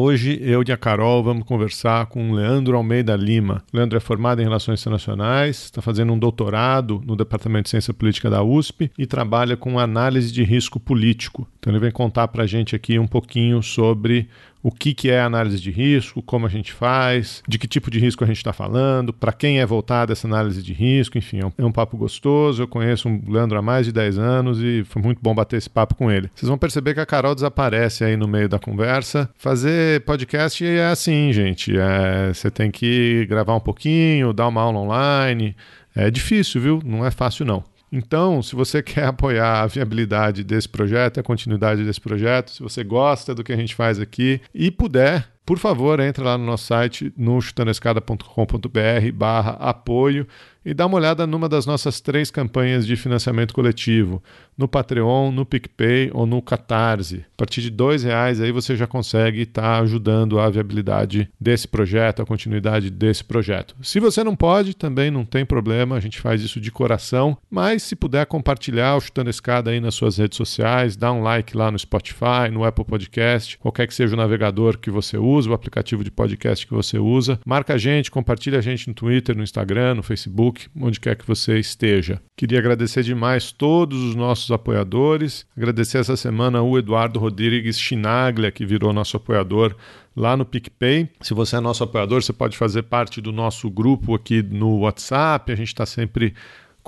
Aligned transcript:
Hoje 0.00 0.38
eu 0.40 0.62
e 0.64 0.70
a 0.70 0.76
Carol 0.76 1.24
vamos 1.24 1.42
conversar 1.42 2.06
com 2.06 2.30
Leandro 2.30 2.76
Almeida 2.76 3.16
Lima. 3.16 3.64
Leandro 3.72 3.96
é 3.96 4.00
formado 4.00 4.40
em 4.40 4.44
Relações 4.44 4.80
Internacionais, 4.80 5.64
está 5.64 5.82
fazendo 5.82 6.12
um 6.12 6.18
doutorado 6.18 7.02
no 7.04 7.16
Departamento 7.16 7.64
de 7.64 7.70
Ciência 7.70 7.92
Política 7.92 8.30
da 8.30 8.40
USP 8.40 8.92
e 8.96 9.06
trabalha 9.06 9.56
com 9.56 9.76
análise 9.76 10.32
de 10.32 10.44
risco 10.44 10.78
político. 10.78 11.48
Então 11.58 11.72
ele 11.72 11.80
vem 11.80 11.90
contar 11.90 12.28
para 12.28 12.44
a 12.44 12.46
gente 12.46 12.76
aqui 12.76 12.96
um 12.96 13.08
pouquinho 13.08 13.60
sobre 13.60 14.28
o 14.68 14.70
que, 14.70 14.92
que 14.92 15.10
é 15.10 15.18
análise 15.18 15.58
de 15.58 15.70
risco, 15.70 16.20
como 16.22 16.44
a 16.44 16.48
gente 16.48 16.74
faz, 16.74 17.42
de 17.48 17.58
que 17.58 17.66
tipo 17.66 17.90
de 17.90 17.98
risco 17.98 18.22
a 18.22 18.26
gente 18.26 18.36
está 18.36 18.52
falando, 18.52 19.14
para 19.14 19.32
quem 19.32 19.60
é 19.60 19.66
voltada 19.66 20.12
essa 20.12 20.26
análise 20.26 20.62
de 20.62 20.74
risco, 20.74 21.16
enfim, 21.16 21.40
é 21.40 21.46
um, 21.46 21.52
é 21.56 21.64
um, 21.64 21.72
papo 21.72 21.96
gostoso. 21.96 22.62
Eu 22.62 22.68
conheço 22.68 23.08
o 23.08 23.32
Leandro 23.32 23.58
há 23.58 23.62
mais 23.62 23.86
de 23.86 23.92
10 23.92 24.18
anos 24.18 24.62
e 24.62 24.84
foi 24.84 25.00
muito 25.00 25.20
bom 25.22 25.34
bater 25.34 25.56
esse 25.56 25.70
papo 25.70 25.94
com 25.94 26.10
ele. 26.10 26.30
Vocês 26.34 26.48
vão 26.48 26.58
perceber 26.58 26.92
que 26.92 27.00
a 27.00 27.06
Carol 27.06 27.34
desaparece 27.34 28.04
aí 28.04 28.16
no 28.16 28.28
meio 28.28 28.48
da 28.48 28.58
conversa. 28.58 29.30
Fazer 29.38 30.02
podcast 30.02 30.64
é 30.64 30.86
assim, 30.88 31.32
gente. 31.32 31.72
É, 31.78 32.34
você 32.34 32.50
tem 32.50 32.70
que 32.70 33.24
gravar 33.26 33.54
um 33.54 33.60
pouquinho, 33.60 34.34
dar 34.34 34.48
uma 34.48 34.60
aula 34.60 34.80
online. 34.80 35.56
É 35.96 36.10
difícil, 36.10 36.60
viu? 36.60 36.82
Não 36.84 37.06
é 37.06 37.10
fácil, 37.10 37.46
não. 37.46 37.64
Então, 37.90 38.42
se 38.42 38.54
você 38.54 38.80
quer 38.82 39.04
apoiar 39.04 39.62
a 39.62 39.66
viabilidade 39.66 40.44
desse 40.44 40.68
projeto, 40.68 41.20
a 41.20 41.22
continuidade 41.22 41.84
desse 41.84 42.00
projeto, 42.00 42.50
se 42.50 42.62
você 42.62 42.84
gosta 42.84 43.34
do 43.34 43.42
que 43.42 43.52
a 43.52 43.56
gente 43.56 43.74
faz 43.74 43.98
aqui 43.98 44.40
e 44.54 44.70
puder, 44.70 45.28
por 45.48 45.58
favor, 45.58 45.98
entre 45.98 46.22
lá 46.22 46.36
no 46.36 46.44
nosso 46.44 46.66
site, 46.66 47.10
no 47.16 47.40
chutanescada.com.br 47.40 49.12
barra 49.14 49.52
apoio 49.52 50.26
e 50.62 50.74
dá 50.74 50.84
uma 50.84 50.98
olhada 50.98 51.26
numa 51.26 51.48
das 51.48 51.64
nossas 51.64 52.00
três 52.00 52.30
campanhas 52.30 52.86
de 52.86 52.96
financiamento 52.96 53.54
coletivo, 53.54 54.22
no 54.58 54.66
Patreon, 54.66 55.30
no 55.30 55.46
PicPay 55.46 56.10
ou 56.12 56.26
no 56.26 56.42
Catarse. 56.42 57.24
A 57.32 57.36
partir 57.36 57.62
de 57.62 57.70
dois 57.70 58.02
reais 58.02 58.40
aí 58.40 58.50
você 58.50 58.76
já 58.76 58.86
consegue 58.86 59.42
estar 59.42 59.62
tá 59.62 59.78
ajudando 59.78 60.40
a 60.40 60.50
viabilidade 60.50 61.30
desse 61.40 61.68
projeto, 61.68 62.20
a 62.20 62.26
continuidade 62.26 62.90
desse 62.90 63.22
projeto. 63.22 63.76
Se 63.80 64.00
você 64.00 64.24
não 64.24 64.34
pode, 64.34 64.74
também 64.74 65.10
não 65.10 65.24
tem 65.24 65.46
problema, 65.46 65.94
a 65.96 66.00
gente 66.00 66.20
faz 66.20 66.42
isso 66.42 66.60
de 66.60 66.72
coração, 66.72 67.38
mas 67.48 67.84
se 67.84 67.94
puder 67.94 68.26
compartilhar 68.26 68.96
o 68.96 69.00
Chutando 69.00 69.30
Escada 69.30 69.70
aí 69.70 69.78
nas 69.78 69.94
suas 69.94 70.18
redes 70.18 70.36
sociais, 70.36 70.96
dá 70.96 71.12
um 71.12 71.22
like 71.22 71.56
lá 71.56 71.70
no 71.70 71.78
Spotify, 71.78 72.50
no 72.52 72.64
Apple 72.64 72.84
Podcast, 72.84 73.56
qualquer 73.58 73.86
que 73.86 73.94
seja 73.94 74.14
o 74.14 74.16
navegador 74.16 74.78
que 74.78 74.90
você 74.90 75.16
usa, 75.16 75.50
o 75.50 75.54
aplicativo 75.54 76.02
de 76.02 76.10
podcast 76.10 76.66
que 76.66 76.74
você 76.74 76.98
usa, 76.98 77.38
marca 77.46 77.74
a 77.74 77.78
gente, 77.78 78.10
compartilha 78.10 78.58
a 78.58 78.62
gente 78.62 78.88
no 78.88 78.94
Twitter, 78.94 79.36
no 79.36 79.44
Instagram, 79.44 79.94
no 79.94 80.02
Facebook, 80.02 80.66
onde 80.80 80.98
quer 80.98 81.14
que 81.14 81.26
você 81.26 81.58
esteja. 81.58 82.20
Queria 82.36 82.58
agradecer 82.58 83.02
demais 83.02 83.52
todos 83.52 84.02
os 84.02 84.14
nossos 84.14 84.47
apoiadores, 84.50 85.46
agradecer 85.56 85.98
essa 85.98 86.16
semana 86.16 86.62
o 86.62 86.78
Eduardo 86.78 87.18
Rodrigues 87.18 87.78
Chinaglia, 87.78 88.50
que 88.50 88.66
virou 88.66 88.92
nosso 88.92 89.16
apoiador 89.16 89.74
lá 90.16 90.36
no 90.36 90.44
PicPay. 90.44 91.08
Se 91.20 91.34
você 91.34 91.56
é 91.56 91.60
nosso 91.60 91.84
apoiador, 91.84 92.22
você 92.22 92.32
pode 92.32 92.56
fazer 92.56 92.82
parte 92.82 93.20
do 93.20 93.32
nosso 93.32 93.70
grupo 93.70 94.14
aqui 94.14 94.42
no 94.42 94.80
WhatsApp. 94.80 95.52
A 95.52 95.56
gente 95.56 95.68
está 95.68 95.86
sempre 95.86 96.34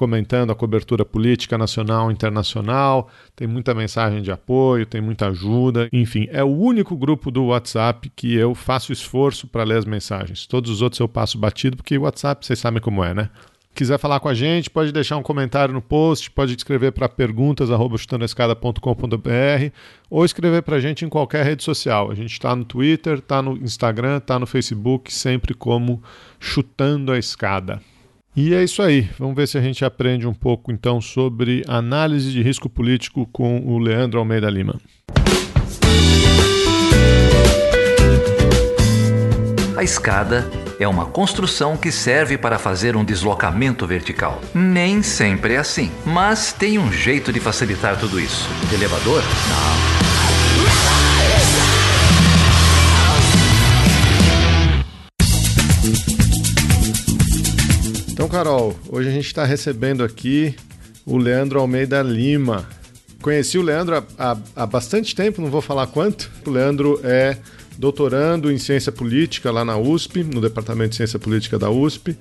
comentando 0.01 0.51
a 0.51 0.55
cobertura 0.55 1.05
política 1.05 1.59
nacional 1.59 2.11
e 2.11 2.15
internacional, 2.15 3.11
tem 3.37 3.47
muita 3.47 3.75
mensagem 3.75 4.23
de 4.23 4.33
apoio, 4.33 4.87
tem 4.87 4.99
muita 4.99 5.29
ajuda, 5.29 5.91
enfim, 5.93 6.27
é 6.31 6.43
o 6.43 6.49
único 6.49 6.97
grupo 6.97 7.31
do 7.31 7.45
WhatsApp 7.45 8.11
que 8.17 8.35
eu 8.35 8.55
faço 8.55 8.95
esforço 8.95 9.47
para 9.47 9.63
ler 9.63 9.77
as 9.77 9.85
mensagens. 9.85 10.47
Todos 10.47 10.71
os 10.71 10.81
outros 10.81 11.01
eu 11.01 11.07
passo 11.07 11.37
batido, 11.37 11.77
porque 11.77 11.99
o 11.99 12.03
WhatsApp 12.03 12.47
vocês 12.47 12.59
sabem 12.59 12.81
como 12.81 13.05
é, 13.05 13.13
né? 13.13 13.29
Quiser 13.81 13.99
falar 13.99 14.21
com 14.21 14.29
a 14.29 14.35
gente, 14.35 14.69
pode 14.69 14.93
deixar 14.93 15.17
um 15.17 15.23
comentário 15.23 15.73
no 15.73 15.81
post, 15.81 16.31
pode 16.31 16.55
escrever 16.55 16.93
para 16.93 17.09
perguntas@chutandoescada.com.br 17.09 19.73
ou 20.11 20.23
escrever 20.23 20.63
para 20.63 20.77
a 20.77 20.81
gente 20.81 21.03
em 21.03 21.09
qualquer 21.09 21.47
rede 21.47 21.65
social. 21.65 22.11
A 22.11 22.15
gente 22.15 22.33
está 22.33 22.55
no 22.55 22.63
Twitter, 22.63 23.21
está 23.21 23.41
no 23.41 23.57
Instagram, 23.57 24.19
está 24.19 24.39
no 24.39 24.47
Facebook, 24.47 25.11
sempre 25.11 25.55
como 25.55 26.03
Chutando 26.39 27.11
a 27.11 27.19
Escada. 27.19 27.81
E 28.37 28.53
é 28.53 28.63
isso 28.63 28.83
aí. 28.83 29.09
Vamos 29.19 29.35
ver 29.35 29.49
se 29.49 29.57
a 29.57 29.63
gente 29.63 29.83
aprende 29.83 30.27
um 30.27 30.35
pouco 30.35 30.71
então 30.71 31.01
sobre 31.01 31.65
análise 31.67 32.31
de 32.31 32.43
risco 32.43 32.69
político 32.69 33.27
com 33.33 33.67
o 33.67 33.79
Leandro 33.79 34.19
Almeida 34.19 34.51
Lima. 34.51 34.79
A 39.75 39.83
escada 39.83 40.47
é 40.81 40.89
uma 40.89 41.05
construção 41.05 41.77
que 41.77 41.93
serve 41.93 42.39
para 42.39 42.59
fazer 42.59 42.97
um 42.97 43.05
deslocamento 43.05 43.87
vertical. 43.87 44.41
Nem 44.55 45.03
sempre 45.03 45.53
é 45.53 45.59
assim, 45.59 45.93
mas 46.07 46.55
tem 46.55 46.79
um 46.79 46.91
jeito 46.91 47.31
de 47.31 47.39
facilitar 47.39 48.01
tudo 48.01 48.19
isso. 48.19 48.49
Elevador? 48.73 49.23
Não. 49.23 50.01
Então, 58.11 58.27
Carol, 58.27 58.75
hoje 58.89 59.11
a 59.11 59.13
gente 59.13 59.27
está 59.27 59.45
recebendo 59.45 60.03
aqui 60.03 60.55
o 61.05 61.19
Leandro 61.19 61.61
Almeida 61.61 62.01
Lima. 62.01 62.67
Conheci 63.21 63.59
o 63.59 63.63
Leandro 63.63 63.97
há, 63.97 64.05
há, 64.19 64.37
há, 64.57 64.67
bastante 64.67 65.15
tempo, 65.15 65.43
não 65.43 65.51
vou 65.51 65.61
falar 65.61 65.89
quanto. 65.89 66.31
O 66.47 66.51
Leandro 66.51 66.99
é 67.05 67.37
doutorando 67.81 68.53
em 68.53 68.59
ciência 68.59 68.93
política 68.93 69.51
lá 69.51 69.65
na 69.65 69.79
USP, 69.79 70.23
no 70.23 70.39
Departamento 70.39 70.91
de 70.91 70.97
Ciência 70.97 71.19
Política 71.19 71.59
da 71.59 71.71
USP, 71.71 72.15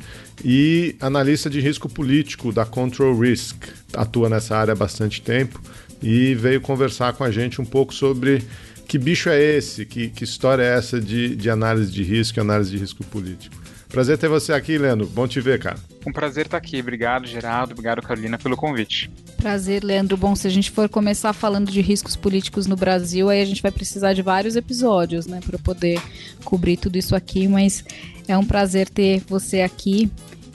e 0.43 0.95
analista 1.01 1.49
de 1.49 1.59
risco 1.59 1.89
político 1.89 2.53
da 2.53 2.65
Control 2.65 3.19
Risk. 3.19 3.65
Atua 3.93 4.29
nessa 4.29 4.55
área 4.55 4.71
há 4.71 4.75
bastante 4.75 5.21
tempo 5.21 5.61
e 6.01 6.33
veio 6.33 6.61
conversar 6.61 7.11
com 7.11 7.25
a 7.25 7.29
gente 7.29 7.59
um 7.59 7.65
pouco 7.65 7.93
sobre 7.93 8.41
que 8.87 8.97
bicho 8.97 9.27
é 9.27 9.37
esse, 9.37 9.85
que, 9.85 10.07
que 10.07 10.23
história 10.23 10.63
é 10.63 10.77
essa 10.77 10.99
de, 10.99 11.35
de 11.35 11.49
análise 11.49 11.91
de 11.91 12.03
risco 12.03 12.39
e 12.39 12.41
análise 12.41 12.71
de 12.71 12.77
risco 12.77 13.03
político. 13.03 13.58
Prazer 13.89 14.19
ter 14.19 14.29
você 14.29 14.53
aqui, 14.53 14.77
Leandro. 14.77 15.07
Bom 15.07 15.27
te 15.27 15.41
ver, 15.41 15.59
cara. 15.59 15.77
Um 16.05 16.13
prazer 16.13 16.45
estar 16.45 16.57
aqui. 16.57 16.79
Obrigado, 16.79 17.25
Geraldo. 17.25 17.73
Obrigado, 17.73 18.03
Carolina, 18.03 18.37
pelo 18.37 18.55
convite. 18.55 19.09
Prazer, 19.35 19.83
Leandro. 19.83 20.15
Bom, 20.15 20.35
se 20.35 20.45
a 20.45 20.49
gente 20.49 20.69
for 20.69 20.87
começar 20.87 21.33
falando 21.33 21.71
de 21.71 21.81
riscos 21.81 22.15
políticos 22.15 22.67
no 22.67 22.75
Brasil, 22.75 23.29
aí 23.29 23.41
a 23.41 23.45
gente 23.45 23.63
vai 23.63 23.71
precisar 23.71 24.13
de 24.13 24.21
vários 24.21 24.55
episódios, 24.55 25.25
né, 25.25 25.39
para 25.43 25.57
poder 25.57 25.99
cobrir 26.45 26.77
tudo 26.77 26.97
isso 26.97 27.15
aqui, 27.15 27.47
mas 27.47 27.83
é 28.27 28.37
um 28.37 28.45
prazer 28.45 28.87
ter 28.89 29.23
você 29.27 29.61
aqui 29.61 30.09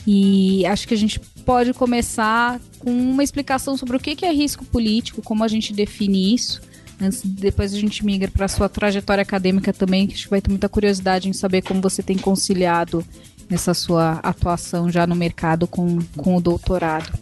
e 0.07 0.65
acho 0.67 0.87
que 0.87 0.95
a 0.95 0.97
gente 0.97 1.19
pode 1.19 1.73
começar 1.73 2.61
com 2.79 2.91
uma 2.91 3.25
explicação 3.25 3.77
sobre 3.77 3.97
o 3.97 4.01
que 4.01 4.25
é 4.25 4.33
risco 4.33 4.65
político, 4.65 5.23
como 5.23 5.43
a 5.43 5.49
gente 5.49 5.73
define 5.73 6.35
isso. 6.35 6.61
Antes, 7.05 7.23
depois 7.23 7.75
a 7.75 7.79
gente 7.79 8.05
migra 8.05 8.31
para 8.31 8.49
sua 8.49 8.69
trajetória 8.69 9.23
acadêmica 9.23 9.73
também, 9.73 10.07
que 10.07 10.15
acho 10.15 10.25
que 10.25 10.31
vai 10.31 10.41
ter 10.41 10.51
muita 10.51 10.69
curiosidade 10.69 11.29
em 11.29 11.33
saber 11.33 11.63
como 11.63 11.81
você 11.81 12.03
tem 12.03 12.17
conciliado 12.17 13.05
essa 13.51 13.75
sua 13.75 14.21
atuação 14.23 14.91
já 14.91 15.07
no 15.07 15.15
mercado 15.15 15.67
com, 15.67 15.99
com 16.17 16.37
o 16.37 16.41
doutorado. 16.41 17.13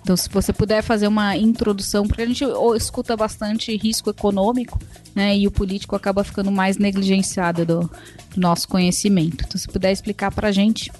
Então, 0.00 0.16
se 0.16 0.28
você 0.28 0.52
puder 0.52 0.82
fazer 0.82 1.08
uma 1.08 1.36
introdução, 1.36 2.06
porque 2.06 2.22
a 2.22 2.26
gente 2.26 2.44
escuta 2.76 3.16
bastante 3.16 3.74
risco 3.74 4.10
econômico, 4.10 4.78
né? 5.14 5.36
E 5.36 5.46
o 5.46 5.50
político 5.50 5.96
acaba 5.96 6.22
ficando 6.22 6.52
mais 6.52 6.76
negligenciado 6.76 7.64
do, 7.64 7.80
do 7.80 8.40
nosso 8.40 8.68
conhecimento. 8.68 9.44
Então, 9.46 9.58
se 9.58 9.66
puder 9.66 9.90
explicar 9.90 10.30
para 10.30 10.48
a 10.48 10.52
gente. 10.52 10.92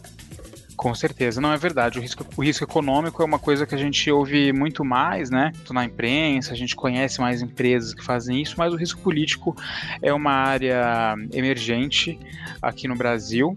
Com 0.77 0.95
certeza, 0.95 1.41
não 1.41 1.53
é 1.53 1.57
verdade. 1.57 1.99
O 1.99 2.03
risco, 2.03 2.27
o 2.37 2.43
risco 2.43 2.65
econômico 2.65 3.23
é 3.23 3.25
uma 3.25 3.39
coisa 3.39 3.67
que 3.67 3.75
a 3.75 3.79
gente 3.79 4.11
ouve 4.11 4.53
muito 4.53 4.85
mais, 4.85 5.31
né? 5.31 5.53
Na 5.71 5.85
imprensa, 5.85 6.53
a 6.53 6.57
gente 6.57 6.75
conhece 6.75 7.21
mais 7.21 7.43
empresas 7.43 7.95
que 7.95 8.05
fazem 8.05 8.43
isso, 8.43 8.57
mas 8.59 8.73
o 8.73 8.77
risco 8.77 9.01
político 9.01 9.57
é 10.03 10.13
uma 10.13 10.33
área 10.33 11.15
emergente 11.33 12.19
aqui 12.61 12.89
no 12.89 12.97
Brasil 12.97 13.57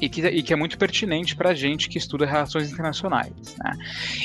e 0.00 0.08
que, 0.08 0.26
e 0.26 0.42
que 0.42 0.52
é 0.52 0.56
muito 0.56 0.76
pertinente 0.76 1.36
para 1.36 1.50
a 1.50 1.54
gente 1.54 1.88
que 1.88 1.98
estuda 1.98 2.26
relações 2.26 2.70
internacionais. 2.70 3.32
Né? 3.62 3.72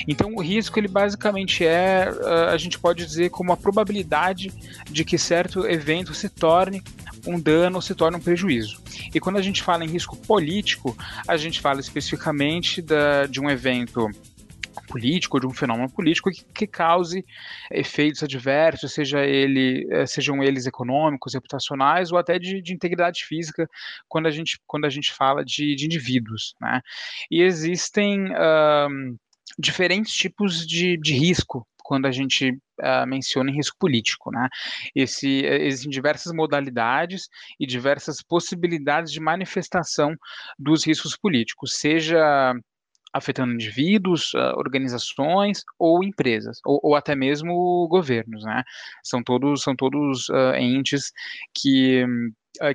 Então, 0.08 0.34
o 0.36 0.42
risco, 0.42 0.80
ele 0.80 0.88
basicamente 0.88 1.66
é, 1.66 2.10
a 2.52 2.58
gente 2.58 2.80
pode 2.80 3.06
dizer, 3.06 3.30
como 3.30 3.52
a 3.52 3.58
probabilidade 3.58 4.52
de 4.90 5.04
que 5.04 5.18
certo 5.18 5.68
evento 5.68 6.14
se 6.14 6.30
torne 6.30 6.82
um 7.30 7.40
dano 7.40 7.82
se 7.82 7.94
torne 7.94 8.18
um 8.18 8.22
prejuízo. 8.22 8.82
E 9.14 9.20
quando 9.20 9.38
a 9.38 9.42
gente 9.42 9.62
fala 9.62 9.86
em 9.86 9.90
risco 9.90 10.18
político, 10.18 10.98
a 11.28 11.38
gente 11.38 11.60
fala 11.60 11.80
especificamente 11.80 12.82
da, 12.82 13.26
de 13.26 13.40
um 13.40 13.50
evento 13.50 14.10
político, 14.88 15.40
de 15.40 15.46
um 15.46 15.54
fenômeno 15.54 15.90
político 15.90 16.32
que, 16.32 16.44
que, 16.44 16.68
cause 16.68 17.24
efeitos 17.72 18.24
adversos, 18.24 18.92
seja 18.92 19.24
ele, 19.24 19.88
eh, 19.92 20.06
sejam 20.06 20.44
eles 20.44 20.66
econômicos, 20.66 21.34
reputacionais 21.34 22.12
ou 22.12 22.18
até 22.18 22.40
de, 22.40 22.62
de 22.62 22.74
integridade 22.74 23.24
física, 23.26 23.70
quando 24.08 24.28
a 24.28 24.32
gente, 24.32 24.60
quando 24.66 24.86
a 24.86 24.90
gente 24.90 25.14
fala 25.14 25.46
de, 25.46 25.76
de 25.76 25.86
indivíduos. 25.86 26.56
Né? 26.60 26.82
E 27.30 27.42
existem 27.42 28.26
um, 28.32 29.16
diferentes 29.58 30.14
tipos 30.14 30.66
de, 30.66 30.98
de 30.98 31.14
risco 31.14 31.66
quando 31.90 32.06
a 32.06 32.12
gente 32.12 32.52
uh, 32.52 33.08
menciona 33.08 33.50
em 33.50 33.56
risco 33.56 33.76
político. 33.80 34.30
Né? 34.30 34.48
Esse, 34.96 35.44
existem 35.44 35.90
diversas 35.90 36.32
modalidades 36.32 37.28
e 37.60 37.66
diversas 37.66 38.22
possibilidades 38.22 39.12
de 39.12 39.20
manifestação 39.20 40.16
dos 40.58 40.86
riscos 40.86 41.18
políticos, 41.18 41.80
seja 41.80 42.54
afetando 43.12 43.54
indivíduos, 43.54 44.36
uh, 44.36 44.54
organizações 44.56 45.64
ou 45.80 46.04
empresas, 46.04 46.60
ou, 46.64 46.80
ou, 46.84 46.96
até 46.96 47.16
mesmo 47.16 47.88
governos, 47.90 48.44
né? 48.44 48.64
São 49.04 49.24
todos, 49.24 49.64
são 49.64 49.76
todos 49.76 50.30
uh, 50.30 50.54
entes 50.56 51.12
que 51.56 52.06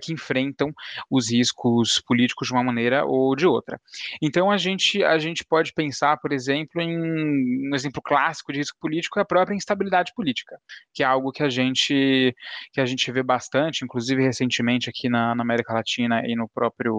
que 0.01 0.13
enfrentam 0.13 0.73
os 1.11 1.31
riscos 1.31 2.01
políticos 2.01 2.49
de 2.49 2.55
uma 2.55 2.63
maneira 2.63 3.05
ou 3.05 3.35
de 3.35 3.47
outra. 3.47 3.81
Então 4.23 4.51
a 4.51 4.57
gente 4.57 5.03
a 5.03 5.19
gente 5.19 5.45
pode 5.45 5.73
pensar, 5.73 6.17
por 6.19 6.33
exemplo, 6.33 6.81
em 6.81 7.71
um 7.71 7.75
exemplo 7.75 8.01
clássico 8.03 8.53
de 8.53 8.59
risco 8.59 8.79
político 8.81 9.19
é 9.19 9.23
a 9.23 9.27
própria 9.27 9.55
instabilidade 9.55 10.13
política, 10.15 10.59
que 10.93 11.03
é 11.03 11.07
algo 11.07 11.33
que 11.33 11.43
a 11.43 11.49
gente 11.49 12.35
que 12.73 12.81
a 12.81 12.87
gente 12.87 13.11
vê 13.11 13.23
bastante, 13.23 13.85
inclusive 13.85 14.23
recentemente 14.23 14.89
aqui 14.89 15.09
na, 15.09 15.35
na 15.35 15.43
América 15.43 15.75
Latina 15.75 16.23
e 16.27 16.35
no 16.35 16.49
próprio 16.49 16.95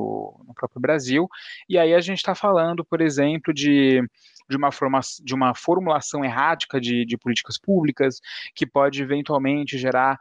no 0.48 0.54
próprio 0.54 0.82
Brasil. 0.82 1.28
E 1.70 1.78
aí 1.78 1.94
a 1.94 2.02
gente 2.02 2.18
está 2.18 2.36
falando, 2.36 2.84
por 2.84 3.02
exemplo, 3.02 3.54
de 3.54 4.02
de 4.50 4.56
uma, 4.56 4.72
forma, 4.72 5.00
de 5.24 5.34
uma 5.34 5.56
formulação 5.56 6.24
errática 6.24 6.80
de, 6.80 7.06
de 7.06 7.18
políticas 7.18 7.58
públicas, 7.58 8.20
que 8.54 8.66
pode 8.66 9.02
eventualmente 9.02 9.78
gerar 9.78 10.20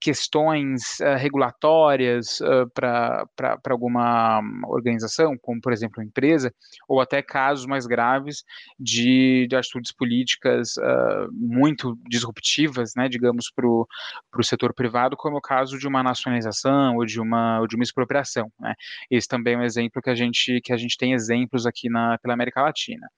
questões 0.00 1.00
uh, 1.00 1.16
regulatórias 1.16 2.40
uh, 2.40 2.70
para 2.74 3.60
alguma 3.68 4.40
organização, 4.68 5.36
como 5.40 5.60
por 5.60 5.72
exemplo 5.72 6.00
uma 6.00 6.06
empresa, 6.06 6.52
ou 6.88 7.00
até 7.00 7.20
casos 7.22 7.66
mais 7.66 7.86
graves 7.86 8.44
de, 8.78 9.46
de 9.48 9.56
atitudes 9.56 9.92
políticas 9.92 10.74
muito 11.32 11.98
disruptivas, 12.08 12.92
né, 12.96 13.08
digamos, 13.08 13.50
para 13.54 13.66
o 13.66 13.86
setor 14.42 14.72
privado, 14.74 15.16
como 15.16 15.36
é 15.36 15.38
o 15.38 15.42
caso 15.42 15.78
de 15.78 15.88
uma 15.88 16.02
nacionalização 16.02 16.96
ou 16.96 17.04
de 17.04 17.20
uma, 17.20 17.60
ou 17.60 17.66
de 17.66 17.74
uma 17.74 17.82
expropriação. 17.82 18.50
Né. 18.60 18.74
Esse 19.10 19.28
também 19.28 19.54
é 19.54 19.58
um 19.58 19.64
exemplo 19.64 20.02
que 20.02 20.10
a 20.10 20.14
gente, 20.14 20.60
que 20.62 20.72
a 20.72 20.76
gente 20.76 20.96
tem 20.96 21.12
exemplos 21.12 21.66
aqui 21.66 21.88
na, 21.88 22.18
pela 22.18 22.34
América 22.34 22.62
Latina. 22.62 23.08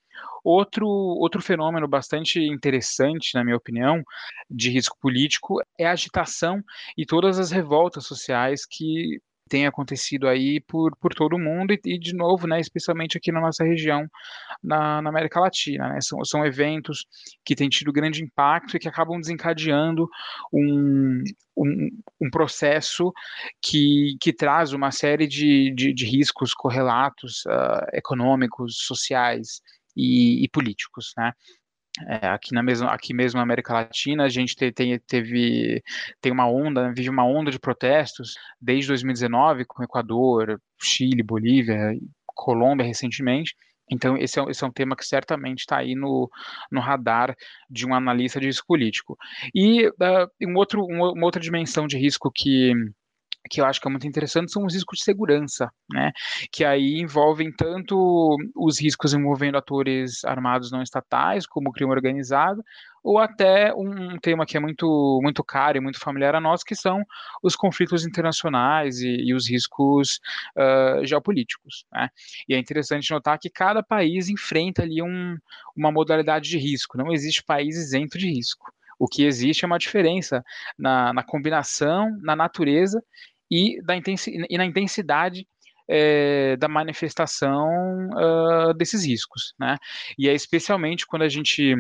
Outro, 0.45 0.87
outro 0.87 1.43
fenômeno 1.43 1.89
bastante 1.89 2.41
interessante, 2.41 3.35
na 3.35 3.45
minha 3.45 3.57
opinião, 3.57 4.03
de 4.51 4.71
risco 4.71 4.97
político 5.01 5.61
é 5.79 5.87
a 5.87 5.93
agitação 5.93 6.63
e 6.97 7.05
todas 7.05 7.39
as 7.39 7.51
revoltas 7.51 8.07
sociais 8.07 8.65
que 8.65 9.21
têm 9.49 9.67
acontecido 9.67 10.29
aí 10.29 10.61
por, 10.61 10.95
por 10.97 11.15
todo 11.15 11.35
o 11.35 11.39
mundo 11.39 11.73
e, 11.73 11.81
e 11.85 11.99
de 11.99 12.15
novo, 12.15 12.47
né, 12.47 12.61
especialmente 12.61 13.17
aqui 13.17 13.33
na 13.33 13.41
nossa 13.41 13.65
região, 13.65 14.07
na, 14.63 15.03
na 15.03 15.11
América 15.11 15.41
Latina. 15.41 15.89
Né? 15.89 16.01
São, 16.01 16.25
são 16.25 16.45
eventos 16.45 17.07
que 17.45 17.57
têm 17.57 17.69
tido 17.69 17.93
grande 17.93 18.23
impacto 18.23 18.77
e 18.77 18.79
que 18.79 18.89
acabam 18.89 19.19
desencadeando 19.19 20.09
um, 20.53 21.23
um, 21.57 21.89
um, 22.21 22.31
processo 22.31 23.13
que, 23.61 24.17
que 24.21 24.33
traz 24.33 24.73
uma 24.73 24.91
série 24.91 25.27
de, 25.27 25.73
de, 25.75 25.93
de 25.93 26.05
riscos 26.05 26.53
correlatos 26.53 27.45
uh, 27.47 27.87
econômicos, 27.93 28.77
sociais, 28.87 29.61
e, 29.99 30.45
e 30.45 30.49
políticos, 30.49 31.13
né? 31.17 31.33
É, 32.07 32.29
aqui 32.29 32.55
na 32.55 32.63
mesma, 32.63 32.93
aqui 32.93 33.13
mesmo 33.13 33.39
na 33.39 33.43
América 33.43 33.73
Latina, 33.73 34.25
a 34.25 34.29
gente 34.29 34.55
te, 34.55 34.71
teve 34.73 35.83
tem 36.21 36.31
uma 36.31 36.49
onda, 36.49 36.93
vive 36.93 37.11
uma 37.11 37.25
onda 37.25 37.51
de 37.51 37.59
protestos 37.59 38.35
desde 38.61 38.89
2019 38.89 39.65
com 39.65 39.83
Equador, 39.83 40.61
Chile, 40.81 41.23
Bolívia, 41.23 41.93
Colômbia 42.27 42.87
recentemente. 42.87 43.55
Então, 43.91 44.17
esse 44.17 44.39
é, 44.39 44.45
esse 44.49 44.63
é 44.63 44.67
um 44.67 44.73
tema 44.73 44.95
que 44.95 45.05
certamente 45.05 45.61
está 45.61 45.79
aí 45.79 45.95
no, 45.95 46.31
no 46.71 46.81
radar 46.81 47.35
de 47.71 47.87
um 47.87 47.95
analista 47.95 48.39
de 48.39 48.47
risco 48.47 48.67
político. 48.67 49.17
E 49.55 49.89
uh, 49.89 50.29
um 50.43 50.55
outro, 50.57 50.85
uma 50.85 51.25
outra 51.25 51.41
dimensão 51.41 51.87
de 51.87 51.97
risco 51.99 52.31
que, 52.31 52.73
que 53.49 53.61
eu 53.61 53.65
acho 53.65 53.81
que 53.81 53.89
é 53.89 53.91
muito 53.91 54.07
interessante 54.07 54.53
são 54.53 54.65
os 54.65 54.75
riscos 54.75 54.99
de 54.99 55.05
segurança, 55.05 55.71
né? 55.91 56.13
Que 56.53 56.65
aí 56.65 57.01
envolvem 57.01 57.53
tanto 57.53 58.37
os 58.55 58.81
riscos 58.81 59.15
envolvendo 59.15 59.59
atores 59.59 60.25
armados 60.25 60.71
não 60.71 60.83
estatais, 60.83 61.47
como 61.47 61.71
o 61.71 61.73
crime 61.73 61.93
organizado, 61.93 62.63
ou 63.03 63.19
até 63.19 63.73
um 63.75 64.19
tema 64.19 64.45
que 64.45 64.57
é 64.57 64.61
muito, 64.61 65.21
muito 65.23 65.43
caro 65.43 65.79
e 65.79 65.81
muito 65.81 65.99
familiar 65.99 66.35
a 66.35 66.41
nós, 66.41 66.63
que 66.63 66.75
são 66.75 67.03
os 67.43 67.57
conflitos 67.57 68.05
internacionais 68.05 69.01
e, 69.01 69.09
e 69.09 69.35
os 69.35 69.49
riscos 69.49 70.21
uh, 70.57 71.05
geopolíticos. 71.07 71.87
Né? 71.93 72.09
E 72.49 72.55
é 72.55 72.59
interessante 72.59 73.11
notar 73.11 73.39
que 73.39 73.49
cada 73.49 73.83
país 73.83 74.29
enfrenta 74.29 74.83
ali 74.83 75.03
um, 75.03 75.37
uma 75.77 75.91
modalidade 75.91 76.49
de 76.49 76.59
risco, 76.59 76.99
não 76.99 77.13
existe 77.13 77.43
país 77.43 77.77
isento 77.77 78.19
de 78.19 78.29
risco. 78.29 78.71
O 78.99 79.07
que 79.07 79.25
existe 79.25 79.65
é 79.65 79.67
uma 79.67 79.79
diferença 79.79 80.45
na, 80.77 81.13
na 81.13 81.23
combinação, 81.23 82.11
na 82.21 82.35
natureza 82.35 83.03
e, 83.51 83.81
da 83.83 83.97
intensi 83.97 84.33
e 84.49 84.59
na 84.59 84.65
intensidade 84.65 85.47
é, 85.89 86.57
da 86.57 86.69
manifestação 86.69 87.69
uh, 88.11 88.75
desses 88.75 89.05
riscos, 89.07 89.55
né? 89.59 89.77
E 90.19 90.29
é 90.29 90.35
especialmente 90.35 91.07
quando 91.07 91.23
a 91.23 91.29
gente 91.29 91.75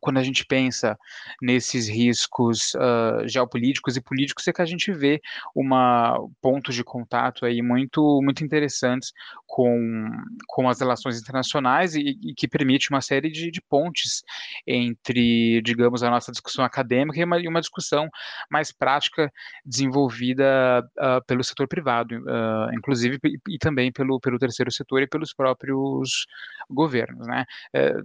quando 0.00 0.18
a 0.18 0.22
gente 0.22 0.44
pensa 0.46 0.98
nesses 1.40 1.88
riscos 1.88 2.74
uh, 2.74 3.28
geopolíticos 3.28 3.96
e 3.96 4.00
políticos, 4.00 4.48
é 4.48 4.52
que 4.52 4.62
a 4.62 4.66
gente 4.66 4.92
vê 4.92 5.20
uma 5.54 6.18
pontos 6.40 6.74
de 6.74 6.82
contato 6.82 7.44
aí 7.44 7.60
muito, 7.62 8.20
muito 8.22 8.42
interessantes 8.42 9.12
com, 9.46 10.08
com 10.46 10.68
as 10.68 10.80
relações 10.80 11.20
internacionais 11.20 11.94
e, 11.94 12.18
e 12.22 12.34
que 12.34 12.48
permite 12.48 12.90
uma 12.90 13.00
série 13.00 13.30
de, 13.30 13.50
de, 13.50 13.60
pontes 13.60 14.22
entre, 14.66 15.60
digamos, 15.62 16.02
a 16.02 16.10
nossa 16.10 16.32
discussão 16.32 16.64
acadêmica 16.64 17.18
e 17.18 17.24
uma, 17.24 17.38
e 17.40 17.48
uma 17.48 17.60
discussão 17.60 18.08
mais 18.50 18.72
prática 18.72 19.30
desenvolvida 19.64 20.88
uh, 20.98 21.24
pelo 21.26 21.44
setor 21.44 21.68
privado, 21.68 22.16
uh, 22.20 22.72
inclusive 22.72 23.18
e, 23.24 23.38
e, 23.48 23.58
também 23.58 23.92
pelo, 23.92 24.20
pelo 24.20 24.38
terceiro 24.38 24.70
setor 24.70 25.02
e 25.02 25.06
pelos 25.06 25.34
próprios 25.34 26.26
governos, 26.68 27.26
né? 27.26 27.44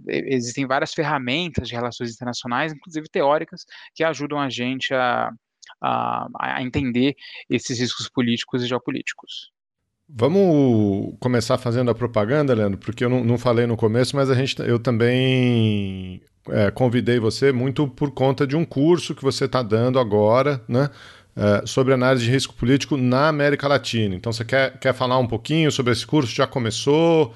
existem 0.08 0.66
várias 0.66 0.92
ferramentas 0.92 1.68
de 1.68 1.74
relações 1.86 2.12
internacionais, 2.12 2.72
inclusive 2.72 3.08
teóricas, 3.08 3.64
que 3.94 4.04
ajudam 4.04 4.38
a 4.38 4.48
gente 4.48 4.92
a, 4.94 5.30
a, 5.80 6.26
a 6.38 6.62
entender 6.62 7.14
esses 7.48 7.78
riscos 7.78 8.08
políticos 8.08 8.62
e 8.62 8.66
geopolíticos. 8.66 9.50
Vamos 10.08 11.16
começar 11.18 11.58
fazendo 11.58 11.90
a 11.90 11.94
propaganda, 11.94 12.54
Leandro, 12.54 12.78
porque 12.78 13.04
eu 13.04 13.08
não, 13.08 13.24
não 13.24 13.36
falei 13.36 13.66
no 13.66 13.76
começo, 13.76 14.14
mas 14.14 14.30
a 14.30 14.34
gente, 14.34 14.56
eu 14.60 14.78
também 14.78 16.22
é, 16.48 16.70
convidei 16.70 17.18
você 17.18 17.50
muito 17.50 17.88
por 17.88 18.12
conta 18.12 18.46
de 18.46 18.54
um 18.56 18.64
curso 18.64 19.16
que 19.16 19.22
você 19.22 19.46
está 19.46 19.62
dando 19.62 19.98
agora, 19.98 20.62
né? 20.68 20.90
É, 21.38 21.66
sobre 21.66 21.92
análise 21.92 22.24
de 22.24 22.30
risco 22.30 22.54
político 22.54 22.96
na 22.96 23.28
América 23.28 23.68
Latina. 23.68 24.14
Então, 24.14 24.32
você 24.32 24.42
quer, 24.42 24.78
quer 24.78 24.94
falar 24.94 25.18
um 25.18 25.26
pouquinho 25.26 25.70
sobre 25.70 25.92
esse 25.92 26.06
curso? 26.06 26.34
Já 26.34 26.46
começou? 26.46 27.34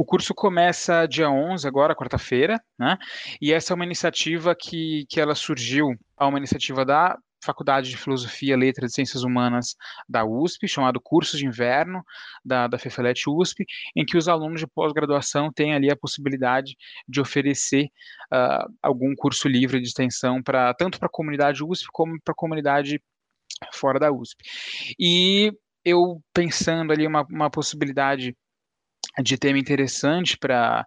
O 0.00 0.04
curso 0.06 0.34
começa 0.34 1.04
dia 1.04 1.30
11, 1.30 1.68
agora, 1.68 1.94
quarta-feira, 1.94 2.58
né? 2.78 2.96
E 3.38 3.52
essa 3.52 3.74
é 3.74 3.76
uma 3.76 3.84
iniciativa 3.84 4.56
que, 4.58 5.04
que 5.10 5.20
ela 5.20 5.34
surgiu, 5.34 5.94
é 6.18 6.24
uma 6.24 6.38
iniciativa 6.38 6.86
da 6.86 7.18
Faculdade 7.44 7.90
de 7.90 7.98
Filosofia, 7.98 8.56
Letras 8.56 8.92
e 8.92 8.94
Ciências 8.94 9.24
Humanas 9.24 9.76
da 10.08 10.24
USP, 10.24 10.66
chamado 10.66 10.98
Cursos 11.02 11.38
de 11.38 11.44
Inverno 11.44 12.02
da, 12.42 12.66
da 12.66 12.78
FEFELET 12.78 13.28
USP, 13.28 13.66
em 13.94 14.02
que 14.06 14.16
os 14.16 14.26
alunos 14.26 14.60
de 14.60 14.66
pós-graduação 14.66 15.52
têm 15.52 15.74
ali 15.74 15.90
a 15.90 15.96
possibilidade 15.96 16.78
de 17.06 17.20
oferecer 17.20 17.90
uh, 18.32 18.72
algum 18.82 19.14
curso 19.14 19.46
livre 19.48 19.82
de 19.82 19.88
extensão 19.88 20.42
para 20.42 20.72
tanto 20.72 20.98
para 20.98 21.08
a 21.08 21.12
comunidade 21.12 21.62
USP 21.62 21.88
como 21.92 22.18
para 22.24 22.32
a 22.32 22.34
comunidade 22.34 23.02
fora 23.74 23.98
da 23.98 24.10
USP. 24.10 24.42
E 24.98 25.52
eu 25.84 26.22
pensando 26.32 26.90
ali 26.90 27.06
uma, 27.06 27.26
uma 27.28 27.50
possibilidade 27.50 28.34
de 29.22 29.38
tema 29.38 29.58
interessante 29.58 30.36
para 30.38 30.86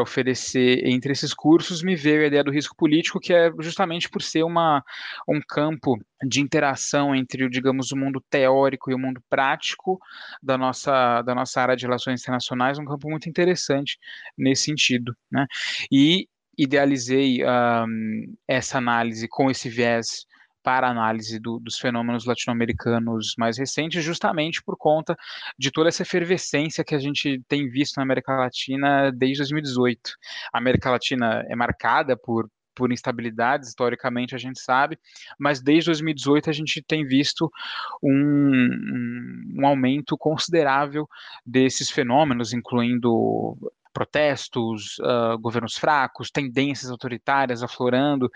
oferecer 0.00 0.86
entre 0.86 1.12
esses 1.12 1.32
cursos, 1.34 1.82
me 1.82 1.96
veio 1.96 2.22
a 2.22 2.26
ideia 2.26 2.44
do 2.44 2.50
risco 2.50 2.76
político, 2.76 3.20
que 3.20 3.32
é 3.32 3.50
justamente 3.60 4.08
por 4.08 4.22
ser 4.22 4.42
uma, 4.42 4.82
um 5.28 5.40
campo 5.40 5.98
de 6.26 6.40
interação 6.40 7.14
entre, 7.14 7.48
digamos, 7.48 7.92
o 7.92 7.96
mundo 7.96 8.22
teórico 8.30 8.90
e 8.90 8.94
o 8.94 8.98
mundo 8.98 9.22
prático 9.28 9.98
da 10.42 10.56
nossa, 10.56 11.22
da 11.22 11.34
nossa 11.34 11.60
área 11.60 11.76
de 11.76 11.84
relações 11.84 12.20
internacionais, 12.20 12.78
um 12.78 12.84
campo 12.84 13.08
muito 13.08 13.28
interessante 13.28 13.98
nesse 14.36 14.64
sentido. 14.64 15.16
Né? 15.30 15.46
E 15.90 16.28
idealizei 16.56 17.40
um, 17.44 18.34
essa 18.46 18.78
análise 18.78 19.26
com 19.28 19.50
esse 19.50 19.68
viés 19.68 20.26
para 20.64 20.88
análise 20.88 21.38
do, 21.38 21.60
dos 21.60 21.78
fenômenos 21.78 22.24
latino-americanos 22.24 23.34
mais 23.38 23.58
recentes, 23.58 24.02
justamente 24.02 24.62
por 24.62 24.76
conta 24.78 25.14
de 25.58 25.70
toda 25.70 25.90
essa 25.90 26.02
efervescência 26.02 26.82
que 26.82 26.94
a 26.94 26.98
gente 26.98 27.40
tem 27.46 27.68
visto 27.68 27.98
na 27.98 28.02
América 28.02 28.34
Latina 28.34 29.12
desde 29.12 29.40
2018. 29.40 30.00
A 30.52 30.58
América 30.58 30.90
Latina 30.90 31.44
é 31.48 31.54
marcada 31.54 32.16
por 32.16 32.48
por 32.76 32.90
instabilidades, 32.92 33.68
historicamente 33.68 34.34
a 34.34 34.38
gente 34.38 34.58
sabe, 34.58 34.98
mas 35.38 35.62
desde 35.62 35.90
2018 35.90 36.50
a 36.50 36.52
gente 36.52 36.82
tem 36.82 37.06
visto 37.06 37.48
um, 38.02 39.60
um 39.60 39.64
aumento 39.64 40.18
considerável 40.18 41.08
desses 41.46 41.88
fenômenos, 41.88 42.52
incluindo 42.52 43.56
protestos, 43.94 44.98
uh, 44.98 45.38
governos 45.38 45.76
fracos, 45.78 46.30
tendências 46.30 46.90
autoritárias 46.90 47.62
aflorando 47.62 48.28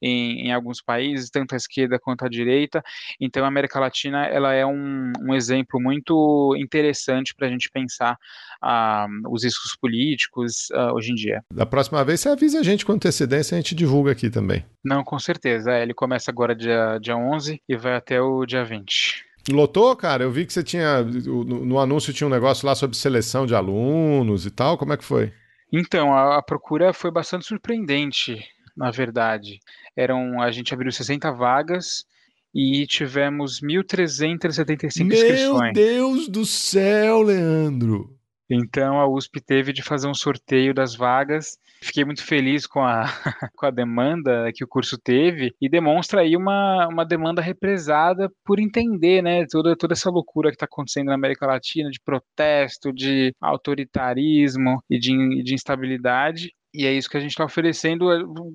em, 0.00 0.46
em, 0.46 0.52
alguns 0.52 0.82
países, 0.82 1.30
tanto 1.30 1.54
a 1.54 1.56
esquerda 1.56 1.98
quanto 1.98 2.24
a 2.24 2.28
direita. 2.28 2.82
Então, 3.18 3.44
a 3.44 3.48
América 3.48 3.80
Latina 3.80 4.26
ela 4.26 4.52
é 4.52 4.64
um, 4.64 5.12
um 5.20 5.34
exemplo 5.34 5.80
muito 5.80 6.54
interessante 6.58 7.34
para 7.34 7.48
a 7.48 7.50
gente 7.50 7.70
pensar 7.70 8.16
uh, 8.62 9.32
os 9.32 9.42
riscos 9.42 9.74
políticos 9.74 10.68
uh, 10.70 10.94
hoje 10.94 11.12
em 11.12 11.14
dia. 11.14 11.42
Da 11.52 11.66
próxima 11.66 12.04
vez, 12.04 12.20
você 12.20 12.28
avisa 12.28 12.60
a 12.60 12.62
gente 12.62 12.84
com 12.84 12.92
antecedência, 12.92 13.56
a 13.56 13.60
gente 13.60 13.74
divulga 13.74 14.12
aqui 14.12 14.28
também. 14.30 14.64
Não, 14.84 15.02
com 15.02 15.18
certeza. 15.18 15.72
É, 15.72 15.82
ele 15.82 15.94
começa 15.94 16.30
agora 16.30 16.54
dia, 16.54 16.98
dia 17.00 17.16
11 17.16 17.60
e 17.68 17.76
vai 17.76 17.96
até 17.96 18.20
o 18.20 18.44
dia 18.44 18.64
20. 18.64 19.25
Lotou, 19.50 19.94
cara? 19.94 20.24
Eu 20.24 20.30
vi 20.30 20.44
que 20.44 20.52
você 20.52 20.62
tinha. 20.62 21.02
No, 21.02 21.44
no, 21.44 21.78
anúncio 21.78 22.12
tinha 22.12 22.26
um 22.26 22.30
negócio 22.30 22.66
lá 22.66 22.74
sobre 22.74 22.96
seleção 22.96 23.46
de 23.46 23.54
alunos 23.54 24.44
e 24.44 24.50
tal. 24.50 24.76
Como 24.76 24.92
é 24.92 24.96
que 24.96 25.04
foi? 25.04 25.32
Então, 25.72 26.12
a, 26.12 26.38
a 26.38 26.42
procura 26.42 26.92
foi 26.92 27.10
bastante 27.10 27.46
surpreendente, 27.46 28.44
na 28.76 28.90
verdade. 28.90 29.60
Eram, 29.96 30.40
a 30.40 30.50
gente 30.50 30.74
abriu 30.74 30.90
60 30.90 31.30
vagas 31.32 32.04
e 32.54 32.86
tivemos 32.86 33.60
1.375 33.60 35.12
inscrições. 35.12 35.60
Meu 35.60 35.72
Deus 35.72 36.28
do 36.28 36.44
céu, 36.44 37.22
Leandro! 37.22 38.15
Então 38.48 39.00
a 39.00 39.08
USP 39.08 39.40
teve 39.40 39.72
de 39.72 39.82
fazer 39.82 40.08
um 40.08 40.14
sorteio 40.14 40.72
das 40.72 40.94
vagas. 40.94 41.58
Fiquei 41.82 42.04
muito 42.04 42.24
feliz 42.24 42.66
com 42.66 42.80
a, 42.80 43.04
com 43.56 43.66
a 43.66 43.70
demanda 43.70 44.50
que 44.54 44.64
o 44.64 44.68
curso 44.68 44.96
teve 44.96 45.54
e 45.60 45.68
demonstra 45.68 46.20
aí 46.20 46.36
uma, 46.36 46.86
uma 46.88 47.04
demanda 47.04 47.42
represada 47.42 48.30
por 48.44 48.60
entender 48.60 49.22
né, 49.22 49.44
toda, 49.50 49.76
toda 49.76 49.94
essa 49.94 50.10
loucura 50.10 50.50
que 50.50 50.56
está 50.56 50.66
acontecendo 50.66 51.08
na 51.08 51.14
América 51.14 51.46
Latina 51.46 51.90
de 51.90 52.00
protesto, 52.00 52.92
de 52.92 53.34
autoritarismo 53.40 54.82
e 54.88 54.98
de, 54.98 55.42
de 55.42 55.54
instabilidade. 55.54 56.52
E 56.72 56.86
é 56.86 56.92
isso 56.92 57.08
que 57.08 57.16
a 57.16 57.20
gente 57.20 57.30
está 57.30 57.44
oferecendo. 57.44 58.06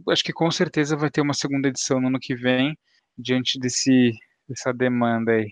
Acho 0.10 0.24
que 0.24 0.34
com 0.34 0.50
certeza 0.52 0.96
vai 0.96 1.10
ter 1.10 1.22
uma 1.22 1.34
segunda 1.34 1.68
edição 1.68 2.00
no 2.00 2.08
ano 2.08 2.20
que 2.20 2.36
vem, 2.36 2.78
diante 3.18 3.60
desse, 3.60 4.12
dessa 4.48 4.72
demanda 4.72 5.32
aí. 5.32 5.52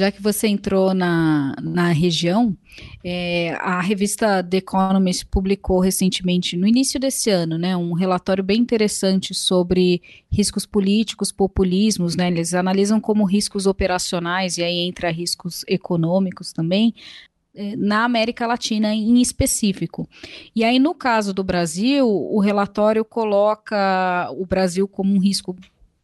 Já 0.00 0.10
que 0.10 0.22
você 0.22 0.48
entrou 0.48 0.94
na, 0.94 1.54
na 1.60 1.92
região, 1.92 2.56
é, 3.04 3.54
a 3.60 3.82
revista 3.82 4.42
The 4.42 4.56
Economist 4.56 5.26
publicou 5.26 5.78
recentemente, 5.78 6.56
no 6.56 6.66
início 6.66 6.98
desse 6.98 7.28
ano, 7.28 7.58
né, 7.58 7.76
um 7.76 7.92
relatório 7.92 8.42
bem 8.42 8.62
interessante 8.62 9.34
sobre 9.34 10.00
riscos 10.32 10.64
políticos, 10.64 11.30
populismos. 11.30 12.16
Né, 12.16 12.28
eles 12.28 12.54
analisam 12.54 12.98
como 12.98 13.26
riscos 13.26 13.66
operacionais, 13.66 14.56
e 14.56 14.62
aí 14.62 14.78
entra 14.78 15.10
riscos 15.10 15.66
econômicos 15.68 16.50
também, 16.50 16.94
é, 17.54 17.76
na 17.76 18.04
América 18.04 18.46
Latina 18.46 18.94
em 18.94 19.20
específico. 19.20 20.08
E 20.56 20.64
aí, 20.64 20.78
no 20.78 20.94
caso 20.94 21.34
do 21.34 21.44
Brasil, 21.44 22.08
o 22.08 22.40
relatório 22.40 23.04
coloca 23.04 24.30
o 24.30 24.46
Brasil 24.46 24.88
como 24.88 25.14
um 25.14 25.20
risco 25.20 25.54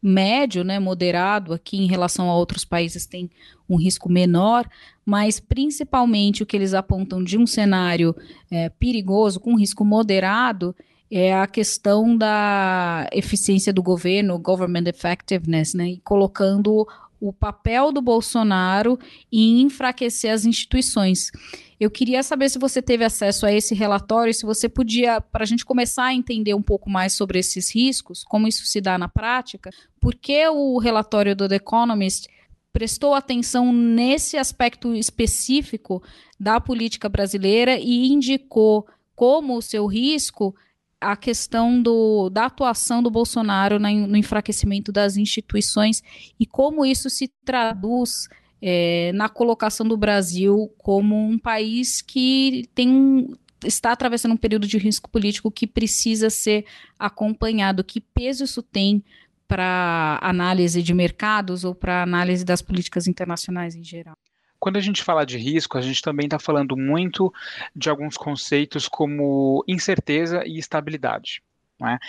médio, 0.07 0.63
né, 0.63 0.79
moderado, 0.79 1.53
aqui 1.53 1.77
em 1.77 1.87
relação 1.87 2.29
a 2.29 2.35
outros 2.35 2.63
países 2.63 3.05
tem 3.05 3.29
um 3.69 3.75
risco 3.75 4.09
menor, 4.09 4.67
mas 5.05 5.39
principalmente 5.39 6.41
o 6.41 6.45
que 6.45 6.55
eles 6.55 6.73
apontam 6.73 7.23
de 7.23 7.37
um 7.37 7.45
cenário 7.45 8.15
é, 8.49 8.69
perigoso, 8.69 9.39
com 9.39 9.57
risco 9.57 9.83
moderado, 9.83 10.75
é 11.09 11.33
a 11.33 11.47
questão 11.47 12.17
da 12.17 13.07
eficiência 13.13 13.71
do 13.71 13.81
governo, 13.81 14.39
government 14.39 14.85
effectiveness, 14.87 15.73
né, 15.73 15.89
e 15.89 15.97
colocando 15.97 16.87
o 17.19 17.33
papel 17.33 17.91
do 17.91 18.01
Bolsonaro 18.01 18.97
em 19.31 19.61
enfraquecer 19.61 20.31
as 20.31 20.45
instituições. 20.45 21.31
Eu 21.79 21.91
queria 21.91 22.23
saber 22.23 22.49
se 22.49 22.57
você 22.57 22.81
teve 22.81 23.03
acesso 23.03 23.45
a 23.45 23.51
esse 23.53 23.75
relatório, 23.75 24.33
se 24.33 24.45
você 24.45 24.67
podia, 24.67 25.21
para 25.21 25.43
a 25.43 25.47
gente 25.47 25.65
começar 25.65 26.05
a 26.05 26.13
entender 26.13 26.53
um 26.53 26.61
pouco 26.61 26.89
mais 26.89 27.13
sobre 27.13 27.39
esses 27.39 27.73
riscos, 27.73 28.23
como 28.23 28.47
isso 28.47 28.65
se 28.65 28.81
dá 28.81 28.97
na 28.97 29.07
prática, 29.07 29.69
por 29.99 30.15
que 30.15 30.47
o 30.47 30.77
relatório 30.79 31.35
do 31.35 31.47
The 31.47 31.55
Economist 31.55 32.27
prestou 32.73 33.13
atenção 33.13 33.73
nesse 33.73 34.37
aspecto 34.37 34.93
específico 34.93 36.01
da 36.39 36.59
política 36.59 37.09
brasileira 37.09 37.77
e 37.79 38.07
indicou 38.07 38.87
como 39.15 39.57
o 39.57 39.61
seu 39.61 39.87
risco 39.87 40.55
a 40.99 41.15
questão 41.15 41.81
do, 41.81 42.29
da 42.29 42.45
atuação 42.45 43.03
do 43.03 43.11
Bolsonaro 43.11 43.79
na, 43.79 43.91
no 43.91 44.17
enfraquecimento 44.17 44.91
das 44.91 45.15
instituições 45.17 46.01
e 46.39 46.45
como 46.45 46.85
isso 46.85 47.09
se 47.09 47.27
traduz 47.45 48.27
é, 48.61 49.11
na 49.13 49.29
colocação 49.29 49.87
do 49.87 49.95
Brasil 49.95 50.73
como 50.77 51.15
um 51.15 51.37
país 51.37 52.01
que 52.01 52.67
tem 52.73 53.27
está 53.65 53.91
atravessando 53.91 54.33
um 54.33 54.37
período 54.37 54.67
de 54.67 54.77
risco 54.77 55.09
político 55.09 55.49
que 55.49 55.65
precisa 55.65 56.29
ser 56.29 56.65
acompanhado. 56.97 57.83
Que 57.83 57.99
peso 57.99 58.43
isso 58.43 58.61
tem 58.61 59.03
para 59.47 60.19
análise 60.21 60.83
de 60.83 60.93
mercados 60.93 61.63
ou 61.63 61.73
para 61.73 62.03
análise 62.03 62.45
das 62.45 62.61
políticas 62.61 63.07
internacionais 63.07 63.75
em 63.75 63.83
geral? 63.83 64.17
Quando 64.59 64.77
a 64.77 64.81
gente 64.81 65.03
fala 65.03 65.25
de 65.25 65.37
risco, 65.37 65.77
a 65.77 65.81
gente 65.81 66.01
também 66.01 66.25
está 66.25 66.39
falando 66.39 66.75
muito 66.75 67.33
de 67.75 67.89
alguns 67.89 68.17
conceitos 68.17 68.87
como 68.87 69.63
incerteza 69.67 70.43
e 70.45 70.57
estabilidade. 70.57 71.41
É? 71.85 71.99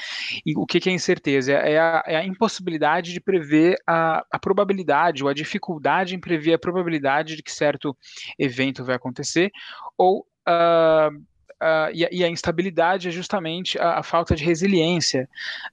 E 0.47 0.57
o 0.57 0.65
que, 0.65 0.89
é 0.89 0.93
incerteza? 0.93 1.53
É 1.53 1.79
a, 1.79 2.03
é 2.07 2.17
a 2.17 2.25
impossibilidade 2.25 3.13
de 3.13 3.21
prever 3.21 3.77
a, 3.87 4.25
a, 4.31 4.39
probabilidade 4.39 5.23
ou 5.23 5.29
a 5.29 5.35
dificuldade 5.35 6.15
em 6.15 6.19
prever 6.19 6.55
a 6.55 6.59
probabilidade 6.59 7.37
de 7.37 7.43
que 7.43 7.53
certo 7.53 7.95
evento 8.39 8.83
vai 8.83 8.97
acontecer, 8.97 9.53
ou 9.99 10.27
uh, 10.49 11.15
uh, 11.15 11.93
e, 11.93 12.05
a, 12.05 12.09
e, 12.11 12.25
a, 12.25 12.29
instabilidade 12.29 13.09
é 13.09 13.11
justamente 13.11 13.79
a, 13.79 13.99
a, 13.99 14.03
falta 14.03 14.35
de 14.35 14.43
resiliência 14.43 15.29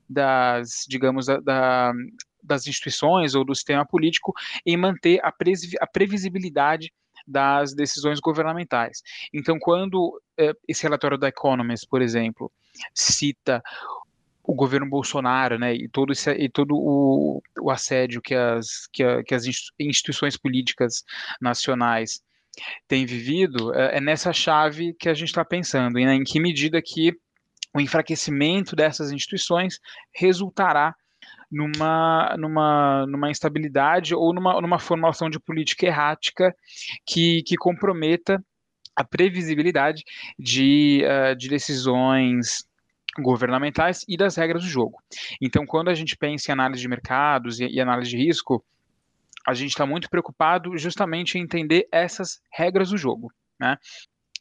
das, 0.09 0.85
digamos, 0.89 1.27
da, 1.27 1.39
da 1.39 1.93
das 2.45 2.67
instituições 2.67 3.35
ou 3.35 3.43
do 3.43 3.55
sistema 3.55 3.85
político 3.85 4.33
em 4.65 4.77
manter 4.77 5.19
a, 5.23 5.33
a 5.81 5.87
previsibilidade 5.87 6.91
das 7.27 7.73
decisões 7.73 8.19
governamentais. 8.19 9.01
Então, 9.33 9.57
quando 9.59 10.21
eh, 10.37 10.53
esse 10.67 10.83
relatório 10.83 11.17
da 11.17 11.27
Economist, 11.27 11.87
por 11.89 12.01
exemplo, 12.01 12.51
cita 12.93 13.63
o 14.43 14.53
governo 14.53 14.87
Bolsonaro, 14.87 15.57
né, 15.57 15.73
e 15.73 15.89
todo, 15.89 16.13
esse, 16.13 16.31
e 16.33 16.47
todo 16.47 16.75
o, 16.75 17.41
o 17.59 17.71
assédio 17.71 18.21
que 18.21 18.35
as, 18.35 18.87
que, 18.93 19.03
a, 19.03 19.23
que 19.23 19.33
as 19.33 19.45
instituições 19.79 20.37
políticas 20.37 21.03
nacionais 21.41 22.21
têm 22.87 23.05
vivido, 23.05 23.73
é, 23.73 23.97
é 23.97 24.01
nessa 24.01 24.31
chave 24.31 24.93
que 24.93 25.09
a 25.09 25.13
gente 25.13 25.29
está 25.29 25.43
pensando, 25.43 25.95
né, 25.95 26.13
em 26.13 26.23
que 26.23 26.39
medida 26.39 26.81
que 26.81 27.11
o 27.73 27.81
enfraquecimento 27.81 28.75
dessas 28.75 29.11
instituições 29.11 29.79
resultará 30.13 30.95
numa, 31.51 32.35
numa, 32.37 33.05
numa 33.07 33.29
instabilidade 33.29 34.13
ou 34.15 34.33
numa, 34.33 34.59
numa 34.61 34.79
formulação 34.79 35.29
de 35.29 35.39
política 35.39 35.85
errática 35.85 36.55
que, 37.05 37.43
que 37.43 37.55
comprometa 37.55 38.43
a 38.95 39.03
previsibilidade 39.03 40.03
de, 40.39 41.03
uh, 41.03 41.35
de 41.35 41.49
decisões 41.49 42.65
governamentais 43.19 44.03
e 44.07 44.17
das 44.17 44.35
regras 44.35 44.63
do 44.63 44.69
jogo. 44.69 44.99
Então, 45.41 45.65
quando 45.65 45.89
a 45.89 45.93
gente 45.93 46.17
pensa 46.17 46.51
em 46.51 46.53
análise 46.53 46.81
de 46.81 46.87
mercados 46.87 47.59
e, 47.59 47.65
e 47.67 47.79
análise 47.79 48.09
de 48.09 48.17
risco, 48.17 48.63
a 49.47 49.53
gente 49.53 49.69
está 49.69 49.85
muito 49.85 50.09
preocupado 50.09 50.77
justamente 50.77 51.37
em 51.37 51.41
entender 51.41 51.87
essas 51.91 52.41
regras 52.51 52.89
do 52.89 52.97
jogo. 52.97 53.31
Né? 53.59 53.77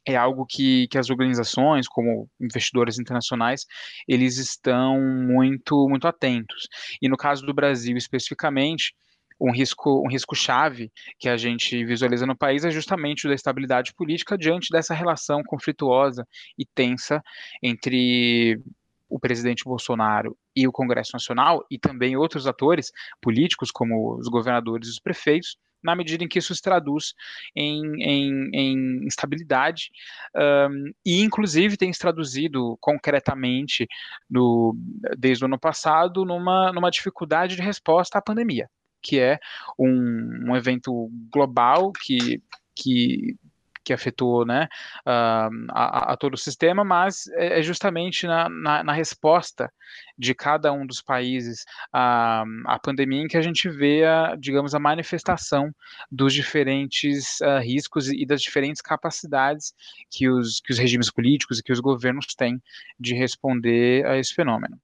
É 0.06 0.16
algo 0.16 0.44
que, 0.46 0.86
que 0.88 0.98
as 0.98 1.10
organizações, 1.10 1.88
como 1.88 2.28
investidores 2.40 2.98
internacionais, 2.98 3.66
eles 4.06 4.36
estão 4.36 5.00
muito, 5.00 5.88
muito 5.88 6.06
atentos. 6.06 6.68
E 7.00 7.08
no 7.08 7.16
caso 7.16 7.44
do 7.46 7.54
Brasil 7.54 7.96
especificamente, 7.96 8.94
um 9.40 9.50
risco, 9.50 10.02
um 10.04 10.08
risco 10.08 10.34
chave 10.34 10.92
que 11.18 11.28
a 11.28 11.36
gente 11.36 11.84
visualiza 11.84 12.26
no 12.26 12.36
país 12.36 12.64
é 12.64 12.70
justamente 12.70 13.26
o 13.26 13.28
da 13.28 13.34
estabilidade 13.34 13.92
política 13.94 14.38
diante 14.38 14.68
dessa 14.70 14.94
relação 14.94 15.42
conflituosa 15.42 16.26
e 16.58 16.64
tensa 16.64 17.22
entre 17.62 18.60
o 19.08 19.18
presidente 19.18 19.64
Bolsonaro 19.64 20.36
e 20.56 20.66
o 20.66 20.72
Congresso 20.72 21.10
Nacional 21.12 21.64
e 21.70 21.78
também 21.78 22.16
outros 22.16 22.46
atores 22.46 22.90
políticos 23.20 23.70
como 23.70 24.16
os 24.18 24.28
governadores 24.28 24.88
e 24.88 24.90
os 24.90 25.00
prefeitos 25.00 25.56
na 25.84 25.94
medida 25.94 26.24
em 26.24 26.28
que 26.28 26.38
isso 26.38 26.54
se 26.54 26.62
traduz 26.62 27.14
em, 27.54 28.02
em, 28.02 28.50
em 28.52 29.06
instabilidade 29.06 29.90
um, 30.34 30.92
e, 31.04 31.22
inclusive, 31.22 31.76
tem 31.76 31.92
se 31.92 31.98
traduzido 31.98 32.76
concretamente 32.80 33.86
no, 34.28 34.76
desde 35.18 35.44
o 35.44 35.46
ano 35.46 35.58
passado 35.58 36.24
numa, 36.24 36.72
numa 36.72 36.90
dificuldade 36.90 37.56
de 37.56 37.62
resposta 37.62 38.18
à 38.18 38.22
pandemia, 38.22 38.68
que 39.02 39.20
é 39.20 39.38
um, 39.78 40.50
um 40.50 40.56
evento 40.56 41.10
global 41.30 41.92
que 41.92 42.42
que 42.76 43.36
que 43.84 43.92
afetou 43.92 44.46
né, 44.46 44.68
uh, 45.06 45.50
a, 45.70 46.12
a, 46.12 46.16
todo 46.16 46.34
o 46.34 46.38
sistema, 46.38 46.84
mas 46.84 47.26
é, 47.34 47.60
é 47.60 47.62
justamente 47.62 48.26
na, 48.26 48.48
na, 48.48 48.82
na, 48.82 48.92
resposta 48.92 49.70
de 50.16 50.34
cada 50.34 50.72
um 50.72 50.86
dos 50.86 51.02
países 51.02 51.64
à, 51.92 52.44
à 52.66 52.78
pandemia 52.78 53.22
em 53.22 53.28
que 53.28 53.36
a 53.36 53.42
gente 53.42 53.68
vê, 53.68 54.04
a, 54.04 54.34
digamos, 54.36 54.74
a 54.74 54.78
manifestação 54.78 55.70
dos 56.10 56.32
diferentes 56.32 57.40
uh, 57.40 57.60
riscos 57.62 58.08
e 58.08 58.24
das 58.24 58.40
diferentes 58.40 58.80
capacidades 58.80 59.74
que 60.10 60.28
os, 60.28 60.60
que 60.60 60.72
os 60.72 60.78
regimes 60.78 61.10
políticos 61.10 61.58
e 61.58 61.62
que 61.62 61.72
os 61.72 61.80
governos 61.80 62.26
têm 62.34 62.60
de 62.98 63.14
responder 63.14 64.06
a 64.06 64.16
esse 64.16 64.34
fenômeno. 64.34 64.78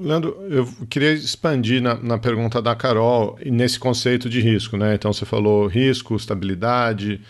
Leandro, 0.00 0.34
eu 0.48 0.66
queria 0.88 1.12
expandir 1.12 1.82
na, 1.82 1.94
na, 1.94 2.18
pergunta 2.18 2.62
da 2.62 2.74
Carol 2.74 3.38
nesse 3.44 3.78
conceito 3.78 4.30
de 4.30 4.40
risco, 4.40 4.76
né? 4.78 4.94
Então 4.94 5.12
você 5.12 5.26
falou 5.26 5.66
risco, 5.66 6.16
estabilidade, 6.16 7.20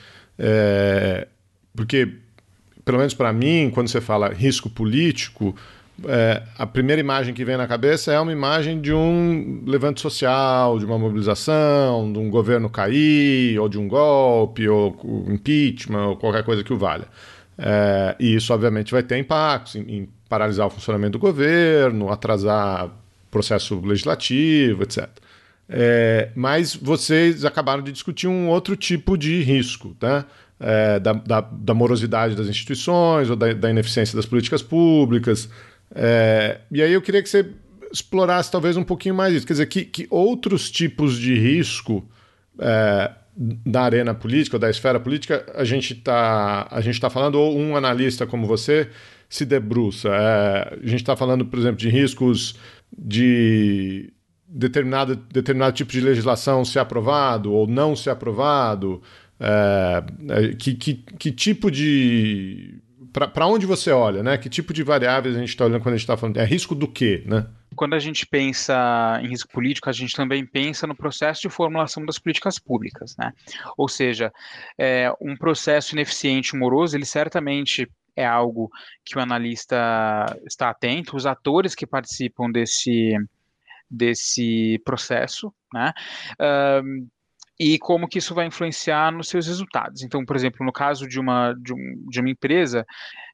é, 0.40 1.28
porque 1.76 2.08
pelo 2.84 2.98
menos 2.98 3.14
para 3.14 3.32
mim, 3.32 3.70
quando 3.72 3.88
você 3.88 4.00
fala 4.00 4.28
risco 4.30 4.68
político, 4.68 5.54
é, 6.08 6.42
a 6.56 6.66
primeira 6.66 6.98
imagem 6.98 7.34
que 7.34 7.44
vem 7.44 7.56
na 7.56 7.66
cabeça 7.66 8.12
é 8.12 8.18
uma 8.18 8.32
imagem 8.32 8.80
de 8.80 8.92
um 8.92 9.62
levante 9.66 10.00
social, 10.00 10.78
de 10.78 10.84
uma 10.84 10.98
mobilização, 10.98 12.10
de 12.12 12.18
um 12.18 12.30
governo 12.30 12.70
cair, 12.70 13.58
ou 13.58 13.68
de 13.68 13.78
um 13.78 13.86
golpe, 13.86 14.66
ou 14.66 15.24
impeachment, 15.28 16.08
ou 16.08 16.16
qualquer 16.16 16.42
coisa 16.42 16.64
que 16.64 16.72
o 16.72 16.78
valha. 16.78 17.06
É, 17.58 18.16
e 18.18 18.34
isso, 18.34 18.52
obviamente, 18.54 18.92
vai 18.92 19.02
ter 19.02 19.18
impactos 19.18 19.76
em, 19.76 19.82
em 19.82 20.08
paralisar 20.28 20.66
o 20.66 20.70
funcionamento 20.70 21.12
do 21.12 21.18
governo, 21.18 22.10
atrasar 22.10 22.90
processo 23.30 23.78
legislativo, 23.80 24.82
etc. 24.82 25.08
É, 25.72 26.30
mas 26.34 26.74
vocês 26.74 27.44
acabaram 27.44 27.80
de 27.80 27.92
discutir 27.92 28.26
um 28.26 28.48
outro 28.48 28.74
tipo 28.74 29.16
de 29.16 29.40
risco, 29.40 29.96
né? 30.02 30.24
É, 30.58 30.98
da, 30.98 31.12
da, 31.14 31.40
da, 31.40 31.72
morosidade 31.72 32.34
das 32.34 32.46
instituições 32.46 33.30
ou 33.30 33.36
da, 33.36 33.54
da 33.54 33.70
ineficiência 33.70 34.14
das 34.14 34.26
políticas 34.26 34.62
públicas. 34.62 35.48
É, 35.94 36.58
e 36.70 36.82
aí 36.82 36.92
eu 36.92 37.00
queria 37.00 37.22
que 37.22 37.30
você 37.30 37.46
explorasse 37.90 38.50
talvez 38.50 38.76
um 38.76 38.82
pouquinho 38.82 39.14
mais 39.14 39.32
isso. 39.32 39.46
Quer 39.46 39.54
dizer, 39.54 39.66
que, 39.66 39.84
que 39.84 40.06
outros 40.10 40.70
tipos 40.70 41.16
de 41.16 41.34
risco 41.34 42.06
é, 42.58 43.10
da 43.34 43.82
arena 43.82 44.12
política, 44.12 44.56
ou 44.56 44.60
da 44.60 44.68
esfera 44.68 45.00
política, 45.00 45.46
a 45.54 45.64
gente 45.64 45.94
está 45.94 46.68
tá 47.00 47.10
falando, 47.10 47.36
ou 47.36 47.56
um 47.56 47.74
analista 47.74 48.26
como 48.26 48.46
você 48.46 48.88
se 49.30 49.46
debruça. 49.46 50.08
É, 50.08 50.78
a 50.82 50.86
gente 50.86 51.00
está 51.00 51.16
falando, 51.16 51.46
por 51.46 51.58
exemplo, 51.58 51.78
de 51.78 51.88
riscos 51.88 52.56
de 52.92 54.12
determinado, 54.50 55.16
determinado 55.16 55.74
tipo 55.74 55.92
de 55.92 56.00
legislação 56.00 56.64
ser 56.64 56.80
aprovado 56.80 57.52
ou 57.52 57.66
não 57.66 57.94
ser 57.94 58.10
aprovado. 58.10 59.00
É, 59.38 60.04
é 60.28 60.54
que, 60.54 60.74
que, 60.74 60.94
que 60.94 61.32
tipo 61.32 61.70
de 61.70 62.80
para 63.12 63.46
onde 63.46 63.66
você 63.66 63.90
olha, 63.90 64.22
né? 64.22 64.38
Que 64.38 64.48
tipo 64.48 64.72
de 64.72 64.82
variáveis 64.84 65.34
a 65.34 65.40
gente 65.40 65.48
está 65.48 65.64
olhando 65.64 65.82
quando 65.82 65.94
a 65.94 65.96
gente 65.96 66.04
está 66.04 66.16
falando? 66.16 66.36
É 66.36 66.44
risco 66.44 66.74
do 66.74 66.86
quê, 66.86 67.24
né? 67.26 67.46
Quando 67.74 67.94
a 67.94 67.98
gente 67.98 68.26
pensa 68.26 69.18
em 69.22 69.28
risco 69.28 69.50
político, 69.52 69.88
a 69.88 69.92
gente 69.92 70.14
também 70.14 70.46
pensa 70.46 70.86
no 70.86 70.94
processo 70.94 71.42
de 71.42 71.48
formulação 71.48 72.04
das 72.04 72.18
políticas 72.18 72.58
públicas, 72.58 73.16
né? 73.18 73.32
Ou 73.76 73.88
seja, 73.88 74.32
é, 74.78 75.12
um 75.20 75.36
processo 75.36 75.94
ineficiente, 75.94 76.56
moroso, 76.56 76.96
ele 76.96 77.04
certamente 77.04 77.88
é 78.14 78.26
algo 78.26 78.70
que 79.04 79.16
o 79.18 79.20
analista 79.20 79.76
está 80.46 80.70
atento, 80.70 81.16
os 81.16 81.26
atores 81.26 81.74
que 81.74 81.86
participam 81.86 82.50
desse, 82.50 83.16
desse 83.90 84.80
processo, 84.84 85.52
né? 85.72 85.92
Um, 86.82 87.08
e 87.58 87.78
como 87.78 88.08
que 88.08 88.18
isso 88.18 88.34
vai 88.34 88.46
influenciar 88.46 89.12
nos 89.12 89.28
seus 89.28 89.46
resultados. 89.46 90.02
Então, 90.02 90.24
por 90.24 90.34
exemplo, 90.34 90.64
no 90.64 90.72
caso 90.72 91.06
de 91.06 91.20
uma, 91.20 91.52
de, 91.52 91.74
um, 91.74 92.06
de 92.08 92.18
uma 92.18 92.30
empresa, 92.30 92.86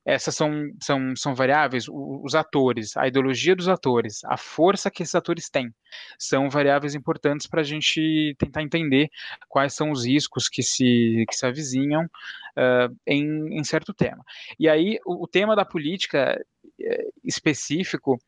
essas 0.05 0.35
são, 0.35 0.51
são, 0.81 1.15
são 1.17 1.33
variáveis, 1.33 1.87
os 1.89 2.35
atores, 2.35 2.97
a 2.97 3.07
ideologia 3.07 3.55
dos 3.55 3.69
atores, 3.69 4.25
a 4.25 4.37
força 4.37 4.91
que 4.91 5.03
esses 5.03 5.15
atores 5.15 5.49
têm, 5.49 5.73
são 6.19 6.51
variáveis 6.51 6.97
importantes 6.97 7.47
para 7.47 7.61
a 7.61 7.65
gente 7.65 8.35
tentar 8.39 8.63
entender 8.63 9.09
quais 9.49 9.75
são 9.75 9.93
os 9.93 10.05
riscos 10.05 10.49
que 10.49 10.63
se, 10.63 11.25
que 11.29 11.37
se 11.37 11.47
avizinham 11.47 12.05
uh, 12.05 12.97
em, 13.07 13.59
em 13.59 13.63
certo 13.65 13.95
tema. 13.95 14.25
E 14.59 14.69
aí, 14.69 14.99
o, 15.05 15.25
o 15.25 15.29
tema 15.29 15.55
da 15.55 15.65
política 15.65 16.37
específico 17.25 18.19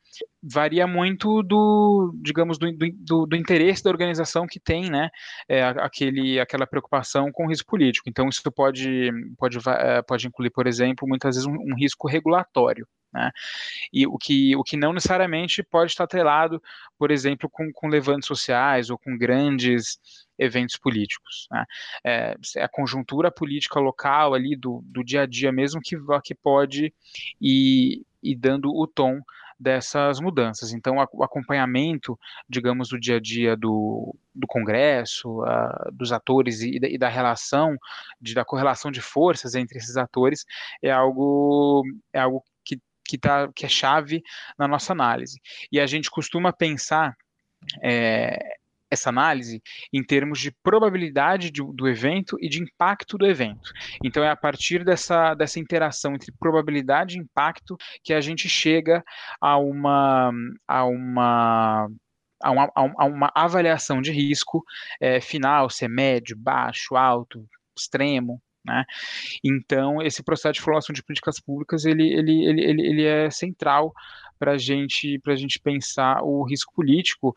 varia 0.42 0.86
muito 0.86 1.42
do, 1.42 2.12
digamos, 2.22 2.58
do, 2.58 2.66
do, 2.76 3.26
do, 3.26 3.36
interesse 3.36 3.82
da 3.82 3.90
organização 3.90 4.46
que 4.46 4.58
tem, 4.58 4.90
né, 4.90 5.10
é, 5.48 5.62
aquele, 5.62 6.40
aquela 6.40 6.66
preocupação 6.66 7.30
com 7.32 7.46
o 7.46 7.48
risco 7.48 7.70
político. 7.70 8.08
Então, 8.08 8.28
isso 8.28 8.42
pode, 8.50 9.10
pode, 9.36 9.58
eh, 9.58 10.02
pode 10.02 10.26
incluir, 10.26 10.50
por 10.50 10.66
exemplo, 10.66 11.06
muitas 11.08 11.36
vezes 11.36 11.46
um, 11.46 11.54
um 11.54 11.76
risco 11.76 12.08
regulatório. 12.08 12.86
Né? 13.12 13.30
E 13.92 14.06
o 14.06 14.18
que, 14.18 14.54
o 14.56 14.62
que 14.62 14.76
não 14.76 14.92
necessariamente 14.92 15.62
pode 15.62 15.92
estar 15.92 16.04
atrelado, 16.04 16.62
por 16.98 17.10
exemplo, 17.10 17.48
com, 17.50 17.70
com 17.72 17.88
levantes 17.88 18.26
sociais 18.26 18.90
ou 18.90 18.98
com 18.98 19.16
grandes 19.16 19.98
eventos 20.38 20.76
políticos. 20.76 21.48
Né? 21.50 21.64
É, 22.04 22.36
é, 22.56 22.62
a 22.62 22.68
conjuntura 22.68 23.30
política 23.30 23.80
local 23.80 24.34
ali 24.34 24.54
do, 24.54 24.82
do 24.84 25.02
dia 25.02 25.22
a 25.22 25.26
dia 25.26 25.50
mesmo 25.50 25.80
que, 25.80 25.96
que 26.22 26.34
pode 26.34 26.92
ir, 27.40 28.06
ir 28.22 28.36
dando 28.36 28.70
o 28.72 28.86
tom 28.86 29.20
dessas 29.58 30.20
mudanças. 30.20 30.72
Então, 30.72 30.96
o 31.12 31.24
acompanhamento, 31.24 32.18
digamos, 32.48 32.90
do 32.90 33.00
dia 33.00 33.16
a 33.16 33.20
dia 33.20 33.56
do, 33.56 34.14
do 34.32 34.46
Congresso, 34.46 35.42
uh, 35.42 35.92
dos 35.92 36.12
atores 36.12 36.60
e, 36.60 36.78
e, 36.80 36.96
da 36.96 37.08
relação, 37.08 37.76
de, 38.20 38.34
da 38.34 38.44
correlação 38.44 38.90
de 38.90 39.00
forças 39.00 39.56
entre 39.56 39.78
esses 39.78 39.96
atores, 39.96 40.44
é 40.80 40.92
algo, 40.92 41.82
é 42.12 42.20
algo 42.20 42.44
que, 43.08 43.16
tá, 43.16 43.50
que 43.54 43.64
é 43.64 43.68
chave 43.68 44.22
na 44.58 44.68
nossa 44.68 44.92
análise. 44.92 45.40
E 45.72 45.80
a 45.80 45.86
gente 45.86 46.10
costuma 46.10 46.52
pensar 46.52 47.16
é, 47.82 48.38
essa 48.90 49.08
análise 49.08 49.62
em 49.92 50.02
termos 50.04 50.38
de 50.40 50.50
probabilidade 50.62 51.50
de, 51.50 51.62
do 51.62 51.88
evento 51.88 52.36
e 52.40 52.48
de 52.48 52.62
impacto 52.62 53.16
do 53.16 53.26
evento. 53.26 53.72
Então 54.04 54.22
é 54.22 54.30
a 54.30 54.36
partir 54.36 54.84
dessa, 54.84 55.34
dessa 55.34 55.58
interação 55.58 56.14
entre 56.14 56.32
probabilidade 56.32 57.16
e 57.16 57.20
impacto 57.20 57.76
que 58.04 58.12
a 58.12 58.20
gente 58.20 58.48
chega 58.48 59.02
a 59.40 59.56
uma 59.56 60.30
a 60.66 60.84
uma 60.84 61.88
a 62.40 62.50
uma, 62.52 62.70
a 62.76 63.04
uma 63.04 63.32
avaliação 63.34 64.00
de 64.00 64.12
risco 64.12 64.62
é, 65.00 65.20
final, 65.20 65.68
se 65.68 65.84
é 65.84 65.88
médio, 65.88 66.36
baixo, 66.36 66.94
alto, 66.94 67.44
extremo, 67.76 68.40
né? 68.64 68.84
Então, 69.42 70.02
esse 70.02 70.22
processo 70.22 70.54
de 70.54 70.60
formação 70.60 70.92
de 70.92 71.02
políticas 71.02 71.40
públicas 71.40 71.84
ele, 71.84 72.12
ele, 72.12 72.46
ele, 72.46 72.64
ele, 72.64 72.86
ele 72.86 73.04
é 73.04 73.30
central 73.30 73.92
para 74.38 74.56
gente, 74.56 75.20
a 75.26 75.36
gente 75.36 75.58
pensar 75.58 76.22
o 76.22 76.44
risco 76.44 76.72
político. 76.72 77.34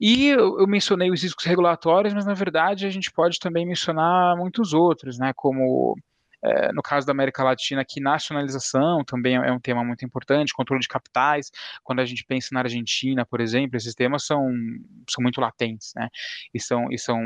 E 0.00 0.28
eu, 0.28 0.58
eu 0.60 0.66
mencionei 0.66 1.10
os 1.10 1.22
riscos 1.22 1.44
regulatórios, 1.44 2.12
mas 2.12 2.26
na 2.26 2.34
verdade 2.34 2.86
a 2.86 2.90
gente 2.90 3.12
pode 3.12 3.38
também 3.38 3.64
mencionar 3.64 4.36
muitos 4.36 4.72
outros, 4.72 5.18
né? 5.18 5.32
como 5.34 5.96
é, 6.46 6.72
no 6.72 6.82
caso 6.82 7.06
da 7.06 7.12
América 7.12 7.42
Latina, 7.42 7.84
que 7.84 8.00
nacionalização 8.00 9.04
também 9.04 9.34
é 9.34 9.50
um 9.50 9.58
tema 9.58 9.82
muito 9.84 10.04
importante, 10.04 10.52
controle 10.52 10.80
de 10.80 10.88
capitais. 10.88 11.50
Quando 11.82 12.00
a 12.00 12.04
gente 12.04 12.24
pensa 12.24 12.50
na 12.52 12.60
Argentina, 12.60 13.26
por 13.26 13.40
exemplo, 13.40 13.76
esses 13.76 13.94
temas 13.94 14.24
são, 14.24 14.48
são 15.10 15.22
muito 15.22 15.40
latentes, 15.40 15.92
né? 15.96 16.08
E 16.54 16.60
são, 16.60 16.90
e, 16.90 16.98
são, 16.98 17.20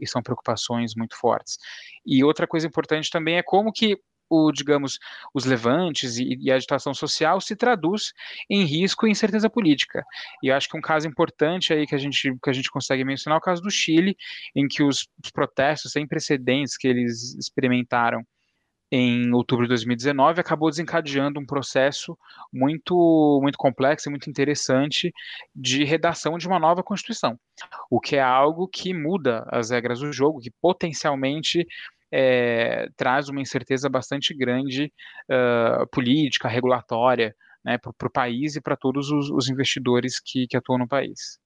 e 0.00 0.06
são 0.06 0.22
preocupações 0.22 0.94
muito 0.94 1.16
fortes. 1.16 1.58
E 2.04 2.22
outra 2.22 2.46
coisa 2.46 2.66
importante 2.66 3.10
também 3.10 3.36
é 3.36 3.42
como 3.42 3.72
que 3.72 3.98
o, 4.30 4.52
digamos, 4.52 4.98
os 5.32 5.44
levantes 5.44 6.18
e, 6.18 6.36
e, 6.38 6.50
a 6.50 6.56
agitação 6.56 6.92
social 6.92 7.40
se 7.40 7.56
traduz 7.56 8.12
em 8.50 8.64
risco 8.64 9.06
e 9.06 9.10
incerteza 9.10 9.48
política. 9.48 10.04
E 10.42 10.48
eu 10.48 10.54
acho 10.54 10.68
que 10.68 10.76
um 10.76 10.82
caso 10.82 11.08
importante 11.08 11.72
aí 11.72 11.86
que 11.86 11.94
a 11.94 11.98
gente, 11.98 12.36
que 12.42 12.50
a 12.50 12.52
gente 12.52 12.70
consegue 12.70 13.04
mencionar 13.04 13.38
é 13.38 13.38
o 13.38 13.42
caso 13.42 13.62
do 13.62 13.70
Chile, 13.70 14.16
em 14.54 14.68
que 14.68 14.82
os, 14.82 15.08
os 15.24 15.30
protestos 15.30 15.92
sem 15.92 16.06
precedentes 16.06 16.76
que 16.76 16.86
eles 16.86 17.34
experimentaram 17.36 18.22
em 18.90 19.32
outubro 19.32 19.64
de 19.64 19.68
2019, 19.68 20.40
acabou 20.40 20.70
desencadeando 20.70 21.38
um 21.38 21.46
processo 21.46 22.18
muito, 22.52 23.38
muito 23.42 23.58
complexo 23.58 24.08
e 24.08 24.10
muito 24.10 24.30
interessante 24.30 25.12
de 25.54 25.84
redação 25.84 26.38
de 26.38 26.46
uma 26.46 26.58
nova 26.58 26.82
Constituição, 26.82 27.38
o 27.90 28.00
que 28.00 28.16
é 28.16 28.22
algo 28.22 28.66
que 28.66 28.94
muda 28.94 29.46
as 29.50 29.70
regras 29.70 30.00
do 30.00 30.12
jogo, 30.12 30.40
que 30.40 30.50
potencialmente 30.50 31.66
é, 32.10 32.88
traz 32.96 33.28
uma 33.28 33.40
incerteza 33.40 33.88
bastante 33.88 34.34
grande 34.34 34.92
uh, 35.30 35.86
política, 35.88 36.48
regulatória, 36.48 37.36
né, 37.62 37.76
para 37.76 38.06
o 38.06 38.10
país 38.10 38.56
e 38.56 38.60
para 38.60 38.76
todos 38.76 39.10
os, 39.10 39.30
os 39.30 39.48
investidores 39.48 40.18
que, 40.18 40.46
que 40.46 40.56
atuam 40.56 40.78
no 40.78 40.88
país. 40.88 41.38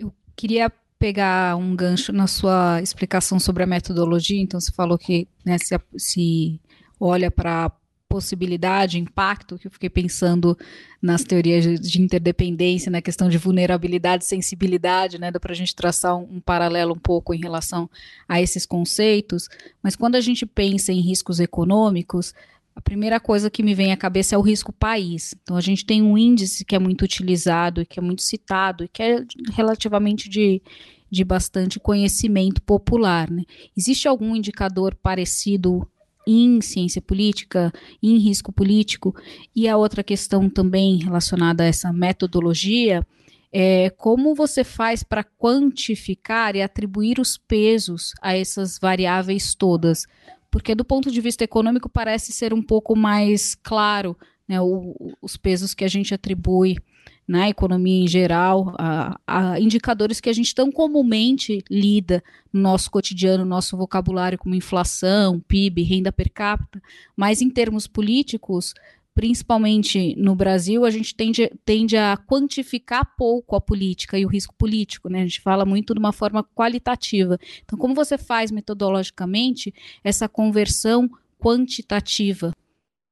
Eu 0.00 0.12
queria 0.36 0.72
pegar 0.98 1.56
um 1.56 1.76
gancho 1.76 2.12
na 2.12 2.26
sua 2.26 2.82
explicação 2.82 3.38
sobre 3.38 3.62
a 3.62 3.66
metodologia. 3.66 4.40
Então, 4.40 4.60
você 4.60 4.72
falou 4.72 4.98
que 4.98 5.28
né, 5.44 5.56
se, 5.58 5.78
se 5.96 6.60
olha 6.98 7.30
para 7.30 7.70
possibilidade, 8.08 8.98
impacto, 8.98 9.58
que 9.58 9.66
eu 9.66 9.70
fiquei 9.70 9.90
pensando 9.90 10.56
nas 11.00 11.22
teorias 11.22 11.78
de 11.78 12.00
interdependência, 12.00 12.90
na 12.90 13.02
questão 13.02 13.28
de 13.28 13.36
vulnerabilidade, 13.36 14.24
sensibilidade, 14.24 15.18
né, 15.18 15.30
dá 15.30 15.38
para 15.38 15.52
a 15.52 15.54
gente 15.54 15.76
traçar 15.76 16.16
um, 16.16 16.36
um, 16.36 16.40
paralelo 16.40 16.94
um 16.94 16.98
pouco 16.98 17.34
em 17.34 17.38
relação 17.38 17.88
a 18.26 18.40
esses 18.40 18.64
conceitos, 18.64 19.48
mas 19.82 19.94
quando 19.94 20.14
a 20.14 20.20
gente 20.20 20.46
pensa 20.46 20.90
em 20.90 21.00
riscos 21.00 21.38
econômicos, 21.38 22.34
a 22.78 22.80
primeira 22.80 23.18
coisa 23.18 23.50
que 23.50 23.60
me 23.60 23.74
vem 23.74 23.90
à 23.90 23.96
cabeça 23.96 24.36
é 24.36 24.38
o 24.38 24.40
risco 24.40 24.72
país. 24.72 25.34
Então, 25.42 25.56
a 25.56 25.60
gente 25.60 25.84
tem 25.84 26.00
um 26.00 26.16
índice 26.16 26.64
que 26.64 26.76
é 26.76 26.78
muito 26.78 27.02
utilizado 27.02 27.84
que 27.84 27.98
é 27.98 28.02
muito 28.02 28.22
citado 28.22 28.84
e 28.84 28.88
que 28.88 29.02
é 29.02 29.24
relativamente 29.52 30.28
de, 30.28 30.62
de 31.10 31.24
bastante 31.24 31.80
conhecimento 31.80 32.62
popular. 32.62 33.28
Né? 33.28 33.42
Existe 33.76 34.06
algum 34.06 34.36
indicador 34.36 34.94
parecido 34.94 35.88
em 36.24 36.60
ciência 36.60 37.02
política, 37.02 37.72
em 38.00 38.16
risco 38.16 38.52
político, 38.52 39.12
e 39.56 39.66
a 39.66 39.76
outra 39.76 40.04
questão 40.04 40.48
também 40.48 41.02
relacionada 41.02 41.64
a 41.64 41.66
essa 41.66 41.92
metodologia 41.92 43.04
é 43.52 43.90
como 43.90 44.36
você 44.36 44.62
faz 44.62 45.02
para 45.02 45.24
quantificar 45.24 46.54
e 46.54 46.62
atribuir 46.62 47.18
os 47.18 47.36
pesos 47.36 48.12
a 48.22 48.36
essas 48.36 48.78
variáveis 48.78 49.52
todas. 49.52 50.06
Porque, 50.50 50.74
do 50.74 50.84
ponto 50.84 51.10
de 51.10 51.20
vista 51.20 51.44
econômico, 51.44 51.88
parece 51.88 52.32
ser 52.32 52.54
um 52.54 52.62
pouco 52.62 52.96
mais 52.96 53.54
claro 53.54 54.16
né, 54.48 54.60
o, 54.60 54.94
os 55.20 55.36
pesos 55.36 55.74
que 55.74 55.84
a 55.84 55.88
gente 55.88 56.14
atribui 56.14 56.78
na 57.26 57.46
economia 57.46 58.04
em 58.04 58.08
geral, 58.08 58.74
a, 58.78 59.20
a, 59.26 59.60
indicadores 59.60 60.18
que 60.18 60.30
a 60.30 60.32
gente 60.32 60.54
tão 60.54 60.72
comumente 60.72 61.62
lida 61.70 62.24
no 62.50 62.62
nosso 62.62 62.90
cotidiano, 62.90 63.44
no 63.44 63.50
nosso 63.50 63.76
vocabulário, 63.76 64.38
como 64.38 64.54
inflação, 64.54 65.38
PIB, 65.40 65.82
renda 65.82 66.10
per 66.10 66.30
capita, 66.30 66.82
mas 67.14 67.42
em 67.42 67.50
termos 67.50 67.86
políticos, 67.86 68.72
principalmente 69.18 70.14
no 70.16 70.36
Brasil, 70.36 70.84
a 70.84 70.90
gente 70.92 71.12
tende, 71.12 71.50
tende 71.64 71.96
a 71.96 72.16
quantificar 72.16 73.04
pouco 73.16 73.56
a 73.56 73.60
política 73.60 74.16
e 74.16 74.24
o 74.24 74.28
risco 74.28 74.54
político, 74.54 75.08
né? 75.08 75.22
A 75.22 75.24
gente 75.24 75.40
fala 75.40 75.64
muito 75.64 75.92
de 75.92 75.98
uma 75.98 76.12
forma 76.12 76.44
qualitativa. 76.44 77.36
Então, 77.64 77.76
como 77.76 77.96
você 77.96 78.16
faz 78.16 78.52
metodologicamente 78.52 79.74
essa 80.04 80.28
conversão 80.28 81.10
quantitativa 81.36 82.52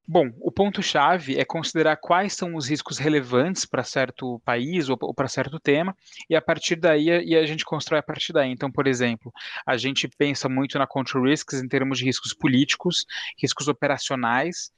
Bom, 0.09 0.31
o 0.39 0.49
ponto-chave 0.49 1.37
é 1.37 1.43
considerar 1.43 1.97
quais 1.97 2.31
são 2.31 2.55
os 2.55 2.69
riscos 2.69 2.97
relevantes 2.97 3.65
para 3.65 3.83
certo 3.83 4.39
país 4.45 4.87
ou, 4.87 4.97
para 5.13 5.27
certo 5.27 5.59
tema, 5.59 5.93
e 6.29 6.35
a 6.37 6.41
partir 6.41 6.77
daí 6.77 7.09
e 7.09 7.35
a 7.35 7.45
gente 7.45 7.65
constrói 7.65 7.99
a 7.99 8.03
partir 8.03 8.31
daí. 8.31 8.49
Então, 8.49 8.71
por 8.71 8.87
exemplo, 8.87 9.33
a 9.65 9.75
gente 9.75 10.07
pensa 10.07 10.47
muito 10.47 10.79
na 10.79 10.87
control 10.87 11.25
risks 11.25 11.61
em 11.61 11.67
termos 11.67 11.97
de 11.97 12.05
riscos 12.05 12.33
políticos, 12.33 13.05
riscos 13.37 13.67
operacionais 13.67 14.71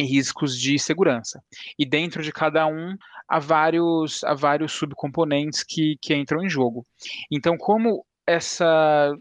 e 0.00 0.04
riscos 0.04 0.58
de 0.58 0.78
segurança. 0.78 1.42
E 1.78 1.84
dentro 1.84 2.22
de 2.22 2.32
cada 2.32 2.66
um 2.66 2.96
há 3.28 3.38
vários, 3.38 4.24
há 4.24 4.34
vários 4.34 4.72
subcomponentes 4.72 5.62
que, 5.62 5.96
que 6.00 6.14
entram 6.14 6.42
em 6.42 6.48
jogo. 6.48 6.86
Então, 7.30 7.56
como 7.56 8.04
essa 8.26 9.14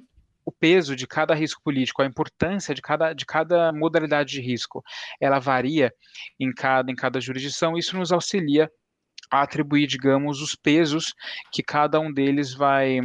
o 0.46 0.52
peso 0.52 0.96
de 0.96 1.06
cada 1.06 1.36
risco 1.36 1.62
político, 1.62 2.02
a 2.02 2.08
importância 2.08 2.74
de 2.74 2.82
cada, 2.82 3.14
de 3.14 3.24
cada 3.24 3.72
modalidade 3.72 4.32
de 4.32 4.42
risco, 4.42 4.84
ela 5.22 5.38
varia 5.38 5.94
em 6.40 6.52
cada, 6.52 6.92
em 6.92 6.96
cada 6.96 7.22
jurisdição, 7.22 7.78
isso 7.78 7.96
nos 7.96 8.12
auxilia 8.12 8.68
a 9.30 9.44
atribuir, 9.44 9.86
digamos, 9.86 10.42
os 10.42 10.56
pesos 10.56 11.14
que 11.52 11.62
cada 11.62 12.00
um 12.00 12.12
deles 12.12 12.52
vai, 12.52 13.00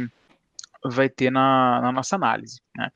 vai 0.83 1.07
ter 1.07 1.31
na, 1.31 1.81
na 1.81 1.91
nossa 1.91 2.15
análise. 2.15 2.61
Né? 2.75 2.89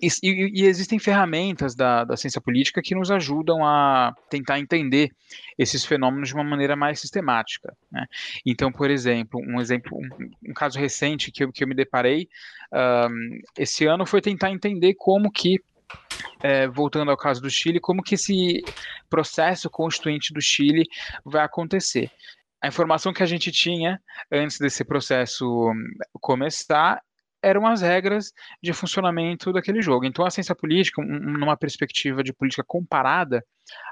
E, 0.00 0.08
e, 0.22 0.64
existem 0.66 0.98
ferramentas 0.98 1.74
da, 1.74 2.04
da 2.04 2.16
ciência 2.18 2.40
política 2.40 2.82
que 2.82 2.94
nos 2.94 3.10
ajudam 3.10 3.64
a 3.64 4.14
tentar 4.28 4.58
entender 4.58 5.10
esses 5.56 5.86
fenômenos 5.86 6.28
de 6.28 6.34
uma 6.34 6.44
maneira 6.44 6.76
mais 6.76 7.00
sistemática. 7.00 7.74
Né? 7.90 8.04
Então, 8.44 8.70
por 8.70 8.90
exemplo, 8.90 9.40
um 9.40 9.58
exemplo, 9.58 9.96
um, 9.96 10.50
um 10.50 10.52
caso 10.52 10.78
recente 10.78 11.32
que 11.32 11.44
eu, 11.44 11.50
que 11.50 11.64
eu 11.64 11.68
me 11.68 11.74
deparei 11.74 12.28
um, 12.72 13.40
esse 13.58 13.86
ano 13.86 14.04
foi 14.04 14.20
tentar 14.20 14.50
entender 14.50 14.94
como 14.94 15.30
que 15.30 15.58
é, 16.42 16.66
voltando 16.68 17.10
ao 17.10 17.16
caso 17.16 17.40
do 17.40 17.48
Chile, 17.48 17.80
como 17.80 18.02
que 18.02 18.16
esse 18.16 18.62
processo 19.08 19.70
constituinte 19.70 20.32
do 20.34 20.42
Chile 20.42 20.84
vai 21.24 21.44
acontecer. 21.44 22.10
A 22.60 22.68
informação 22.68 23.12
que 23.12 23.22
a 23.22 23.26
gente 23.26 23.52
tinha 23.52 24.00
antes 24.30 24.58
desse 24.58 24.84
processo 24.84 25.72
começar 26.20 27.00
eram 27.42 27.66
as 27.66 27.80
regras 27.80 28.32
de 28.62 28.72
funcionamento 28.72 29.52
daquele 29.52 29.80
jogo. 29.82 30.04
Então, 30.04 30.24
a 30.24 30.30
ciência 30.30 30.54
política, 30.54 31.02
numa 31.02 31.56
perspectiva 31.56 32.22
de 32.22 32.32
política 32.32 32.64
comparada, 32.66 33.44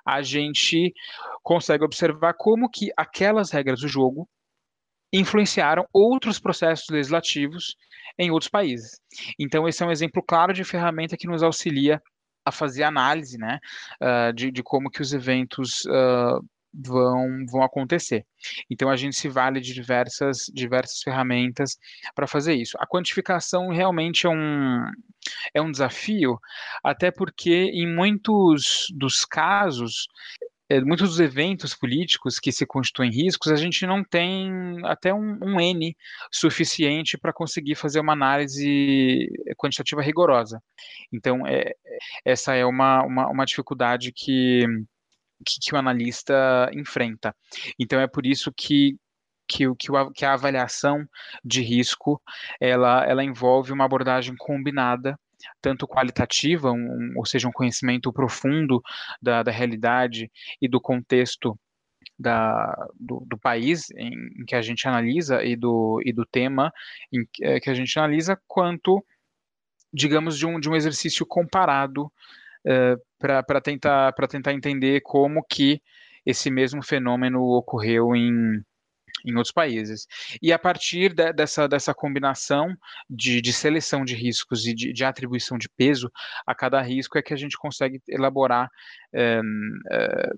a 0.04 0.22
gente 0.22 0.92
consegue 1.42 1.84
observar 1.84 2.34
como 2.34 2.68
que 2.68 2.90
aquelas 2.96 3.50
regras 3.50 3.80
do 3.80 3.88
jogo 3.88 4.28
influenciaram 5.12 5.86
outros 5.92 6.40
processos 6.40 6.88
legislativos 6.90 7.76
em 8.18 8.30
outros 8.30 8.50
países. 8.50 9.00
Então, 9.38 9.68
esse 9.68 9.82
é 9.82 9.86
um 9.86 9.92
exemplo 9.92 10.22
claro 10.22 10.52
de 10.52 10.64
ferramenta 10.64 11.16
que 11.16 11.28
nos 11.28 11.42
auxilia 11.42 12.02
a 12.44 12.52
fazer 12.52 12.82
análise 12.82 13.38
né, 13.38 13.58
uh, 14.02 14.32
de, 14.32 14.50
de, 14.50 14.62
como 14.62 14.90
que 14.90 15.00
os 15.00 15.14
eventos 15.14 15.84
uh, 15.86 16.44
vão, 16.74 17.44
vão 17.50 17.62
acontecer. 17.62 18.26
Então 18.70 18.90
a 18.90 18.96
gente 18.96 19.16
se 19.16 19.28
vale 19.28 19.60
de 19.60 19.72
diversas, 19.72 20.50
diversas 20.52 21.00
ferramentas 21.02 21.78
para 22.14 22.26
fazer 22.26 22.54
isso. 22.54 22.76
A 22.80 22.86
quantificação 22.86 23.68
realmente 23.68 24.26
é 24.26 24.30
um, 24.30 24.84
é 25.54 25.62
um 25.62 25.70
desafio, 25.70 26.38
até 26.82 27.10
porque 27.10 27.70
em 27.72 27.86
muitos 27.86 28.86
dos 28.94 29.24
casos 29.24 30.06
é, 30.68 30.80
muitos 30.80 31.10
dos 31.10 31.20
eventos 31.20 31.74
políticos 31.74 32.38
que 32.38 32.50
se 32.50 32.64
constituem 32.64 33.10
riscos, 33.10 33.52
a 33.52 33.56
gente 33.56 33.86
não 33.86 34.02
tem 34.02 34.50
até 34.84 35.12
um, 35.12 35.38
um 35.42 35.60
N 35.60 35.94
suficiente 36.32 37.18
para 37.18 37.34
conseguir 37.34 37.74
fazer 37.74 38.00
uma 38.00 38.14
análise 38.14 39.28
quantitativa 39.58 40.00
rigorosa. 40.00 40.62
Então, 41.12 41.46
é, 41.46 41.74
essa 42.24 42.54
é 42.54 42.64
uma, 42.64 43.02
uma, 43.04 43.28
uma 43.28 43.44
dificuldade 43.44 44.10
que, 44.10 44.64
que, 45.44 45.60
que 45.60 45.74
o 45.74 45.78
analista 45.78 46.70
enfrenta. 46.72 47.34
Então 47.78 48.00
é 48.00 48.06
por 48.06 48.26
isso 48.26 48.52
que 48.52 48.96
que, 49.46 49.66
que, 49.74 49.88
que 50.14 50.24
a 50.24 50.32
avaliação 50.32 51.06
de 51.44 51.60
risco 51.60 52.20
ela, 52.58 53.04
ela 53.04 53.22
envolve 53.22 53.72
uma 53.72 53.84
abordagem 53.84 54.34
combinada 54.38 55.18
tanto 55.60 55.86
qualitativa, 55.86 56.72
um, 56.72 57.12
ou 57.16 57.26
seja, 57.26 57.48
um 57.48 57.52
conhecimento 57.52 58.12
profundo 58.12 58.82
da, 59.20 59.42
da 59.42 59.52
realidade 59.52 60.30
e 60.60 60.68
do 60.68 60.80
contexto 60.80 61.58
da, 62.18 62.88
do, 62.98 63.24
do 63.26 63.38
país 63.38 63.90
em, 63.90 64.12
em, 64.40 64.44
que 64.46 64.54
a 64.54 64.62
gente 64.62 64.86
analisa 64.86 65.44
e 65.44 65.56
do, 65.56 66.00
e 66.04 66.12
do 66.12 66.24
tema 66.24 66.72
em, 67.12 67.26
é, 67.42 67.60
que 67.60 67.70
a 67.70 67.74
gente 67.74 67.98
analisa, 67.98 68.40
quanto, 68.46 69.04
digamos, 69.92 70.38
de 70.38 70.46
um, 70.46 70.60
de 70.60 70.68
um 70.68 70.76
exercício 70.76 71.26
comparado 71.26 72.10
uh, 72.66 73.00
para 73.18 73.60
tentar, 73.60 74.12
tentar 74.28 74.52
entender 74.52 75.00
como 75.02 75.44
que 75.48 75.80
esse 76.26 76.50
mesmo 76.50 76.82
fenômeno 76.82 77.42
ocorreu 77.42 78.14
em, 78.16 78.62
em 79.24 79.34
outros 79.36 79.52
países. 79.52 80.06
E 80.40 80.52
a 80.52 80.58
partir 80.58 81.14
de, 81.14 81.32
dessa, 81.32 81.68
dessa 81.68 81.94
combinação 81.94 82.74
de, 83.08 83.40
de, 83.40 83.52
seleção 83.52 84.04
de 84.04 84.14
riscos 84.14 84.66
e 84.66 84.74
de, 84.74 84.92
de, 84.92 85.04
atribuição 85.04 85.58
de 85.58 85.68
peso 85.68 86.10
a 86.46 86.54
cada 86.54 86.80
risco 86.80 87.18
é 87.18 87.22
que 87.22 87.34
a 87.34 87.36
gente 87.36 87.56
consegue 87.56 88.00
elaborar, 88.08 88.68
é, 89.12 89.40
é, 89.90 90.30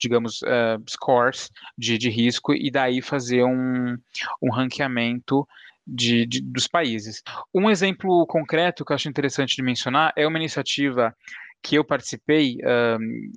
digamos, 0.00 0.42
é, 0.42 0.78
scores 0.88 1.50
de, 1.76 1.98
de 1.98 2.08
risco 2.08 2.54
e 2.54 2.70
daí 2.70 3.02
fazer 3.02 3.44
um, 3.44 3.96
um 4.42 4.50
ranqueamento 4.50 5.46
de, 5.86 6.26
de, 6.26 6.40
dos 6.40 6.66
países. 6.66 7.22
Um 7.54 7.68
exemplo 7.70 8.26
concreto 8.26 8.84
que 8.84 8.92
eu 8.92 8.94
acho 8.94 9.08
interessante 9.08 9.56
de 9.56 9.62
mencionar 9.62 10.12
é 10.16 10.26
uma 10.26 10.38
iniciativa 10.38 11.14
que 11.62 11.76
eu 11.76 11.84
participei 11.84 12.58
um, 12.64 13.32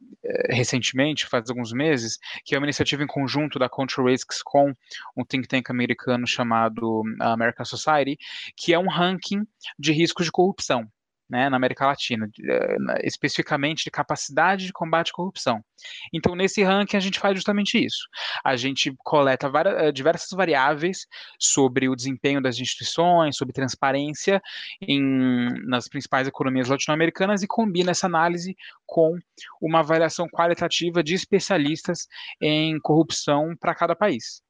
recentemente, 0.49 1.27
faz 1.27 1.49
alguns 1.49 1.71
meses, 1.71 2.17
que 2.45 2.55
é 2.55 2.57
uma 2.57 2.65
iniciativa 2.65 3.03
em 3.03 3.07
conjunto 3.07 3.59
da 3.59 3.69
Control 3.69 4.07
Risks 4.07 4.41
com 4.41 4.73
um 5.15 5.25
think 5.25 5.47
tank 5.47 5.69
americano 5.69 6.25
chamado 6.25 7.03
American 7.19 7.65
Society, 7.65 8.17
que 8.55 8.73
é 8.73 8.79
um 8.79 8.87
ranking 8.87 9.45
de 9.77 9.91
riscos 9.91 10.25
de 10.25 10.31
corrupção 10.31 10.87
né, 11.33 11.49
na 11.49 11.57
América 11.57 11.87
Latina, 11.87 12.29
eh, 12.47 12.77
especificamente 13.03 13.83
de 13.85 13.89
capacidade 13.89 14.67
de 14.67 14.71
combate 14.71 15.09
à 15.09 15.13
corrupção. 15.13 15.65
Então, 16.13 16.35
nesse 16.35 16.61
ranking, 16.61 16.95
a 16.95 16.99
gente 16.99 17.19
faz 17.19 17.33
justamente 17.33 17.83
isso. 17.83 18.07
A 18.45 18.55
gente 18.55 18.93
coleta 18.99 19.51
eh, 19.65 19.91
diversas 19.91 20.29
variáveis 20.29 21.07
sobre 21.39 21.89
o 21.89 21.95
desempenho 21.95 22.39
das 22.39 22.59
instituições, 22.59 23.35
sobre 23.35 23.51
transparência 23.51 24.39
em, 24.79 25.49
nas 25.65 25.87
principais 25.87 26.27
economias 26.27 26.67
latino-americanas 26.67 27.41
e 27.41 27.47
combina 27.47 27.89
essa 27.89 28.05
análise 28.05 28.55
com 28.85 29.17
uma 29.59 29.79
avaliação 29.79 30.27
qualitativa 30.29 31.01
de 31.01 31.15
especialistas 31.15 32.07
em 32.39 32.79
corrupção 32.79 33.55
para 33.59 33.73
cada 33.73 33.95
país. 33.95 34.43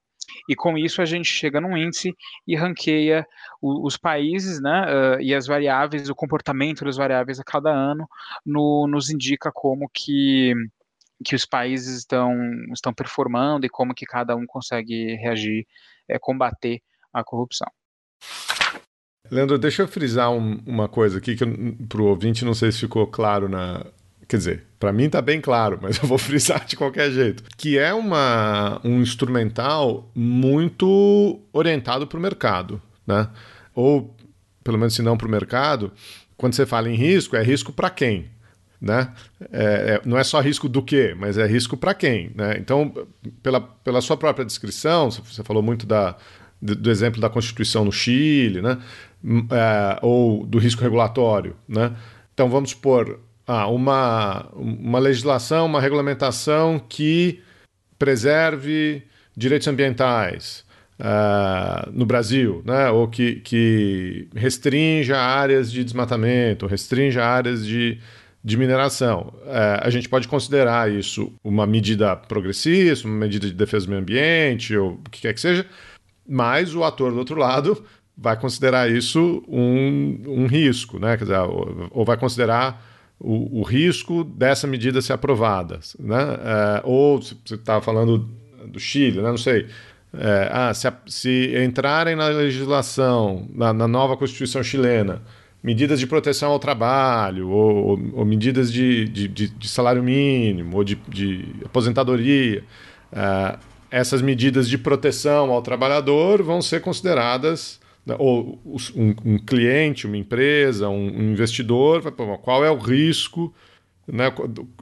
E 0.47 0.55
com 0.55 0.77
isso 0.77 1.01
a 1.01 1.05
gente 1.05 1.27
chega 1.27 1.59
num 1.61 1.77
índice 1.77 2.15
e 2.47 2.55
ranqueia 2.55 3.25
o, 3.61 3.85
os 3.85 3.97
países 3.97 4.61
né, 4.61 4.85
uh, 4.85 5.21
e 5.21 5.33
as 5.33 5.47
variáveis, 5.47 6.09
o 6.09 6.15
comportamento 6.15 6.85
das 6.85 6.97
variáveis 6.97 7.39
a 7.39 7.43
cada 7.43 7.71
ano, 7.71 8.07
no, 8.45 8.87
nos 8.87 9.09
indica 9.09 9.51
como 9.53 9.89
que, 9.93 10.53
que 11.23 11.35
os 11.35 11.45
países 11.45 11.99
estão, 11.99 12.33
estão 12.73 12.93
performando 12.93 13.65
e 13.65 13.69
como 13.69 13.93
que 13.93 14.05
cada 14.05 14.35
um 14.35 14.45
consegue 14.45 15.15
reagir, 15.15 15.65
é, 16.07 16.19
combater 16.19 16.81
a 17.13 17.23
corrupção. 17.23 17.67
Leandro, 19.31 19.57
deixa 19.57 19.81
eu 19.81 19.87
frisar 19.87 20.31
um, 20.31 20.61
uma 20.65 20.89
coisa 20.89 21.17
aqui 21.17 21.35
que 21.35 21.45
para 21.87 22.01
o 22.01 22.05
ouvinte 22.05 22.43
não 22.43 22.53
sei 22.53 22.71
se 22.71 22.79
ficou 22.79 23.07
claro 23.07 23.47
na, 23.47 23.85
Quer 24.27 24.37
dizer, 24.37 24.63
para 24.79 24.93
mim 24.93 25.03
está 25.05 25.21
bem 25.21 25.41
claro, 25.41 25.79
mas 25.81 25.97
eu 26.01 26.07
vou 26.07 26.17
frisar 26.17 26.65
de 26.65 26.75
qualquer 26.75 27.11
jeito. 27.11 27.43
Que 27.57 27.77
é 27.77 27.93
uma, 27.93 28.79
um 28.83 29.01
instrumental 29.01 30.09
muito 30.15 31.41
orientado 31.51 32.07
para 32.07 32.17
o 32.17 32.21
mercado, 32.21 32.81
né? 33.05 33.27
Ou, 33.75 34.15
pelo 34.63 34.77
menos 34.77 34.93
se 34.93 35.01
não 35.01 35.17
para 35.17 35.27
o 35.27 35.31
mercado, 35.31 35.91
quando 36.37 36.53
você 36.53 36.65
fala 36.65 36.89
em 36.89 36.95
risco, 36.95 37.35
é 37.35 37.43
risco 37.43 37.71
para 37.71 37.89
quem? 37.89 38.31
né? 38.83 39.13
É, 39.49 39.63
é, 39.63 40.01
não 40.03 40.17
é 40.17 40.25
só 40.25 40.41
risco 40.41 40.67
do 40.67 40.83
quê, 40.83 41.15
mas 41.17 41.37
é 41.37 41.47
risco 41.47 41.77
para 41.77 41.93
quem, 41.93 42.31
né? 42.35 42.57
Então, 42.59 42.93
pela, 43.41 43.61
pela 43.61 44.01
sua 44.01 44.17
própria 44.17 44.43
descrição, 44.43 45.09
você 45.09 45.41
falou 45.41 45.63
muito 45.63 45.85
da, 45.85 46.17
do 46.61 46.91
exemplo 46.91 47.21
da 47.21 47.29
Constituição 47.29 47.85
no 47.85 47.93
Chile, 47.93 48.61
né? 48.61 48.77
É, 49.49 49.99
ou 50.01 50.45
do 50.45 50.57
risco 50.57 50.81
regulatório, 50.81 51.55
né? 51.65 51.95
Então, 52.33 52.49
vamos 52.49 52.71
supor 52.71 53.21
ah, 53.45 53.67
uma, 53.67 54.49
uma 54.53 54.99
legislação, 54.99 55.65
uma 55.65 55.81
regulamentação 55.81 56.79
que 56.79 57.41
preserve 57.97 59.03
direitos 59.35 59.67
ambientais 59.67 60.65
uh, 60.99 61.89
no 61.91 62.05
Brasil, 62.05 62.61
né? 62.65 62.89
ou 62.89 63.07
que, 63.07 63.35
que 63.35 64.27
restrinja 64.35 65.17
áreas 65.17 65.71
de 65.71 65.83
desmatamento, 65.83 66.67
restrinja 66.67 67.23
áreas 67.23 67.65
de, 67.65 67.99
de 68.43 68.57
mineração. 68.57 69.33
Uh, 69.43 69.79
a 69.81 69.89
gente 69.89 70.07
pode 70.07 70.27
considerar 70.27 70.91
isso 70.91 71.33
uma 71.43 71.65
medida 71.65 72.15
progressista, 72.15 73.07
uma 73.07 73.17
medida 73.17 73.47
de 73.47 73.53
defesa 73.53 73.85
do 73.85 73.89
meio 73.89 74.01
ambiente, 74.01 74.75
ou 74.75 74.93
o 74.93 75.09
que 75.09 75.21
quer 75.21 75.33
que 75.33 75.41
seja, 75.41 75.65
mas 76.27 76.73
o 76.75 76.83
ator 76.83 77.11
do 77.11 77.19
outro 77.19 77.35
lado 77.35 77.83
vai 78.15 78.39
considerar 78.39 78.89
isso 78.89 79.43
um, 79.47 80.21
um 80.27 80.45
risco, 80.45 80.99
né? 80.99 81.17
Quer 81.17 81.23
dizer, 81.23 81.39
ou, 81.39 81.89
ou 81.91 82.05
vai 82.05 82.15
considerar 82.15 82.92
o, 83.19 83.61
o, 83.61 83.63
risco 83.63 84.23
dessa 84.23 84.67
medida 84.67 85.01
ser 85.01 85.13
aprovada. 85.13 85.79
Né? 85.99 86.21
É, 86.21 86.81
ou 86.83 87.21
você 87.21 87.55
estava 87.55 87.81
falando 87.81 88.29
do 88.67 88.79
Chile, 88.79 89.21
né? 89.21 89.29
não 89.29 89.37
sei. 89.37 89.67
É, 90.15 90.49
ah, 90.51 90.73
se, 90.73 90.91
se, 91.07 91.63
entrarem 91.63 92.15
na 92.15 92.27
legislação, 92.27 93.47
na, 93.53 93.73
na, 93.73 93.87
nova 93.87 94.15
Constituição 94.15 94.61
chilena, 94.61 95.23
medidas 95.63 95.99
de 95.99 96.05
proteção 96.05 96.51
ao 96.51 96.59
trabalho, 96.59 97.49
ou, 97.49 97.75
ou, 97.75 97.99
ou 98.13 98.25
medidas 98.25 98.71
de, 98.71 99.07
de, 99.07 99.27
de, 99.27 99.47
de, 99.47 99.67
salário 99.67 100.03
mínimo, 100.03 100.77
ou 100.77 100.83
de, 100.83 100.99
aposentadoria, 101.65 102.63
é, 103.11 103.57
essas 103.89 104.21
medidas 104.21 104.69
de 104.69 104.77
proteção 104.77 105.51
ao 105.51 105.61
trabalhador 105.61 106.43
vão 106.43 106.61
ser 106.61 106.81
consideradas 106.81 107.79
ou 108.17 108.61
um, 108.95 109.15
um, 109.25 109.37
cliente, 109.37 110.05
uma 110.05 110.17
empresa, 110.17 110.89
um, 110.89 111.07
um 111.07 111.31
investidor, 111.31 112.11
qual 112.41 112.63
é 112.63 112.69
o 112.69 112.77
risco 112.77 113.53
né, 114.07 114.25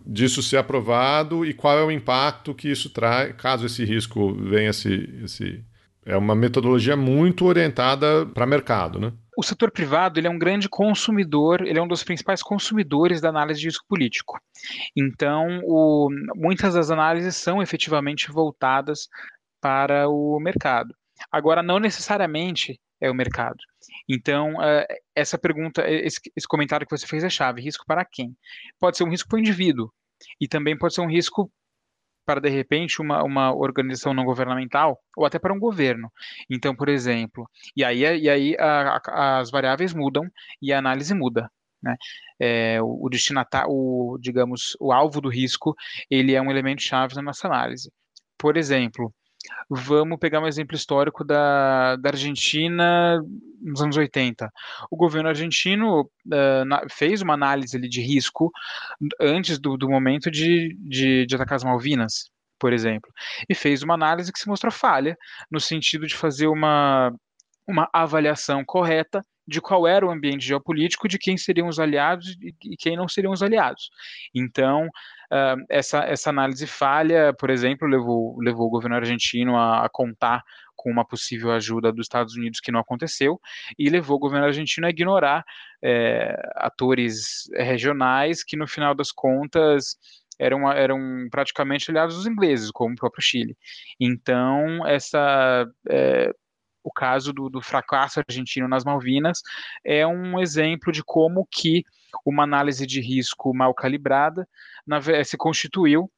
disso 0.06 0.42
ser 0.42 0.58
aprovado 0.58 1.46
e 1.46 1.54
qual 1.54 1.78
é 1.78 1.84
o 1.84 1.92
impacto 1.92 2.54
que 2.54 2.70
isso 2.70 2.90
traz, 2.90 3.36
caso 3.36 3.66
esse 3.66 3.86
risco 3.86 4.34
venha 4.34 4.74
se. 4.74 5.64
É 6.04 6.18
uma 6.18 6.34
metodologia 6.34 6.98
muito 6.98 7.46
orientada 7.46 8.26
para 8.26 8.48
mercado, 8.48 9.00
né? 9.00 9.14
O 9.38 9.44
setor 9.44 9.70
privado 9.72 10.20
ele 10.20 10.26
é 10.26 10.30
um 10.30 10.40
grande 10.40 10.68
consumidor, 10.68 11.62
ele 11.62 11.78
é 11.78 11.82
um 11.82 11.88
dos 11.88 12.04
principais 12.04 12.42
consumidores 12.42 13.22
da 13.22 13.30
análise 13.30 13.60
de 13.60 13.68
risco 13.68 13.86
político. 13.88 14.40
Então, 14.98 15.62
o, 15.64 16.10
muitas 16.36 16.74
das 16.74 16.90
análises 16.90 17.36
são 17.36 17.62
efetivamente 17.62 18.32
voltadas 18.32 19.08
para 19.62 20.10
o 20.10 20.40
mercado. 20.40 20.94
Agora, 21.32 21.62
não 21.62 21.80
necessariamente 21.80 22.80
é 23.02 23.10
o 23.10 23.16
mercado. 23.16 23.58
Então, 24.08 24.54
uh, 24.54 24.86
essa 25.16 25.38
pergunta, 25.38 25.84
esse, 25.90 26.20
comentário 26.48 26.86
que 26.86 26.96
você 26.96 27.08
fez 27.08 27.24
é 27.24 27.30
chave. 27.30 27.62
Risco 27.62 27.86
para 27.86 28.06
quem? 28.06 28.36
Pode 28.80 28.98
ser 28.98 29.04
um 29.04 29.10
risco 29.10 29.28
para 29.28 29.38
o 29.38 29.40
indivíduo 29.40 29.92
e 30.40 30.48
também 30.48 30.78
pode 30.78 30.94
ser 30.94 31.02
um 31.02 31.10
risco 31.10 31.52
para, 32.26 32.40
de 32.40 32.50
repente, 32.50 33.02
uma, 33.02 33.24
uma 33.24 33.54
organização 33.54 34.14
não 34.14 34.24
governamental 34.24 35.00
ou 35.18 35.26
até 35.26 35.40
para 35.40 35.54
um 35.54 35.60
governo. 35.60 36.12
Então, 36.50 36.76
por 36.76 36.88
exemplo, 36.88 37.50
e 37.76 37.84
aí, 37.84 38.02
e 38.02 38.30
aí 38.30 38.56
a, 38.60 39.02
a, 39.08 39.40
as 39.40 39.50
variáveis 39.50 39.94
mudam 39.94 40.30
e 40.62 40.72
a 40.72 40.78
análise 40.78 41.14
muda. 41.14 41.50
Né? 41.82 41.96
É, 42.40 42.82
o, 42.82 43.06
o 43.06 43.10
destinatário, 43.10 44.18
digamos, 44.20 44.78
o 44.80 44.92
alvo 44.92 45.20
do 45.20 45.30
risco, 45.30 45.76
ele 46.10 46.36
é 46.36 46.42
um 46.42 46.52
elemento 46.52 46.82
chave 46.82 47.16
na 47.16 47.24
nossa 47.24 47.48
análise. 47.48 47.92
Por 48.38 48.56
exemplo, 48.56 49.14
Vamos 49.69 50.19
pegar 50.19 50.39
um 50.39 50.47
exemplo 50.47 50.75
histórico 50.75 51.23
da, 51.23 51.95
da 51.95 52.10
Argentina 52.10 53.21
nos 53.62 53.82
anos 53.82 53.97
80. 53.97 54.51
O 54.89 54.97
governo 54.97 55.30
argentino 55.30 56.01
uh, 56.01 56.65
na, 56.65 56.84
fez 56.89 57.21
uma 57.21 57.34
análise 57.34 57.77
ali, 57.77 57.88
de 57.88 58.01
risco 58.01 58.51
antes 59.19 59.60
do, 59.60 59.77
do 59.77 59.89
momento 59.89 60.30
de, 60.30 60.75
de, 60.80 61.25
de 61.25 61.36
atacar 61.36 61.56
as 61.56 61.63
Malvinas, 61.63 62.30
por 62.60 62.73
exemplo, 62.73 63.12
e 63.49 63.56
fez 63.56 63.82
uma 63.84 63.93
análise 63.93 64.32
que 64.32 64.39
se 64.39 64.47
mostrou 64.47 64.71
falha, 64.71 65.17
no 65.49 65.60
sentido 65.60 66.06
de 66.06 66.15
fazer 66.15 66.47
uma, 66.47 67.13
uma 67.67 67.89
avaliação 67.93 68.63
correta 68.65 69.25
de 69.47 69.60
qual 69.60 69.88
era 69.88 70.06
o 70.06 70.12
ambiente 70.12 70.45
geopolítico, 70.45 71.08
de 71.08 71.17
quem 71.17 71.38
seriam 71.38 71.67
os 71.67 71.80
aliados 71.80 72.38
e 72.41 72.77
quem 72.77 72.95
não 72.95 73.08
seriam 73.08 73.34
os 73.34 73.43
aliados. 73.43 73.89
Então, 74.34 74.86
uh, 74.86 75.65
essa, 75.69 75.99
essa 76.06 76.30
análise 76.30 76.65
falha, 76.67 77.34
por 77.34 77.49
exemplo, 77.49 77.88
levou, 77.88 78.38
levou 78.39 78.67
o 78.67 78.69
governo 78.69 78.95
argentino 78.95 79.58
a, 79.58 79.86
a 79.86 79.89
contar 79.89 80.43
com 80.75 80.89
uma 80.89 81.06
possível 81.06 81.51
ajuda 81.51 81.91
dos 81.91 82.06
Estados 82.06 82.36
Unidos 82.36 82.60
que 82.60 82.71
não 82.71 82.80
aconteceu, 82.80 83.39
e 83.77 83.89
levou 83.89 84.17
o 84.17 84.19
governo 84.19 84.47
argentino 84.47 84.88
a 84.88 84.89
ignorar 84.89 85.43
é, 85.84 86.36
atores 86.56 87.49
regionais 87.54 88.43
que, 88.43 88.58
no 88.58 88.67
final 88.67 88.95
das 88.95 89.12
contas, 89.12 89.95
eram, 90.39 90.71
eram 90.71 90.97
praticamente 91.30 91.91
aliados 91.91 92.15
dos 92.15 92.25
ingleses, 92.25 92.71
como 92.71 92.93
o 92.93 92.97
próprio 92.97 93.23
Chile. 93.23 93.56
Então, 93.99 94.86
essa. 94.88 95.67
É, 95.88 96.34
o 96.84 96.91
caso 96.91 97.32
do, 97.34 97.50
do, 97.50 97.62
fracasso 97.62 98.20
argentino 98.20 98.67
nas 98.67 98.84
Malvinas 98.84 99.41
é 99.84 100.06
um 100.06 100.39
exemplo 100.39 100.91
de 100.91 101.04
como 101.04 101.48
que 101.50 101.84
uma 102.26 102.44
análise 102.44 102.86
de 102.86 103.02
risco 103.02 103.54
mal 103.54 103.74
calibrada 103.74 104.48
na, 104.86 105.00
se 105.24 105.38
constituiu 105.38 106.12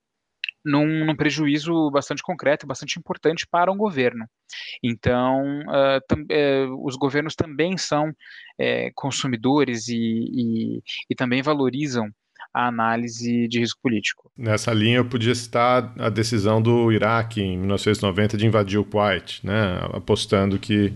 num, 0.64 1.06
num, 1.06 1.16
prejuízo 1.16 1.92
bastante 1.92 2.24
concreto, 2.24 2.66
bastante 2.66 2.98
importante 2.98 3.46
para 3.46 3.72
um 3.72 3.78
governo. 3.78 4.26
Então, 4.82 5.60
uh, 5.62 6.00
tam, 6.08 6.22
uh, 6.22 6.86
os 6.86 6.96
governos 6.96 7.36
também 7.36 7.78
são 7.78 8.10
uh, 8.10 8.92
consumidores 8.96 9.90
e, 9.90 9.98
e, 9.98 10.84
e, 11.10 11.16
também 11.16 11.42
valorizam 11.42 12.10
a 12.54 12.68
análise 12.68 13.48
de 13.48 13.60
risco 13.60 13.80
político. 13.82 14.32
Nessa 14.38 14.72
linha, 14.74 14.98
eu 14.98 15.06
podia 15.06 15.34
citar 15.34 15.94
a 15.98 16.10
decisão 16.10 16.62
do 16.62 16.92
Iraque 16.92 17.42
em 17.42 17.58
1990 17.58 18.38
de 18.38 18.46
invadir 18.46 18.80
o 18.80 18.86
Kuwait, 18.86 19.40
né, 19.44 19.80
apostando 19.92 20.60
que 20.60 20.94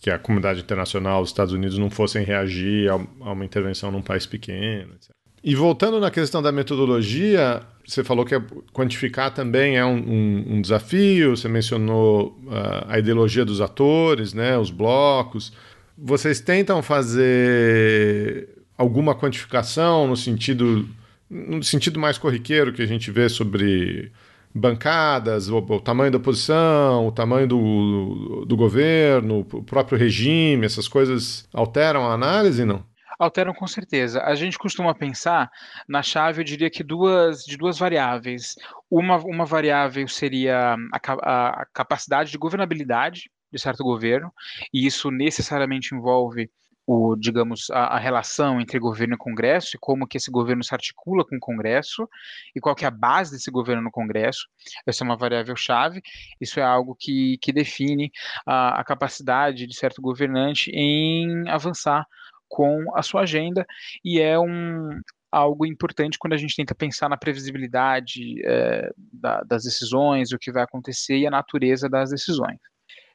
que 0.00 0.10
a 0.10 0.18
comunidade 0.18 0.60
internacional, 0.60 1.20
os 1.20 1.28
Estados 1.28 1.52
Unidos, 1.52 1.76
não 1.76 1.90
fossem 1.90 2.24
reagir 2.24 2.90
a, 2.90 2.96
uma 2.96 3.44
intervenção 3.44 3.90
num 3.90 4.00
país 4.00 4.24
pequeno. 4.24 4.94
Etc. 4.94 5.10
E 5.42 5.54
voltando 5.54 6.00
na 6.00 6.10
questão 6.10 6.42
da 6.42 6.50
metodologia, 6.50 7.62
você 7.86 8.02
falou 8.02 8.24
que 8.24 8.34
quantificar 8.72 9.32
também 9.32 9.76
é 9.76 9.84
um, 9.84 9.96
um, 9.96 10.44
um 10.54 10.62
desafio, 10.62 11.36
você 11.36 11.48
mencionou 11.48 12.38
uh, 12.46 12.86
a 12.88 12.98
ideologia 12.98 13.44
dos 13.44 13.60
atores, 13.60 14.34
né, 14.34 14.56
os 14.58 14.70
blocos. 14.70 15.52
Vocês 15.96 16.40
tentam 16.40 16.82
fazer 16.82 18.48
alguma 18.76 19.14
quantificação 19.14 20.06
no 20.06 20.16
sentido, 20.16 20.88
no 21.30 21.62
sentido 21.62 22.00
mais 22.00 22.18
corriqueiro 22.18 22.72
que 22.72 22.82
a 22.82 22.86
gente 22.86 23.10
vê 23.10 23.28
sobre 23.28 24.12
bancadas, 24.52 25.48
o, 25.48 25.58
o, 25.58 25.80
tamanho 25.80 26.10
da 26.10 26.18
oposição, 26.18 27.06
o 27.06 27.12
tamanho 27.12 27.46
do, 27.46 28.44
do 28.46 28.56
governo, 28.56 29.46
o 29.52 29.62
próprio 29.62 29.96
regime, 29.96 30.66
essas 30.66 30.88
coisas 30.88 31.48
alteram 31.54 32.04
a 32.04 32.14
análise, 32.14 32.64
não? 32.64 32.84
Alteram 33.16 33.54
com 33.54 33.66
certeza. 33.66 34.22
A 34.22 34.34
gente 34.34 34.58
costuma 34.58 34.94
pensar 34.94 35.50
na 35.86 36.02
chave, 36.02 36.40
eu 36.40 36.44
diria 36.44 36.70
que 36.70 36.82
duas, 36.82 37.44
de 37.44 37.56
duas 37.56 37.78
variáveis. 37.78 38.54
Uma, 38.90 39.18
uma 39.18 39.44
variável 39.44 40.08
seria 40.08 40.74
a, 40.92 41.60
a 41.60 41.66
capacidade 41.72 42.32
de 42.32 42.38
governabilidade 42.38 43.30
de 43.52 43.60
certo 43.60 43.82
governo, 43.82 44.32
e 44.72 44.86
isso 44.86 45.10
necessariamente 45.10 45.94
envolve 45.94 46.48
o, 46.92 47.14
digamos, 47.14 47.70
a, 47.70 47.94
a, 47.94 47.98
relação 48.00 48.60
entre 48.60 48.76
governo 48.80 49.14
e 49.14 49.16
Congresso 49.16 49.76
e 49.76 49.78
como 49.78 50.08
que 50.08 50.16
esse 50.16 50.28
governo 50.28 50.64
se 50.64 50.74
articula 50.74 51.24
com 51.24 51.36
o 51.36 51.40
Congresso 51.40 52.08
e 52.52 52.58
qual 52.58 52.74
que 52.74 52.84
é 52.84 52.88
a 52.88 52.90
base 52.90 53.30
desse 53.30 53.48
governo 53.48 53.80
no 53.80 53.92
Congresso. 53.92 54.48
Essa 54.84 55.04
é 55.04 55.06
uma 55.06 55.16
variável 55.16 55.54
chave. 55.54 56.02
Isso 56.40 56.58
é 56.58 56.64
algo 56.64 56.96
que, 56.98 57.38
que 57.40 57.52
define 57.52 58.10
a, 58.44 58.80
a 58.80 58.84
capacidade 58.84 59.68
de 59.68 59.76
certo 59.76 60.02
governante 60.02 60.68
em 60.74 61.48
avançar 61.48 62.04
com 62.48 62.84
a 62.96 63.02
sua 63.04 63.20
agenda 63.20 63.64
e 64.04 64.20
é 64.20 64.36
um, 64.36 65.00
algo 65.30 65.64
importante 65.64 66.18
quando 66.18 66.32
a 66.32 66.36
gente 66.36 66.56
tenta 66.56 66.74
pensar 66.74 67.08
na 67.08 67.16
previsibilidade 67.16 68.42
é, 68.44 68.90
da, 68.96 69.42
das 69.42 69.62
decisões, 69.62 70.32
o 70.32 70.38
que 70.38 70.50
vai 70.50 70.64
acontecer 70.64 71.18
e 71.18 71.26
a 71.26 71.30
natureza 71.30 71.88
das 71.88 72.10
decisões. 72.10 72.58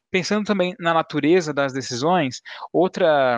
Pensando 0.10 0.46
também 0.46 0.74
na 0.80 0.94
natureza 0.94 1.54
das 1.54 1.74
decisões, 1.74 2.40
outra 2.72 3.38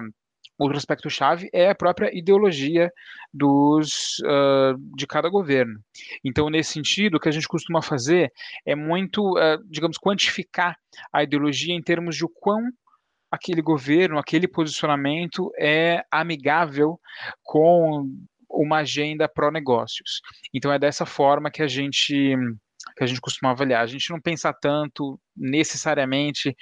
Outro 0.58 0.78
aspecto-chave 0.78 1.50
é 1.54 1.70
a 1.70 1.76
própria 1.76 2.10
ideologia 2.18 2.92
dos, 3.34 4.18
uh, 4.20 4.78
de 4.96 5.06
cada 5.06 5.30
governo. 5.30 5.80
Então, 6.24 6.50
nesse 6.50 6.74
sentido, 6.74 7.16
o 7.16 7.20
que 7.20 7.30
a 7.30 7.32
gente 7.32 7.48
costuma 7.48 7.82
fazer 7.82 8.32
é 8.66 8.76
muito, 8.76 9.22
uh, 9.38 9.64
digamos, 9.70 9.98
quantificar 9.98 10.76
a 11.14 11.24
ideologia 11.24 11.76
em 11.76 11.82
termos 11.82 12.16
de 12.16 12.26
o 12.26 12.30
quão 12.30 12.62
aquele 13.32 13.62
governo, 13.62 14.18
aquele 14.18 14.48
posicionamento 14.48 15.52
é 15.60 16.04
amigável 16.10 17.00
com 17.44 18.10
uma 18.50 18.78
agenda 18.78 19.28
pró-negócios. 19.28 20.22
Então 20.54 20.72
é 20.72 20.80
dessa 20.80 21.06
forma 21.06 21.52
que 21.52 21.62
a 21.62 21.68
gente 21.68 22.36
que 22.96 23.04
a 23.04 23.08
gente 23.08 23.22
costuma 23.22 23.52
avaliar. 23.52 23.84
A 23.84 23.88
gente 23.88 24.10
não 24.10 24.20
pensa 24.20 24.54
tanto 24.54 25.20
necessariamente 25.36 26.56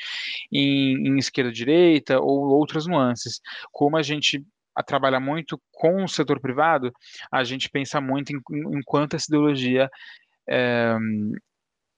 em, 0.52 1.08
em 1.08 1.18
esquerda-direita 1.18 2.20
ou 2.20 2.50
outras 2.50 2.88
nuances. 2.88 3.42
Como 3.72 3.98
a 3.98 4.02
gente 4.02 4.46
trabalha 4.86 5.20
muito 5.20 5.62
com 5.72 6.04
o 6.04 6.08
setor 6.08 6.40
privado, 6.40 6.92
a 7.32 7.44
gente 7.44 7.70
pensa 7.70 8.02
muito 8.02 8.32
em, 8.32 8.38
em 8.78 8.82
quanto 8.84 9.16
essa 9.16 9.28
ideologia 9.30 9.90
é, 10.50 10.96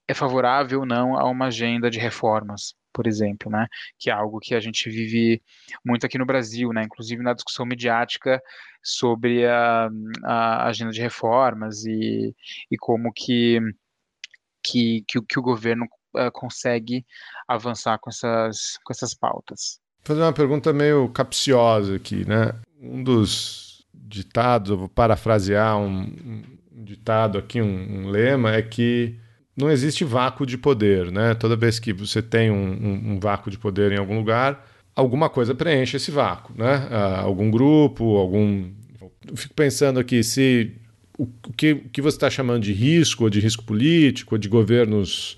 é 0.07 0.13
favorável 0.13 0.81
ou 0.81 0.85
não 0.85 1.17
a 1.17 1.29
uma 1.29 1.47
agenda 1.47 1.89
de 1.89 1.99
reformas, 1.99 2.75
por 2.93 3.07
exemplo, 3.07 3.51
né? 3.51 3.67
Que 3.99 4.09
é 4.09 4.13
algo 4.13 4.39
que 4.39 4.55
a 4.55 4.59
gente 4.59 4.89
vive 4.89 5.41
muito 5.85 6.05
aqui 6.05 6.17
no 6.17 6.25
Brasil, 6.25 6.71
né? 6.71 6.83
Inclusive 6.83 7.21
na 7.21 7.33
discussão 7.33 7.65
mediática 7.65 8.41
sobre 8.81 9.45
a, 9.45 9.89
a 10.23 10.67
agenda 10.67 10.91
de 10.91 11.01
reformas 11.01 11.85
e, 11.85 12.33
e 12.71 12.77
como 12.77 13.11
que, 13.11 13.59
que, 14.67 15.03
que, 15.07 15.21
que 15.21 15.39
o 15.39 15.41
governo 15.41 15.85
uh, 16.15 16.31
consegue 16.31 17.05
avançar 17.47 17.97
com 17.99 18.09
essas, 18.09 18.77
com 18.83 18.91
essas 18.91 19.13
pautas. 19.13 19.79
Vou 20.03 20.15
fazer 20.15 20.21
uma 20.21 20.33
pergunta 20.33 20.73
meio 20.73 21.09
capciosa 21.09 21.95
aqui, 21.95 22.27
né? 22.27 22.53
Um 22.79 23.03
dos 23.03 23.85
ditados, 23.93 24.71
eu 24.71 24.77
vou 24.77 24.89
parafrasear 24.89 25.77
um, 25.77 26.01
um 26.71 26.83
ditado 26.83 27.37
aqui, 27.37 27.61
um, 27.61 28.05
um 28.05 28.09
lema, 28.09 28.53
é 28.53 28.61
que 28.61 29.17
não 29.55 29.69
existe 29.69 30.03
vácuo 30.03 30.45
de 30.45 30.57
poder, 30.57 31.11
né? 31.11 31.33
Toda 31.33 31.55
vez 31.55 31.79
que 31.79 31.91
você 31.91 32.21
tem 32.21 32.51
um, 32.51 32.55
um, 32.55 33.13
um 33.13 33.19
vácuo 33.19 33.49
de 33.49 33.57
poder 33.57 33.91
em 33.91 33.97
algum 33.97 34.17
lugar, 34.17 34.65
alguma 34.95 35.29
coisa 35.29 35.55
preenche 35.55 35.97
esse 35.97 36.11
vácuo, 36.11 36.53
né? 36.55 36.87
Uh, 36.91 37.25
algum 37.25 37.49
grupo, 37.49 38.17
algum. 38.17 38.71
Eu 39.27 39.35
fico 39.35 39.53
pensando 39.53 39.99
aqui 39.99 40.23
se 40.23 40.75
o, 41.17 41.27
que, 41.55 41.75
que 41.75 42.01
você 42.01 42.17
está 42.17 42.29
chamando 42.29 42.63
de 42.63 42.73
risco, 42.73 43.23
ou 43.23 43.29
de 43.29 43.39
risco 43.39 43.63
político, 43.63 44.35
ou 44.35 44.39
de 44.39 44.47
governos 44.47 45.37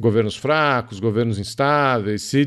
governos 0.00 0.36
fracos, 0.36 1.00
governos 1.00 1.40
instáveis, 1.40 2.22
se 2.22 2.44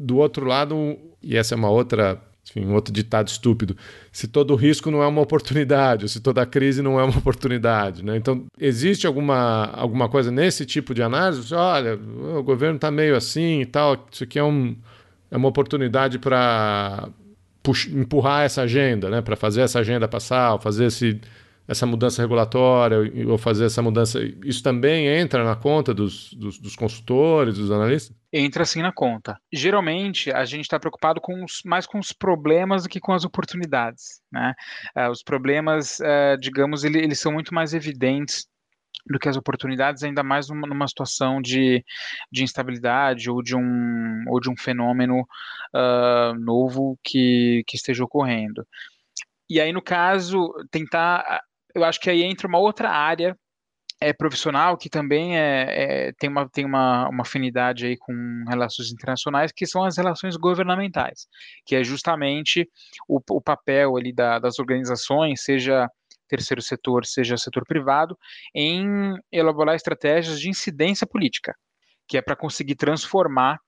do 0.00 0.16
outro 0.16 0.46
lado, 0.46 0.96
e 1.22 1.36
essa 1.36 1.54
é 1.54 1.56
uma 1.56 1.68
outra 1.68 2.18
enfim, 2.50 2.66
um 2.66 2.74
outro 2.74 2.92
ditado 2.92 3.28
estúpido. 3.28 3.76
Se 4.12 4.28
todo 4.28 4.54
risco 4.54 4.90
não 4.90 5.02
é 5.02 5.06
uma 5.06 5.22
oportunidade, 5.22 6.04
ou 6.04 6.08
se 6.08 6.20
toda 6.20 6.44
crise 6.44 6.82
não 6.82 7.00
é 7.00 7.04
uma 7.04 7.18
oportunidade. 7.18 8.04
Né? 8.04 8.16
Então, 8.16 8.44
existe 8.58 9.06
alguma, 9.06 9.66
alguma 9.72 10.08
coisa 10.08 10.30
nesse 10.30 10.66
tipo 10.66 10.94
de 10.94 11.02
análise? 11.02 11.54
Olha, 11.54 11.94
o 12.38 12.42
governo 12.42 12.76
está 12.76 12.90
meio 12.90 13.16
assim 13.16 13.62
e 13.62 13.66
tal, 13.66 14.06
isso 14.10 14.24
aqui 14.24 14.38
é, 14.38 14.44
um, 14.44 14.76
é 15.30 15.36
uma 15.36 15.48
oportunidade 15.48 16.18
para 16.18 17.08
empurrar 17.90 18.44
essa 18.44 18.62
agenda, 18.62 19.08
né? 19.08 19.22
para 19.22 19.36
fazer 19.36 19.62
essa 19.62 19.78
agenda 19.78 20.06
passar, 20.06 20.58
fazer 20.60 20.86
esse 20.86 21.20
essa 21.66 21.86
mudança 21.86 22.20
regulatória 22.20 22.98
ou 23.26 23.38
fazer 23.38 23.64
essa 23.64 23.80
mudança, 23.80 24.20
isso 24.44 24.62
também 24.62 25.06
entra 25.06 25.44
na 25.44 25.56
conta 25.56 25.94
dos, 25.94 26.32
dos, 26.34 26.58
dos 26.58 26.76
consultores, 26.76 27.56
dos 27.56 27.70
analistas? 27.70 28.14
Entra 28.32 28.64
sim 28.64 28.82
na 28.82 28.92
conta. 28.92 29.38
Geralmente, 29.52 30.30
a 30.30 30.44
gente 30.44 30.62
está 30.62 30.78
preocupado 30.78 31.20
com 31.20 31.42
os, 31.42 31.62
mais 31.64 31.86
com 31.86 31.98
os 31.98 32.12
problemas 32.12 32.82
do 32.82 32.88
que 32.88 33.00
com 33.00 33.12
as 33.12 33.24
oportunidades. 33.24 34.20
Né? 34.30 34.54
Uh, 34.96 35.10
os 35.10 35.22
problemas, 35.22 36.00
uh, 36.00 36.38
digamos, 36.38 36.84
ele, 36.84 36.98
eles 36.98 37.18
são 37.18 37.32
muito 37.32 37.54
mais 37.54 37.72
evidentes 37.72 38.46
do 39.06 39.18
que 39.18 39.28
as 39.28 39.36
oportunidades, 39.36 40.02
ainda 40.02 40.22
mais 40.22 40.48
numa, 40.48 40.66
numa 40.66 40.88
situação 40.88 41.40
de, 41.40 41.84
de 42.30 42.42
instabilidade 42.42 43.30
ou 43.30 43.42
de 43.42 43.56
um, 43.56 44.24
ou 44.28 44.40
de 44.40 44.50
um 44.50 44.56
fenômeno 44.56 45.20
uh, 45.74 46.34
novo 46.38 46.98
que, 47.02 47.62
que 47.66 47.76
esteja 47.76 48.04
ocorrendo. 48.04 48.66
E 49.48 49.60
aí, 49.60 49.72
no 49.72 49.82
caso, 49.82 50.52
tentar 50.70 51.42
eu 51.74 51.84
acho 51.84 52.00
que 52.00 52.10
aí 52.10 52.22
entra 52.22 52.46
uma 52.46 52.58
outra 52.58 52.90
área 52.90 53.36
é, 54.00 54.12
profissional 54.12 54.76
que 54.76 54.90
também 54.90 55.38
é, 55.38 56.08
é, 56.08 56.12
tem, 56.18 56.28
uma, 56.28 56.48
tem 56.48 56.64
uma, 56.64 57.08
uma 57.08 57.22
afinidade 57.22 57.86
aí 57.86 57.96
com 57.96 58.44
relações 58.48 58.92
internacionais, 58.92 59.52
que 59.52 59.66
são 59.66 59.82
as 59.84 59.96
relações 59.96 60.36
governamentais, 60.36 61.26
que 61.64 61.74
é 61.74 61.82
justamente 61.82 62.68
o, 63.08 63.20
o 63.30 63.40
papel 63.40 63.96
ali 63.96 64.12
da, 64.12 64.38
das 64.38 64.58
organizações, 64.58 65.42
seja 65.42 65.88
terceiro 66.28 66.62
setor, 66.62 67.04
seja 67.06 67.36
setor 67.36 67.64
privado, 67.66 68.18
em 68.54 69.14
elaborar 69.30 69.74
estratégias 69.74 70.40
de 70.40 70.48
incidência 70.48 71.06
política, 71.06 71.54
que 72.08 72.16
é 72.18 72.22
para 72.22 72.36
conseguir 72.36 72.74
transformar 72.74 73.58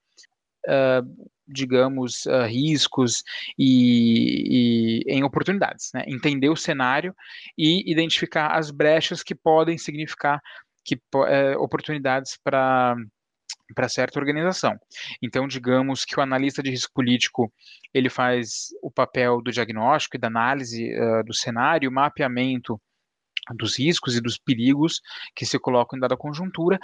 uh, 0.66 1.30
digamos, 1.46 2.26
uh, 2.26 2.44
riscos 2.46 3.22
e, 3.58 5.02
e, 5.06 5.12
em 5.12 5.22
oportunidades, 5.22 5.90
né? 5.94 6.04
entender 6.06 6.48
o 6.48 6.56
cenário 6.56 7.14
e 7.56 7.90
identificar 7.90 8.56
as 8.56 8.70
brechas 8.70 9.22
que 9.22 9.34
podem 9.34 9.78
significar 9.78 10.40
que, 10.84 10.96
uh, 10.96 11.60
oportunidades 11.60 12.38
para 12.42 12.96
para 13.74 13.88
certa 13.88 14.20
organização. 14.20 14.78
Então, 15.20 15.48
digamos 15.48 16.04
que 16.04 16.16
o 16.18 16.22
analista 16.22 16.62
de 16.62 16.70
risco 16.70 16.92
político 16.94 17.52
ele 17.92 18.08
faz 18.08 18.68
o 18.80 18.92
papel 18.92 19.42
do 19.42 19.50
diagnóstico 19.50 20.16
e 20.16 20.20
da 20.20 20.28
análise 20.28 20.92
uh, 20.94 21.24
do 21.24 21.34
cenário, 21.34 21.90
mapeamento 21.90 22.80
dos 23.54 23.78
riscos 23.78 24.16
e 24.16 24.20
dos 24.20 24.38
perigos 24.38 25.00
que 25.34 25.46
se 25.46 25.58
colocam 25.58 25.96
em 25.96 26.00
dada 26.00 26.16
conjuntura 26.16 26.78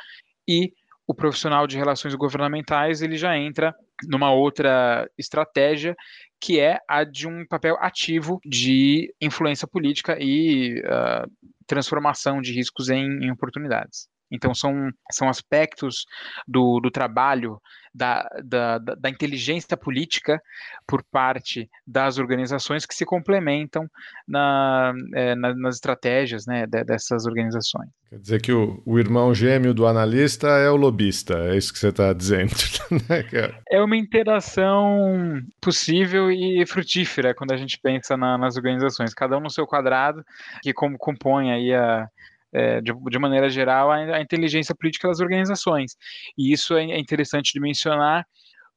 e 0.46 0.72
o 1.06 1.14
profissional 1.14 1.66
de 1.66 1.76
relações 1.76 2.14
governamentais 2.14 3.02
ele 3.02 3.16
já 3.16 3.36
entra 3.36 3.74
numa 4.08 4.32
outra 4.32 5.08
estratégia 5.16 5.96
que 6.40 6.58
é 6.58 6.80
a 6.88 7.04
de 7.04 7.28
um 7.28 7.46
papel 7.46 7.76
ativo 7.80 8.40
de 8.44 9.14
influência 9.20 9.66
política 9.66 10.16
e 10.20 10.80
uh, 10.80 11.30
transformação 11.66 12.40
de 12.40 12.52
riscos 12.52 12.88
em, 12.88 13.24
em 13.24 13.30
oportunidades. 13.30 14.08
Então, 14.32 14.54
são, 14.54 14.90
são 15.10 15.28
aspectos 15.28 16.06
do, 16.48 16.80
do 16.80 16.90
trabalho 16.90 17.60
da, 17.94 18.26
da, 18.42 18.78
da, 18.78 19.10
inteligência 19.10 19.76
política 19.76 20.40
por 20.86 21.02
parte 21.02 21.68
das 21.86 22.18
organizações 22.18 22.86
que 22.86 22.94
se 22.94 23.04
complementam 23.04 23.86
na, 24.26 24.94
é, 25.14 25.34
na, 25.34 25.54
nas 25.54 25.74
estratégias 25.74 26.46
né, 26.46 26.66
dessas 26.66 27.26
organizações. 27.26 27.90
Quer 28.08 28.18
dizer 28.18 28.42
que 28.42 28.52
o, 28.52 28.82
o, 28.84 28.98
irmão 28.98 29.34
gêmeo 29.34 29.74
do 29.74 29.86
analista 29.86 30.48
é 30.48 30.70
o 30.70 30.76
lobista, 30.76 31.34
é 31.34 31.56
isso 31.56 31.72
que 31.72 31.78
você 31.78 31.88
está 31.88 32.12
dizendo. 32.12 32.52
Né, 32.92 33.24
é 33.70 33.80
uma 33.80 33.96
interação 33.96 35.40
possível 35.58 36.30
e 36.30 36.62
frutífera 36.66 37.34
quando 37.34 37.52
a 37.52 37.56
gente 37.56 37.78
pensa 37.82 38.18
na, 38.18 38.36
nas 38.36 38.54
organizações, 38.56 39.14
cada 39.14 39.38
um 39.38 39.40
no 39.40 39.48
seu 39.48 39.66
quadrado, 39.66 40.22
que 40.60 40.74
como 40.74 40.98
compõe 40.98 41.50
aí 41.50 41.72
a 41.72 42.06
é, 42.52 42.80
de, 42.80 42.92
de, 42.92 43.18
maneira 43.18 43.48
geral, 43.48 43.90
a, 43.90 43.96
a, 43.96 44.20
inteligência 44.20 44.74
política 44.74 45.08
das 45.08 45.20
organizações. 45.20 45.96
E 46.36 46.52
isso 46.52 46.76
é, 46.76 46.84
é, 46.90 46.98
interessante 46.98 47.52
de 47.52 47.60
mencionar, 47.60 48.26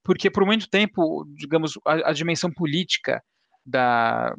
porque 0.04 0.30
por 0.30 0.46
muito 0.46 0.70
tempo, 0.70 1.26
digamos, 1.36 1.78
a, 1.86 2.10
a 2.10 2.14
dimensão 2.14 2.52
política 2.52 3.22
da, 3.66 4.36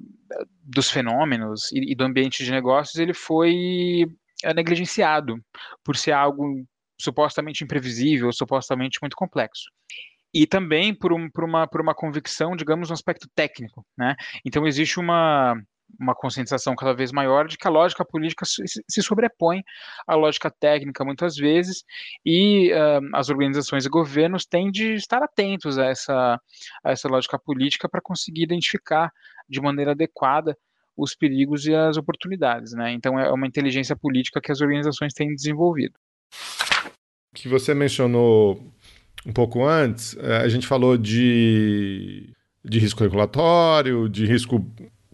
dos 0.63 0.91
fenômenos 0.91 1.71
e, 1.73 1.93
e, 1.93 1.95
do 1.95 2.05
ambiente 2.05 2.45
de 2.45 2.51
negócios 2.51 2.97
ele 2.97 3.13
foi 3.13 4.07
é, 4.45 4.55
negligenciado 4.55 5.37
por 5.85 5.97
ser 5.97 6.13
algo 6.13 6.65
supostamente 7.01 7.65
imprevisível, 7.65 8.33
supostamente 8.33 8.99
muito 9.03 9.17
complexo 9.17 9.71
e 10.37 10.47
também 10.47 10.95
por, 10.95 11.15
um, 11.15 11.31
por, 11.31 11.45
uma, 11.45 11.67
por 11.67 11.81
uma 11.81 11.95
convicção, 11.95 12.55
digamos, 12.55 12.91
no 12.91 12.95
aspecto 12.95 13.27
técnico. 13.35 13.87
Né? 13.97 14.15
Então, 14.45 14.67
existe 14.67 15.01
uma, 15.01 15.59
uma 15.99 16.15
conscientização 16.15 16.75
cada 16.75 16.93
vez 16.93 17.13
maior 17.13 17.47
de 17.47 17.57
que 17.57 17.67
a 17.67 17.71
lógica 17.71 18.05
política 18.05 18.45
se 18.45 19.03
sobrepõe 19.03 19.63
à 20.07 20.15
lógica 20.15 20.51
técnica 20.51 21.05
muitas 21.05 21.37
vezes 21.37 21.85
e 22.25 22.73
uh, 22.73 23.17
as 23.17 23.31
organizações 23.31 23.87
e 23.87 23.89
governos 23.89 24.45
têm 24.45 24.71
de 24.71 24.95
estar 24.95 25.23
atentos 25.23 25.79
a 25.79 25.87
essa, 25.87 26.41
a 26.85 26.91
essa 26.91 27.09
lógica 27.09 27.39
política 27.39 27.89
para 27.89 28.01
conseguir 28.01 28.43
identificar 28.43 29.11
de 29.49 29.61
maneira 29.61 29.93
adequada 29.93 30.57
os 30.97 31.15
perigos 31.15 31.67
e 31.67 31.75
as 31.75 31.97
oportunidades, 31.97 32.73
né? 32.73 32.93
Então 32.93 33.19
é 33.19 33.31
uma 33.31 33.47
inteligência 33.47 33.95
política 33.95 34.41
que 34.41 34.51
as 34.51 34.61
organizações 34.61 35.13
têm 35.13 35.35
desenvolvido. 35.35 35.95
Que 37.35 37.49
você 37.49 37.75
mencionou 37.75 38.73
um 39.27 39.33
pouco 39.33 39.65
antes, 39.65 40.17
eh, 40.17 40.39
a 40.39 40.49
gente 40.49 40.67
falou 40.67 40.97
de, 40.97 42.33
de 42.65 42.79
risco 42.79 43.03
regulatório, 43.03 44.09
de 44.09 44.25
risco 44.25 44.65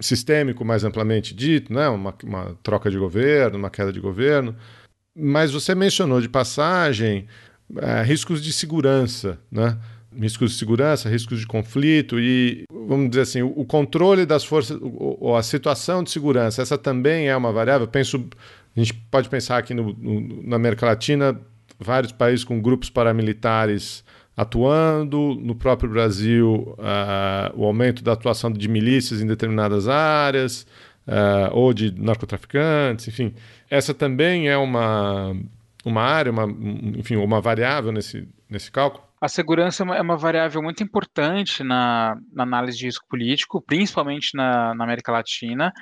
sistêmico 0.03 0.65
mais 0.65 0.85
amplamente 0.85 1.35
dito, 1.35 1.73
né? 1.73 1.89
uma, 1.89 2.15
uma 2.25 2.57
troca 2.63 2.91
de 2.91 2.99
governo, 2.99 3.59
uma 3.59 3.71
queda 3.71 3.93
de 3.93 4.01
governo. 4.01 4.55
Mas 5.17 5.53
você 5.53 5.75
mencionou 5.75 6.21
de 6.21 6.29
passagem 6.29 7.27
é, 7.77 8.03
riscos 8.03 8.43
de 8.43 8.53
segurança, 8.53 9.39
né? 9.51 9.79
riscos 10.19 10.53
de 10.53 10.59
segurança, 10.59 11.09
riscos 11.09 11.41
de 11.41 11.47
conflito 11.47 12.21
e, 12.21 12.65
vamos 12.71 13.11
dizer 13.11 13.23
assim, 13.23 13.43
o, 13.43 13.65
controle 13.65 14.27
das 14.27 14.45
forças, 14.45 14.79
ou 14.81 15.37
a 15.37 15.43
situação 15.43 16.03
de 16.03 16.11
segurança, 16.11 16.61
essa 16.61 16.77
também 16.77 17.29
é 17.29 17.37
uma 17.37 17.53
variável. 17.53 17.87
penso, 17.87 18.29
a 18.77 18.81
gente 18.81 18.93
pode 19.11 19.29
pensar 19.29 19.59
aqui 19.59 19.73
no, 19.73 19.93
no, 19.95 20.43
na 20.43 20.57
América 20.57 20.87
Latina, 20.87 21.41
vários 21.79 22.13
países 22.13 22.45
com 22.45 22.61
grupos 22.61 22.91
paramilitares 22.91 24.05
atuando, 24.37 25.35
no 25.41 25.55
próprio 25.55 25.91
Brasil, 25.91 26.77
uh, 26.79 27.53
o 27.55 27.65
aumento 27.65 28.03
da 28.03 28.13
atuação 28.13 28.51
de 28.51 28.69
milícias 28.69 29.21
em 29.21 29.27
determinadas 29.27 29.89
áreas, 29.89 30.67
uh, 31.07 31.53
ou 31.53 31.73
de 31.73 31.93
narcotraficantes, 32.01 33.09
enfim. 33.09 33.35
Essa 33.69 33.93
também 33.93 34.49
é 34.49 34.57
uma, 34.57 35.37
uma 35.85 36.03
área, 36.03 36.33
uma, 36.33 36.45
enfim, 36.99 37.17
uma 37.17 37.41
variável 37.41 37.93
nesse, 37.93 38.29
nesse 38.49 38.71
cálculo? 38.71 39.05
A 39.21 39.29
segurança 39.29 39.85
é 39.85 40.01
uma 40.01 40.15
é 40.15 40.17
variável 40.17 40.61
muito 40.61 40.83
importante 40.83 41.63
na, 41.63 42.17
na 42.33 42.43
análise 42.43 42.79
de 42.79 42.87
risco 42.87 43.07
político, 43.09 43.63
principalmente 43.63 44.37
na, 44.37 44.75
na, 44.75 44.83
América 44.83 45.13
Latina, 45.13 45.73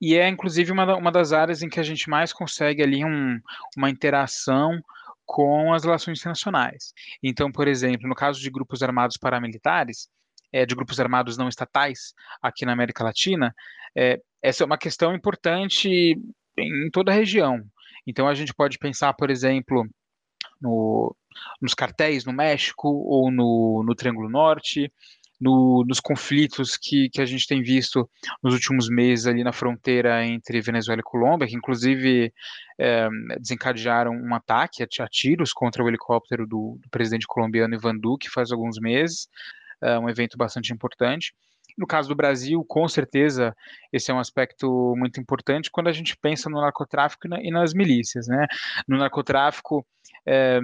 e 0.00 0.14
é 0.14 0.26
inclusive 0.26 0.72
uma, 0.72 0.96
uma 0.96 1.12
das 1.12 1.32
áreas 1.32 1.62
em 1.62 1.68
que 1.68 1.78
a 1.78 1.82
gente 1.82 2.08
mais 2.08 2.32
consegue 2.32 2.82
ali 2.82 3.04
um, 3.04 3.38
uma 3.76 3.90
interação 3.90 4.80
com 5.28 5.74
as 5.74 5.84
relações 5.84 6.18
internacionais. 6.18 6.94
Então, 7.22 7.52
por 7.52 7.68
exemplo, 7.68 8.08
no 8.08 8.14
caso 8.14 8.40
de 8.40 8.48
grupos 8.48 8.82
armados 8.82 9.18
paramilitares, 9.18 10.08
é, 10.50 10.64
de 10.64 10.74
grupos 10.74 10.98
armados 10.98 11.36
não 11.36 11.50
estatais 11.50 12.14
aqui 12.40 12.64
na 12.64 12.72
América 12.72 13.04
Latina, 13.04 13.54
é, 13.94 14.18
essa 14.42 14.64
é 14.64 14.66
uma 14.66 14.78
questão 14.78 15.14
importante 15.14 16.18
em 16.56 16.90
toda 16.90 17.12
a 17.12 17.14
região. 17.14 17.62
Então, 18.06 18.26
a 18.26 18.34
gente 18.34 18.54
pode 18.54 18.78
pensar, 18.78 19.12
por 19.12 19.28
exemplo, 19.28 19.86
no, 20.58 21.14
nos 21.60 21.74
cartéis 21.74 22.24
no 22.24 22.32
México 22.32 22.88
ou 22.88 23.30
no, 23.30 23.84
no 23.86 23.94
Triângulo 23.94 24.30
Norte, 24.30 24.90
no, 25.40 25.84
nos 25.86 26.00
conflitos 26.00 26.76
que, 26.76 27.08
que 27.10 27.20
a 27.20 27.26
gente 27.26 27.46
tem 27.46 27.62
visto 27.62 28.08
nos 28.42 28.54
últimos 28.54 28.88
meses 28.88 29.26
ali 29.26 29.44
na 29.44 29.52
fronteira 29.52 30.24
entre 30.24 30.60
Venezuela 30.60 31.00
e 31.00 31.04
Colômbia, 31.04 31.46
que 31.46 31.56
inclusive 31.56 32.32
é, 32.78 33.08
desencadearam 33.38 34.12
um 34.12 34.34
ataque 34.34 34.82
a, 34.82 35.08
tiros 35.08 35.52
contra 35.52 35.82
o 35.82 35.88
helicóptero 35.88 36.46
do, 36.46 36.78
do, 36.80 36.88
presidente 36.90 37.26
colombiano 37.26 37.74
Ivan 37.74 37.96
Duque 37.96 38.30
faz 38.30 38.50
alguns 38.50 38.78
meses, 38.78 39.28
é 39.80 39.98
um 39.98 40.08
evento 40.08 40.36
bastante 40.36 40.72
importante. 40.72 41.32
No 41.76 41.86
caso 41.86 42.08
do 42.08 42.16
Brasil, 42.16 42.64
com 42.64 42.88
certeza, 42.88 43.54
esse 43.92 44.10
é 44.10 44.14
um 44.14 44.18
aspecto 44.18 44.94
muito 44.96 45.20
importante 45.20 45.70
quando 45.70 45.86
a 45.86 45.92
gente 45.92 46.16
pensa 46.16 46.50
no 46.50 46.60
narcotráfico 46.60 47.28
e 47.40 47.52
nas 47.52 47.72
milícias. 47.72 48.26
Né? 48.26 48.46
No 48.88 48.98
narcotráfico, 48.98 49.86
é, 50.26 50.58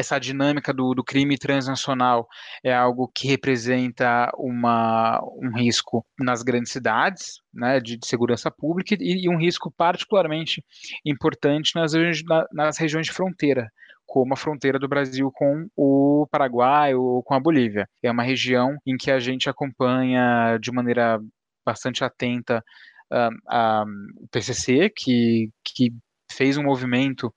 essa 0.00 0.18
dinâmica 0.18 0.72
do, 0.72 0.94
do, 0.94 1.04
crime 1.04 1.38
transnacional 1.38 2.26
é 2.64 2.74
algo 2.74 3.10
que 3.14 3.28
representa 3.28 4.30
uma, 4.36 5.20
um 5.36 5.56
risco 5.56 6.04
nas 6.18 6.42
grandes 6.42 6.72
cidades, 6.72 7.40
né, 7.52 7.78
de, 7.80 7.96
de 7.96 8.06
segurança 8.06 8.50
pública, 8.50 8.96
e, 8.98 9.24
e, 9.24 9.28
um 9.28 9.38
risco 9.38 9.70
particularmente 9.70 10.64
importante 11.04 11.74
nas, 11.74 11.92
na, 12.24 12.46
nas 12.52 12.78
regiões 12.78 13.06
de 13.06 13.12
fronteira, 13.12 13.70
como 14.06 14.34
a 14.34 14.36
fronteira 14.36 14.78
do 14.78 14.88
Brasil 14.88 15.30
com 15.32 15.68
o 15.76 16.26
Paraguai 16.30 16.94
ou 16.94 17.22
com 17.22 17.34
a 17.34 17.40
Bolívia. 17.40 17.88
É 18.02 18.10
uma 18.10 18.22
região 18.22 18.76
em 18.86 18.96
que 18.96 19.10
a 19.10 19.20
gente 19.20 19.48
acompanha 19.48 20.58
de 20.60 20.72
maneira 20.72 21.20
bastante 21.64 22.02
atenta 22.02 22.64
uh, 23.12 23.28
uh, 23.28 23.86
o 24.16 24.28
PCC, 24.28 24.90
que, 24.90 25.50
que 25.64 25.92
fez 26.32 26.56
um 26.56 26.64
movimento 26.64 27.32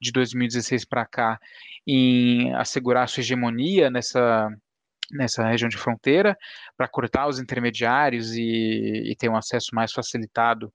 de 0.00 0.12
2016 0.12 0.84
para 0.84 1.06
cá 1.06 1.38
em 1.86 2.54
assegurar 2.54 3.08
sua 3.08 3.20
hegemonia 3.20 3.90
nessa, 3.90 4.48
nessa 5.10 5.46
região 5.48 5.68
de 5.68 5.78
fronteira, 5.78 6.36
para 6.76 6.88
cortar 6.88 7.26
os 7.26 7.38
intermediários 7.38 8.32
e, 8.34 9.10
e, 9.10 9.16
ter 9.16 9.28
um 9.28 9.36
acesso 9.36 9.74
mais 9.74 9.92
facilitado 9.92 10.72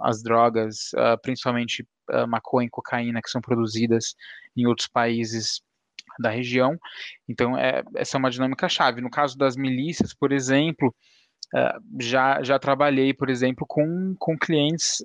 às 0.00 0.22
drogas, 0.22 0.92
uh, 0.92 1.20
principalmente 1.20 1.82
uh, 2.10 2.28
maconha 2.28 2.66
e 2.66 2.70
cocaína, 2.70 3.20
que 3.20 3.30
são 3.30 3.40
produzidas 3.40 4.14
em 4.56 4.66
outros 4.66 4.86
países 4.86 5.62
da 6.18 6.30
região. 6.30 6.78
Então, 7.28 7.58
é, 7.58 7.82
essa 7.96 8.16
é 8.16 8.18
uma 8.18 8.30
dinâmica 8.30 8.68
chave. 8.68 9.00
No 9.00 9.10
caso 9.10 9.36
das 9.36 9.56
milícias, 9.56 10.14
por 10.14 10.30
exemplo, 10.30 10.94
uh, 11.54 12.00
já, 12.00 12.42
já 12.42 12.58
trabalhei, 12.58 13.12
por 13.12 13.28
exemplo, 13.28 13.66
com, 13.66 14.14
com 14.18 14.38
clientes 14.38 15.04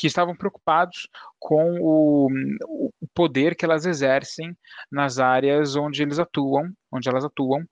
que 0.00 0.06
estavam 0.06 0.34
preocupados 0.34 1.06
com 1.38 1.78
o, 1.78 2.26
o, 2.64 2.90
poder 3.12 3.54
que 3.54 3.66
elas 3.66 3.84
exercem 3.84 4.56
nas 4.90 5.18
áreas 5.18 5.76
onde 5.76 6.02
eles 6.02 6.18
atuam, 6.18 6.72
onde 6.90 7.06
elas 7.06 7.22
atuam 7.22 7.68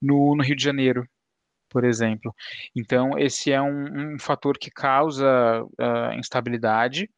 no, 0.00 0.34
no 0.34 0.42
Rio 0.42 0.56
de 0.56 0.64
Janeiro, 0.64 1.06
por 1.68 1.84
exemplo. 1.84 2.34
Então, 2.74 3.18
esse 3.18 3.52
é 3.52 3.60
um, 3.60 4.14
um 4.14 4.18
fator 4.18 4.56
que 4.56 4.70
causa 4.70 5.62
uh, 5.64 6.18
instabilidade 6.18 7.10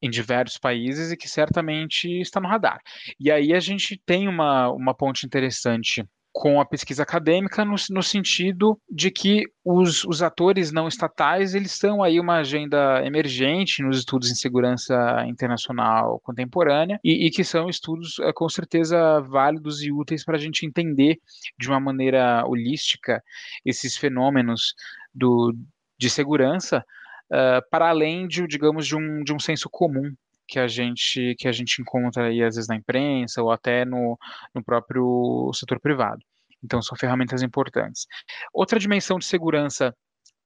em 0.00 0.08
diversos 0.08 0.56
países 0.56 1.12
e 1.12 1.16
que 1.16 1.28
certamente 1.28 2.08
está 2.18 2.40
no 2.40 2.48
radar. 2.48 2.80
E 3.20 3.30
aí 3.30 3.52
a 3.52 3.60
gente 3.60 4.00
tem 4.06 4.26
uma, 4.26 4.70
uma 4.70 4.94
ponte 4.94 5.26
interessante 5.26 6.02
com 6.32 6.60
a 6.60 6.64
pesquisa 6.64 7.02
acadêmica 7.02 7.64
no, 7.64 7.74
no 7.90 8.02
sentido 8.02 8.80
de 8.90 9.10
que 9.10 9.44
os, 9.62 10.02
os, 10.04 10.22
atores 10.22 10.72
não 10.72 10.88
estatais 10.88 11.54
eles 11.54 11.72
são 11.72 12.02
aí 12.02 12.18
uma 12.18 12.36
agenda 12.36 13.04
emergente 13.04 13.82
nos 13.82 13.98
estudos 13.98 14.30
em 14.30 14.34
segurança 14.34 14.94
internacional 15.26 16.18
contemporânea 16.20 16.98
e, 17.04 17.26
e 17.26 17.30
que 17.30 17.44
são 17.44 17.68
estudos 17.68 18.18
eh, 18.20 18.32
com 18.32 18.48
certeza 18.48 19.20
válidos 19.20 19.82
e 19.82 19.92
úteis 19.92 20.24
para 20.24 20.36
a 20.36 20.40
gente 20.40 20.64
entender 20.64 21.18
de 21.58 21.68
uma 21.68 21.78
maneira 21.78 22.44
holística 22.46 23.22
esses 23.64 23.96
fenômenos 23.96 24.74
do, 25.14 25.54
de 25.98 26.08
segurança 26.08 26.82
uh, 27.30 27.70
para 27.70 27.90
além 27.90 28.26
de 28.26 28.46
digamos 28.46 28.86
de 28.86 28.96
um, 28.96 29.22
de 29.22 29.34
um 29.34 29.38
senso 29.38 29.68
comum 29.70 30.14
que 30.52 30.58
a 30.58 30.68
gente 30.68 31.34
que 31.38 31.48
a 31.48 31.52
gente 31.52 31.80
encontra 31.80 32.26
aí 32.26 32.42
às 32.42 32.56
vezes 32.56 32.68
na 32.68 32.76
imprensa 32.76 33.42
ou 33.42 33.50
até 33.50 33.86
no, 33.86 34.18
no 34.54 34.62
próprio 34.62 35.50
setor 35.54 35.80
privado. 35.80 36.20
Então 36.62 36.82
são 36.82 36.94
ferramentas 36.94 37.42
importantes. 37.42 38.06
Outra 38.52 38.78
dimensão 38.78 39.18
de 39.18 39.24
segurança 39.24 39.96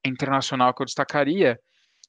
internacional 0.06 0.72
que 0.72 0.80
eu 0.80 0.86
destacaria 0.86 1.58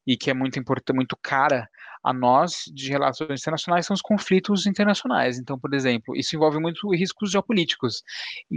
e 0.05 0.15
que 0.15 0.29
é 0.29 0.33
muito 0.33 0.59
importante, 0.59 0.95
muito 0.95 1.17
cara 1.23 1.67
a 2.03 2.13
nós 2.13 2.65
de 2.71 2.91
relações 2.91 3.41
internacionais 3.41 3.87
são 3.87 3.95
os 3.95 4.01
conflitos 4.01 4.67
internacionais. 4.67 5.39
Então, 5.39 5.59
por 5.59 5.73
exemplo, 5.73 6.15
isso 6.15 6.35
envolve 6.35 6.59
muito 6.59 6.87
riscos 6.93 7.31
geopolíticos. 7.31 8.03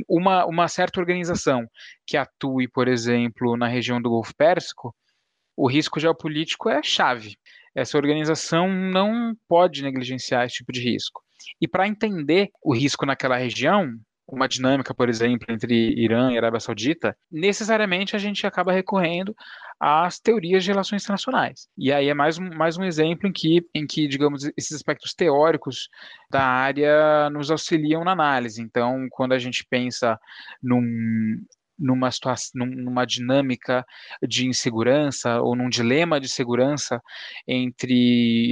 Uma, 0.06 0.44
uma 0.44 0.68
certa 0.68 1.00
organização 1.00 1.66
que 2.06 2.18
atue, 2.18 2.68
por 2.68 2.86
exemplo, 2.86 3.56
na 3.56 3.66
região 3.66 4.02
do 4.02 4.10
Golfo 4.10 4.36
Pérsico, 4.36 4.94
o 5.56 5.66
risco 5.66 5.98
geopolítico 5.98 6.68
é 6.68 6.82
chave 6.82 7.36
essa 7.74 7.96
organização 7.96 8.68
não 8.68 9.34
pode 9.48 9.82
negligenciar 9.82 10.46
esse 10.46 10.56
tipo 10.56 10.72
de 10.72 10.80
risco. 10.80 11.22
E 11.60 11.68
para 11.68 11.88
entender 11.88 12.50
o 12.62 12.74
risco 12.74 13.06
naquela 13.06 13.36
região, 13.36 13.94
uma 14.32 14.48
dinâmica, 14.48 14.94
por 14.94 15.08
exemplo, 15.08 15.46
entre 15.50 15.74
Irã 15.74 16.32
e 16.32 16.38
Arábia 16.38 16.60
Saudita, 16.60 17.16
necessariamente 17.30 18.14
a 18.14 18.18
gente 18.18 18.46
acaba 18.46 18.72
recorrendo 18.72 19.34
às 19.78 20.20
teorias 20.20 20.62
de 20.62 20.70
relações 20.70 21.02
internacionais. 21.02 21.66
E 21.76 21.92
aí 21.92 22.08
é 22.08 22.14
mais 22.14 22.38
um, 22.38 22.48
mais 22.54 22.78
um 22.78 22.84
exemplo 22.84 23.28
em 23.28 23.32
que, 23.32 23.66
em 23.74 23.86
que, 23.86 24.06
digamos, 24.06 24.44
esses 24.56 24.72
aspectos 24.72 25.14
teóricos 25.14 25.88
da 26.30 26.42
área 26.42 27.28
nos 27.30 27.50
auxiliam 27.50 28.04
na 28.04 28.12
análise. 28.12 28.62
Então, 28.62 29.08
quando 29.10 29.32
a 29.32 29.38
gente 29.38 29.66
pensa 29.68 30.18
num, 30.62 31.42
numa 31.80 32.10
situação, 32.10 32.66
numa 32.66 33.06
dinâmica 33.06 33.84
de 34.22 34.46
insegurança 34.46 35.40
ou 35.40 35.56
num 35.56 35.68
dilema 35.68 36.20
de 36.20 36.28
segurança 36.28 37.00
entre 37.48 37.94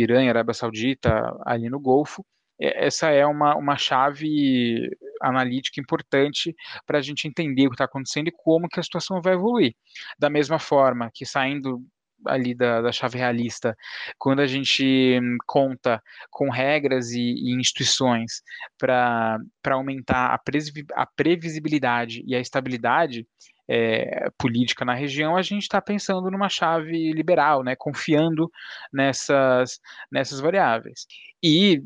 Irã 0.01 0.24
e 0.24 0.29
Arábia 0.29 0.55
Saudita 0.55 1.37
ali 1.45 1.68
no 1.68 1.79
Golfo. 1.79 2.24
Essa 2.61 3.11
é 3.11 3.24
uma, 3.24 3.55
uma 3.55 3.76
chave 3.76 4.91
analítica 5.22 5.81
importante 5.81 6.55
para 6.85 6.99
a 6.99 7.03
gente 7.03 7.29
entender 7.29 7.66
o 7.66 7.70
que 7.70 7.74
está 7.74 7.85
acontecendo 7.85 8.29
e 8.29 8.33
como 8.33 8.68
que 8.68 8.81
a 8.81 8.83
situação 8.83 9.20
vai 9.22 9.35
evoluir. 9.35 9.74
Da 10.18 10.29
mesma 10.29 10.59
forma 10.59 11.11
que 11.14 11.24
saindo 11.24 11.85
ali 12.27 12.55
da, 12.55 12.81
da 12.83 12.93
chave 12.93 13.19
realista, 13.19 13.77
quando 14.19 14.41
a 14.41 14.47
gente 14.47 15.21
conta 15.47 16.03
com 16.31 16.51
regras 16.51 17.11
e, 17.11 17.21
e 17.21 17.55
instituições 17.55 18.43
para 18.79 19.39
aumentar 19.71 20.35
a, 20.35 21.03
a 21.03 21.07
previsibilidade 21.07 22.23
e 22.27 22.35
a 22.35 22.41
estabilidade 22.41 23.27
é, 23.69 24.31
política 24.39 24.85
na 24.85 24.95
região, 24.95 25.37
a 25.37 25.43
gente 25.43 25.62
está 25.62 25.81
pensando 25.81 26.31
numa 26.31 26.49
chave 26.49 27.12
liberal, 27.12 27.62
né, 27.62 27.77
confiando 27.77 28.51
nessas, 28.93 29.79
nessas 30.11 30.41
variáveis. 30.41 31.07
E, 31.43 31.83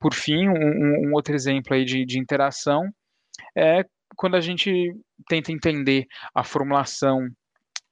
por 0.00 0.12
fim, 0.12 0.48
um, 0.48 1.08
um 1.08 1.12
outro 1.14 1.34
exemplo 1.34 1.74
aí 1.74 1.84
de, 1.84 2.04
de 2.04 2.18
interação 2.18 2.82
é 3.56 3.84
quando 4.16 4.34
a 4.34 4.40
gente 4.40 4.92
tenta 5.28 5.52
entender 5.52 6.06
a 6.34 6.42
formulação 6.42 7.28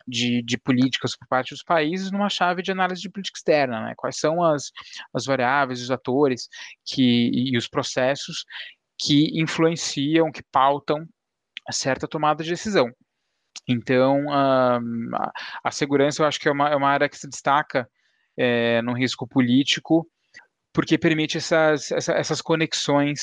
de, 0.06 0.42
de, 0.42 0.56
políticas 0.58 1.16
por 1.16 1.26
parte 1.26 1.50
dos 1.50 1.62
países 1.62 2.10
numa 2.10 2.28
chave 2.28 2.62
de 2.62 2.70
análise 2.70 3.00
de 3.00 3.10
política 3.10 3.38
externa, 3.38 3.80
né? 3.82 3.94
Quais 3.96 4.18
são 4.18 4.42
as, 4.42 4.70
as 5.12 5.24
variáveis, 5.24 5.82
os 5.82 5.90
atores 5.90 6.48
que, 6.84 7.30
e 7.32 7.56
os 7.56 7.68
processos 7.68 8.44
que 8.98 9.40
influenciam, 9.40 10.30
que 10.30 10.42
pautam 10.52 11.06
certa 11.72 12.06
tomada 12.06 12.42
de 12.42 12.50
decisão. 12.50 12.90
Então, 13.68 14.30
a, 14.30 14.78
a 15.64 15.70
segurança 15.70 16.22
eu 16.22 16.26
acho 16.26 16.38
que 16.38 16.48
é 16.48 16.52
uma, 16.52 16.68
é 16.68 16.76
uma 16.76 16.88
área 16.88 17.08
que 17.08 17.18
se 17.18 17.28
destaca 17.28 17.88
é, 18.36 18.80
no 18.82 18.92
risco 18.92 19.26
político, 19.26 20.08
porque 20.72 20.98
permite 20.98 21.38
essas, 21.38 21.90
essas 21.90 22.40
conexões 22.40 23.22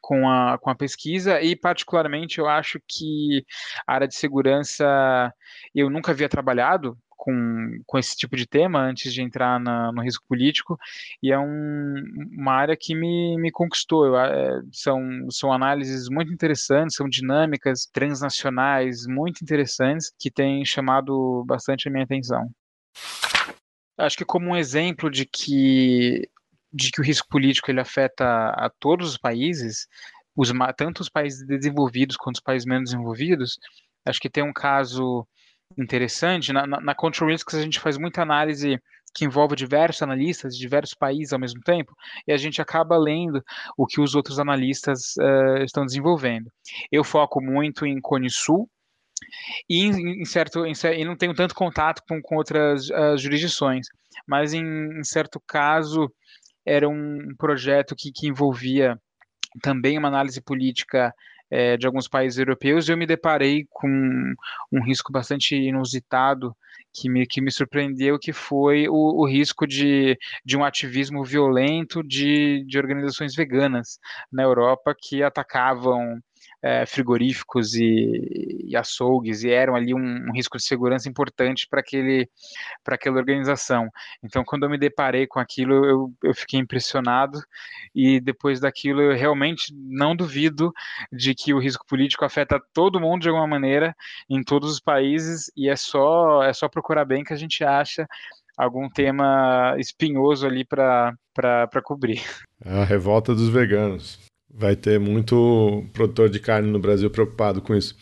com 0.00 0.28
a, 0.28 0.58
com 0.58 0.70
a 0.70 0.74
pesquisa 0.74 1.40
e, 1.40 1.54
particularmente, 1.56 2.38
eu 2.38 2.48
acho 2.48 2.80
que 2.88 3.44
a 3.86 3.94
área 3.94 4.08
de 4.08 4.14
segurança 4.14 5.32
eu 5.74 5.90
nunca 5.90 6.12
havia 6.12 6.28
trabalhado 6.28 6.96
com, 7.22 7.80
com 7.86 7.98
esse 7.98 8.16
tipo 8.16 8.34
de 8.34 8.48
tema 8.48 8.80
antes 8.80 9.14
de 9.14 9.22
entrar 9.22 9.60
na, 9.60 9.92
no 9.92 10.02
risco 10.02 10.24
político 10.26 10.76
e 11.22 11.30
é 11.30 11.38
um, 11.38 11.94
uma 12.36 12.52
área 12.52 12.76
que 12.76 12.96
me, 12.96 13.38
me 13.38 13.52
conquistou. 13.52 14.06
Eu, 14.06 14.18
é, 14.18 14.60
são, 14.72 15.00
são 15.30 15.52
análises 15.52 16.08
muito 16.08 16.32
interessantes, 16.32 16.96
são 16.96 17.08
dinâmicas 17.08 17.86
transnacionais 17.92 19.06
muito 19.06 19.40
interessantes 19.40 20.12
que 20.18 20.32
têm 20.32 20.64
chamado 20.64 21.44
bastante 21.46 21.86
a 21.86 21.92
minha 21.92 22.02
atenção. 22.02 22.50
Acho 23.96 24.16
que 24.16 24.24
como 24.24 24.48
um 24.48 24.56
exemplo 24.56 25.08
de 25.08 25.24
que 25.24 26.28
de 26.72 26.90
que 26.90 27.00
o 27.00 27.04
risco 27.04 27.28
político 27.28 27.70
ele 27.70 27.80
afeta 27.80 28.24
a 28.50 28.70
todos 28.78 29.10
os 29.10 29.18
países, 29.18 29.86
os, 30.34 30.52
tanto 30.76 31.00
os 31.00 31.08
países 31.08 31.46
desenvolvidos 31.46 32.16
quanto 32.16 32.36
os 32.36 32.42
países 32.42 32.66
menos 32.66 32.90
desenvolvidos. 32.90 33.58
Acho 34.04 34.20
que 34.20 34.30
tem 34.30 34.42
um 34.42 34.52
caso 34.52 35.26
interessante. 35.78 36.52
Na, 36.52 36.66
na, 36.66 36.80
na 36.80 36.94
Control 36.94 37.30
Risks 37.30 37.54
a 37.54 37.62
gente 37.62 37.80
faz 37.80 37.98
muita 37.98 38.22
análise 38.22 38.80
que 39.14 39.24
envolve 39.24 39.54
diversos 39.54 40.02
analistas 40.02 40.54
de 40.54 40.60
diversos 40.60 40.94
países 40.94 41.32
ao 41.32 41.38
mesmo 41.38 41.60
tempo, 41.60 41.94
e 42.26 42.32
a 42.32 42.36
gente 42.36 42.62
acaba 42.62 42.96
lendo 42.96 43.44
o 43.76 43.86
que 43.86 44.00
os 44.00 44.14
outros 44.14 44.38
analistas 44.38 45.14
uh, 45.18 45.62
estão 45.62 45.84
desenvolvendo. 45.84 46.50
Eu 46.90 47.04
foco 47.04 47.40
muito 47.40 47.84
em 47.84 48.00
Cone 48.00 48.30
Sul, 48.30 48.68
e 49.68 49.84
em, 49.84 50.22
em 50.22 50.24
certo 50.24 50.66
em, 50.66 50.72
e 50.98 51.04
não 51.04 51.16
tenho 51.16 51.34
tanto 51.34 51.54
contato 51.54 52.02
com, 52.08 52.20
com 52.20 52.36
outras 52.36 52.88
uh, 52.90 53.16
jurisdições, 53.16 53.86
mas 54.26 54.52
em, 54.52 54.64
em, 54.64 55.04
certo 55.04 55.40
caso 55.46 56.12
era 56.64 56.88
um 56.88 57.34
projeto 57.38 57.94
que, 57.96 58.10
que 58.12 58.26
envolvia 58.26 58.98
também 59.62 59.98
uma 59.98 60.08
análise 60.08 60.40
política 60.40 61.12
é, 61.50 61.76
de 61.76 61.86
alguns 61.86 62.08
países 62.08 62.38
europeus, 62.38 62.88
e 62.88 62.92
eu 62.92 62.96
me 62.96 63.06
deparei 63.06 63.66
com 63.68 64.34
um 64.72 64.82
risco 64.82 65.12
bastante 65.12 65.54
inusitado 65.54 66.56
que 66.94 67.10
me, 67.10 67.26
que 67.26 67.40
me 67.40 67.50
surpreendeu, 67.50 68.18
que 68.18 68.32
foi 68.32 68.88
o, 68.88 69.22
o 69.22 69.26
risco 69.26 69.66
de, 69.66 70.16
de 70.44 70.56
um 70.56 70.64
ativismo 70.64 71.24
violento 71.24 72.02
de, 72.02 72.64
de 72.66 72.78
organizações 72.78 73.34
veganas 73.34 73.98
na 74.30 74.42
Europa 74.42 74.94
que 74.98 75.22
atacavam 75.22 76.18
é, 76.62 76.86
frigoríficos 76.86 77.74
e, 77.74 78.66
e, 78.68 78.76
açougues, 78.76 79.42
e 79.42 79.50
eram 79.50 79.74
ali 79.74 79.92
um, 79.92 79.98
um 79.98 80.32
risco 80.32 80.56
de 80.56 80.64
segurança 80.64 81.08
importante 81.08 81.66
para 81.68 81.80
aquela 82.94 83.16
organização. 83.18 83.88
Então, 84.22 84.44
quando 84.44 84.62
eu 84.62 84.70
me 84.70 84.78
deparei 84.78 85.26
com 85.26 85.40
aquilo, 85.40 85.84
eu, 85.84 86.12
eu 86.22 86.34
fiquei 86.34 86.60
impressionado, 86.60 87.42
e 87.94 88.20
depois 88.20 88.60
daquilo, 88.60 89.02
eu 89.02 89.16
realmente 89.16 89.74
não 89.74 90.14
duvido 90.14 90.72
de 91.12 91.34
que 91.34 91.52
o 91.52 91.58
risco 91.58 91.84
político 91.86 92.24
afeta 92.24 92.60
todo 92.72 93.00
mundo 93.00 93.22
de 93.22 93.28
alguma 93.28 93.46
maneira, 93.46 93.94
em 94.30 94.42
todos 94.42 94.70
os 94.70 94.80
países, 94.80 95.50
e 95.56 95.68
é 95.68 95.74
só, 95.74 96.44
é 96.44 96.52
só 96.52 96.68
procurar 96.68 97.04
bem 97.04 97.24
que 97.24 97.32
a 97.32 97.36
gente 97.36 97.64
acha 97.64 98.06
algum 98.56 98.88
tema 98.88 99.74
espinhoso 99.78 100.46
ali 100.46 100.64
para 100.64 101.16
cobrir. 101.82 102.22
A 102.64 102.84
revolta 102.84 103.34
dos 103.34 103.48
veganos. 103.48 104.31
Vai 104.52 104.76
ter 104.76 105.00
muito 105.00 105.84
produtor 105.92 106.28
de 106.28 106.38
carne 106.38 106.70
no 106.70 106.78
Brasil 106.78 107.10
preocupado 107.10 107.62
com 107.62 107.74
isso. 107.74 107.96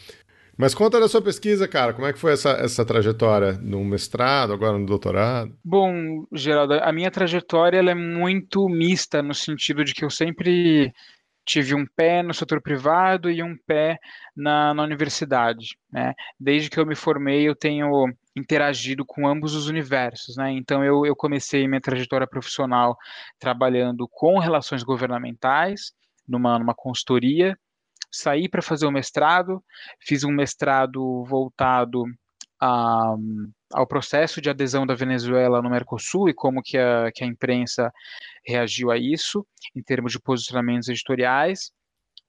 Mas 0.61 0.75
conta 0.75 1.01
da 1.01 1.09
sua 1.09 1.23
pesquisa, 1.23 1.67
cara. 1.67 1.95
Como 1.95 2.07
é 2.07 2.13
que 2.13 2.19
foi 2.19 2.33
essa, 2.33 2.51
essa 2.51 2.85
trajetória 2.85 3.53
no 3.53 3.83
mestrado, 3.83 4.53
agora 4.53 4.77
no 4.77 4.85
doutorado? 4.85 5.57
Bom, 5.65 6.27
Geraldo, 6.33 6.75
a 6.75 6.93
minha 6.93 7.11
trajetória 7.11 7.79
ela 7.79 7.93
é 7.93 7.95
muito 7.95 8.69
mista 8.69 9.23
no 9.23 9.33
sentido 9.33 9.83
de 9.83 9.95
que 9.95 10.05
eu 10.05 10.11
sempre 10.11 10.93
tive 11.47 11.75
um 11.75 11.87
pé 11.87 12.23
no 12.23 12.35
setor 12.35 12.61
privado 12.61 13.31
e 13.31 13.43
um 13.43 13.57
pé 13.67 13.99
na, 14.37 14.75
na 14.75 14.83
universidade. 14.83 15.77
Né? 15.91 16.13
Desde 16.39 16.69
que 16.69 16.79
eu 16.79 16.85
me 16.85 16.95
formei, 16.95 17.49
eu 17.49 17.57
tenho 17.57 18.07
interagido 18.37 19.05
com 19.05 19.27
ambos 19.27 19.55
os 19.55 19.67
universos. 19.67 20.37
Né? 20.37 20.53
Então, 20.53 20.85
eu, 20.85 21.07
eu 21.07 21.17
comecei 21.17 21.67
minha 21.67 21.81
trajetória 21.81 22.27
profissional 22.27 22.97
trabalhando 23.39 24.07
com 24.09 24.39
relações 24.39 24.83
governamentais, 24.83 25.93
numa, 26.31 26.59
numa 26.59 26.75
consultoria, 26.75 27.59
saí 28.11 28.49
para 28.49 28.63
fazer 28.63 28.87
o 28.87 28.93
mestrado, 28.93 29.63
fiz 30.01 30.25
um 30.25 30.33
mestrado 30.33 31.25
voltado 31.25 32.05
a, 32.61 33.15
ao 33.73 33.87
processo 33.87 34.41
de 34.41 34.51
adesão 34.51 34.87
da 34.87 34.95
Venezuela 34.95 35.63
no 35.63 35.71
Mercosul 35.71 36.29
e 36.29 36.35
como 36.35 36.63
que 36.63 36.77
a, 36.77 37.11
que 37.13 37.25
a 37.25 37.27
imprensa 37.27 37.93
reagiu 38.45 38.91
a 38.91 38.99
isso, 38.99 39.47
em 39.75 39.83
termos 39.83 40.13
de 40.13 40.21
posicionamentos 40.21 40.89
editoriais. 40.89 41.73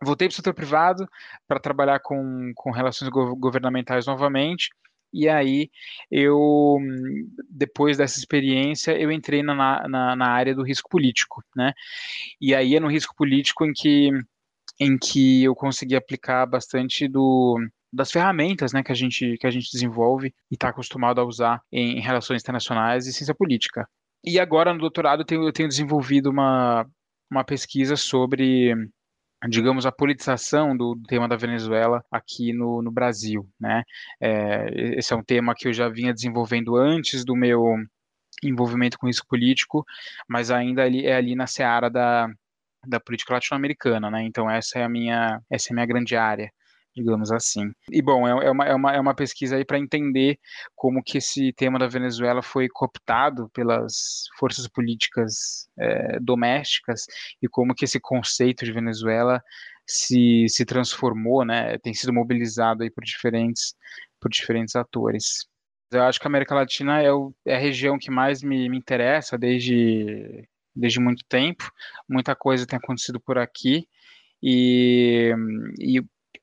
Voltei 0.03 0.27
para 0.27 0.33
o 0.33 0.35
setor 0.35 0.53
privado 0.53 1.07
para 1.47 1.59
trabalhar 1.59 1.99
com, 1.99 2.51
com 2.55 2.71
relações 2.71 3.09
governamentais 3.09 4.07
novamente, 4.07 4.69
e 5.13 5.27
aí 5.27 5.69
eu, 6.09 6.77
depois 7.49 7.97
dessa 7.97 8.17
experiência, 8.17 8.97
eu 8.99 9.11
entrei 9.11 9.43
na, 9.43 9.87
na, 9.87 10.15
na 10.15 10.27
área 10.27 10.55
do 10.55 10.63
risco 10.63 10.89
político, 10.89 11.43
né? 11.55 11.73
E 12.39 12.55
aí 12.55 12.75
é 12.75 12.79
no 12.79 12.87
risco 12.87 13.15
político 13.15 13.65
em 13.65 13.73
que, 13.73 14.09
em 14.79 14.97
que 14.97 15.43
eu 15.43 15.55
consegui 15.55 15.95
aplicar 15.95 16.45
bastante 16.45 17.07
do, 17.07 17.59
das 17.91 18.11
ferramentas 18.11 18.71
né, 18.71 18.81
que, 18.83 18.91
a 18.91 18.95
gente, 18.95 19.37
que 19.37 19.45
a 19.45 19.51
gente 19.51 19.69
desenvolve 19.71 20.33
e 20.49 20.55
está 20.55 20.69
acostumado 20.69 21.19
a 21.19 21.25
usar 21.25 21.61
em, 21.71 21.99
relações 21.99 22.41
internacionais 22.41 23.05
e 23.05 23.13
ciência 23.13 23.35
política. 23.35 23.87
E 24.23 24.39
agora, 24.39 24.73
no 24.73 24.79
doutorado, 24.79 25.21
eu 25.21 25.25
tenho, 25.25 25.43
eu 25.43 25.51
tenho 25.51 25.67
desenvolvido 25.67 26.29
uma, 26.29 26.87
uma 27.29 27.43
pesquisa 27.43 27.95
sobre 27.95 28.73
digamos, 29.49 29.85
a 29.85 29.91
politização 29.91 30.75
do, 30.75 30.95
tema 31.07 31.27
da 31.27 31.35
Venezuela 31.35 32.03
aqui 32.11 32.53
no, 32.53 32.81
no 32.81 32.91
Brasil, 32.91 33.47
né? 33.59 33.83
É, 34.19 34.97
esse 34.97 35.13
é 35.13 35.15
um 35.15 35.23
tema 35.23 35.55
que 35.55 35.67
eu 35.67 35.73
já 35.73 35.89
vinha 35.89 36.13
desenvolvendo 36.13 36.75
antes 36.75 37.25
do 37.25 37.35
meu 37.35 37.75
envolvimento 38.43 38.97
com 38.97 39.07
risco 39.07 39.27
político, 39.27 39.85
mas 40.27 40.51
ainda 40.51 40.83
ali, 40.83 41.05
é 41.05 41.15
ali 41.15 41.35
na 41.35 41.47
seara 41.47 41.89
da, 41.89 42.27
da 42.87 42.99
política 42.99 43.33
latino-americana, 43.33 44.09
né? 44.11 44.23
Então 44.23 44.49
essa 44.49 44.79
é 44.79 44.83
a 44.83 44.89
minha, 44.89 45.41
essa 45.49 45.69
é 45.69 45.71
a 45.71 45.75
minha 45.75 45.85
grande 45.85 46.15
área 46.15 46.51
digamos 46.95 47.31
assim. 47.31 47.71
E 47.89 48.01
bom, 48.01 48.27
é, 48.27 48.45
é, 48.45 48.51
uma, 48.51 48.65
é, 48.65 48.75
uma, 48.75 48.91
é 48.93 48.99
uma 48.99 49.15
pesquisa 49.15 49.55
aí 49.55 49.65
para 49.65 49.79
entender 49.79 50.37
como 50.75 51.01
que 51.03 51.17
esse 51.17 51.53
tema 51.53 51.79
da 51.79 51.87
Venezuela 51.87 52.41
foi 52.41 52.67
cooptado 52.67 53.49
pelas 53.53 54.25
forças 54.37 54.67
políticas 54.67 55.67
é, 55.77 56.19
domésticas 56.19 57.05
e 57.41 57.47
como 57.47 57.73
que 57.73 57.85
esse 57.85 57.99
conceito 57.99 58.65
de 58.65 58.71
Venezuela 58.71 59.41
se, 59.87 60.45
se 60.47 60.65
transformou, 60.65 61.45
né, 61.45 61.77
tem 61.79 61.93
sido 61.93 62.13
mobilizado 62.13 62.83
aí 62.83 62.89
por 62.89 63.03
diferentes, 63.03 63.73
por 64.19 64.29
diferentes 64.29 64.75
atores. 64.75 65.47
Eu 65.91 66.03
acho 66.03 66.19
que 66.19 66.27
a 66.27 66.29
América 66.29 66.55
Latina 66.55 67.01
é, 67.01 67.11
o, 67.11 67.33
é 67.45 67.55
a 67.55 67.59
região 67.59 67.97
que 67.99 68.09
mais 68.09 68.41
me, 68.41 68.69
me 68.69 68.77
interessa 68.77 69.37
desde, 69.37 70.47
desde 70.73 70.99
muito 70.99 71.23
tempo. 71.27 71.69
Muita 72.07 72.33
coisa 72.33 72.65
tem 72.65 72.77
acontecido 72.77 73.19
por 73.19 73.37
aqui. 73.37 73.85
E, 74.41 75.35
e 75.77 76.01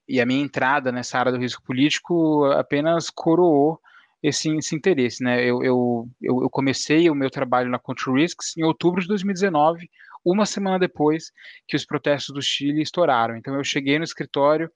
e 0.09 0.21
a 0.21 0.27
minha 0.27 0.43
entrada 0.43 0.91
nessa 0.91 1.19
área 1.19 1.31
do 1.31 1.39
risco 1.39 1.63
político 1.63 2.45
apenas 2.53 3.11
coroou 3.11 3.81
esse, 4.23 4.55
esse 4.57 4.75
interesse. 4.75 5.23
Né? 5.23 5.45
Eu, 5.45 5.63
eu, 5.63 6.09
eu, 6.23 6.51
comecei 6.51 7.11
o 7.11 7.15
meu 7.15 7.31
trabalho 7.31 7.71
na 7.71 7.79
Control 7.79 8.17
Risks 8.17 8.57
em 8.57 8.65
outubro 8.65 9.01
de 9.01 9.09
2019, 9.09 9.89
uma 10.25 10.47
semana 10.47 10.79
depois 10.79 11.31
que 11.67 11.77
os 11.77 11.85
protestos 11.85 12.35
do 12.35 12.43
Chile 12.43 12.83
estouraram. 12.83 13.37
Então 13.37 13.55
eu 13.55 13.63
cheguei 13.63 13.99
no 13.99 14.05
escritório, 14.05 14.71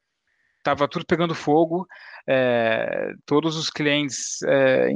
estava 0.58 0.86
tudo 0.86 1.04
pegando 1.04 1.34
fogo, 1.34 1.86
é, 2.28 3.12
todos 3.26 3.56
os 3.56 3.68
clientes 3.68 4.40
é, 4.42 4.90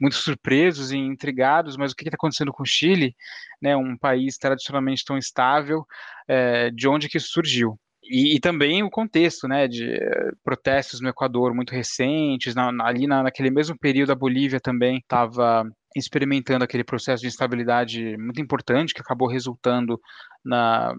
muito 0.00 0.14
surpresos 0.14 0.92
e 0.92 0.96
intrigados, 0.96 1.76
mas 1.76 1.90
o 1.92 1.96
que 1.96 2.04
está 2.04 2.14
acontecendo 2.14 2.52
com 2.52 2.62
o 2.62 2.66
Chile, 2.66 3.16
né, 3.60 3.76
um 3.76 3.96
país 3.96 4.38
tradicionalmente 4.38 5.04
tão 5.04 5.18
estável, 5.18 5.84
é, 6.28 6.70
de 6.70 6.86
onde 6.86 7.08
que 7.08 7.16
isso 7.16 7.30
surgiu? 7.30 7.78
E, 8.10 8.34
e, 8.34 8.40
também 8.40 8.82
o 8.82 8.90
contexto, 8.90 9.46
né, 9.46 9.68
de 9.68 9.88
eh, 9.88 10.32
protestos 10.42 11.00
no 11.00 11.08
Equador 11.08 11.54
muito 11.54 11.72
recentes, 11.72 12.56
na, 12.56 12.68
ali 12.84 13.06
na, 13.06 13.22
naquele 13.22 13.50
mesmo 13.50 13.78
período 13.78 14.10
a 14.10 14.16
Bolívia 14.16 14.58
também 14.58 14.98
estava 14.98 15.64
experimentando 15.94 16.64
aquele 16.64 16.82
processo 16.82 17.22
de 17.22 17.28
instabilidade 17.28 18.16
muito 18.18 18.40
importante 18.40 18.92
que 18.92 19.00
acabou 19.00 19.28
resultando 19.28 20.00
na, 20.44 20.92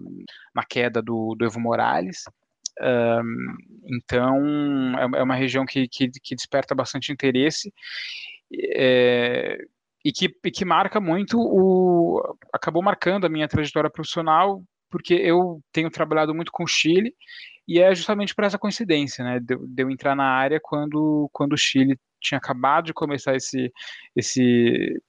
na 0.54 0.64
queda 0.64 1.02
do, 1.02 1.34
do 1.34 1.44
Evo 1.44 1.60
Morales. 1.60 2.24
Um, 2.80 3.56
então, 3.94 4.98
é, 4.98 5.20
é, 5.20 5.22
uma 5.22 5.34
região 5.34 5.66
que, 5.66 5.86
que, 5.88 6.08
que 6.08 6.34
desperta 6.34 6.74
bastante 6.74 7.12
interesse 7.12 7.70
é, 8.74 9.58
e, 10.02 10.10
que, 10.12 10.34
e 10.44 10.50
que 10.50 10.64
marca 10.64 10.98
muito 10.98 11.38
o. 11.38 12.36
acabou 12.52 12.82
marcando 12.82 13.26
a 13.26 13.28
minha 13.28 13.48
trajetória 13.48 13.90
profissional 13.90 14.62
porque 14.92 15.14
eu 15.14 15.60
tenho 15.72 15.90
trabalhado 15.90 16.34
muito 16.34 16.52
com 16.52 16.64
o 16.64 16.68
Chile 16.68 17.14
e 17.66 17.80
é 17.80 17.94
justamente 17.94 18.34
por 18.34 18.44
essa 18.44 18.58
coincidência, 18.58 19.24
né, 19.24 19.40
de, 19.40 19.56
de 19.56 19.82
eu 19.82 19.90
entrar 19.90 20.14
na 20.14 20.26
área 20.26 20.60
quando, 20.62 21.28
quando 21.32 21.54
o 21.54 21.58
Chile 21.58 21.98
tinha 22.20 22.38
acabado 22.38 22.84
de 22.86 22.92
começar 22.92 23.34
esse, 23.34 23.72
esse, 24.14 25.02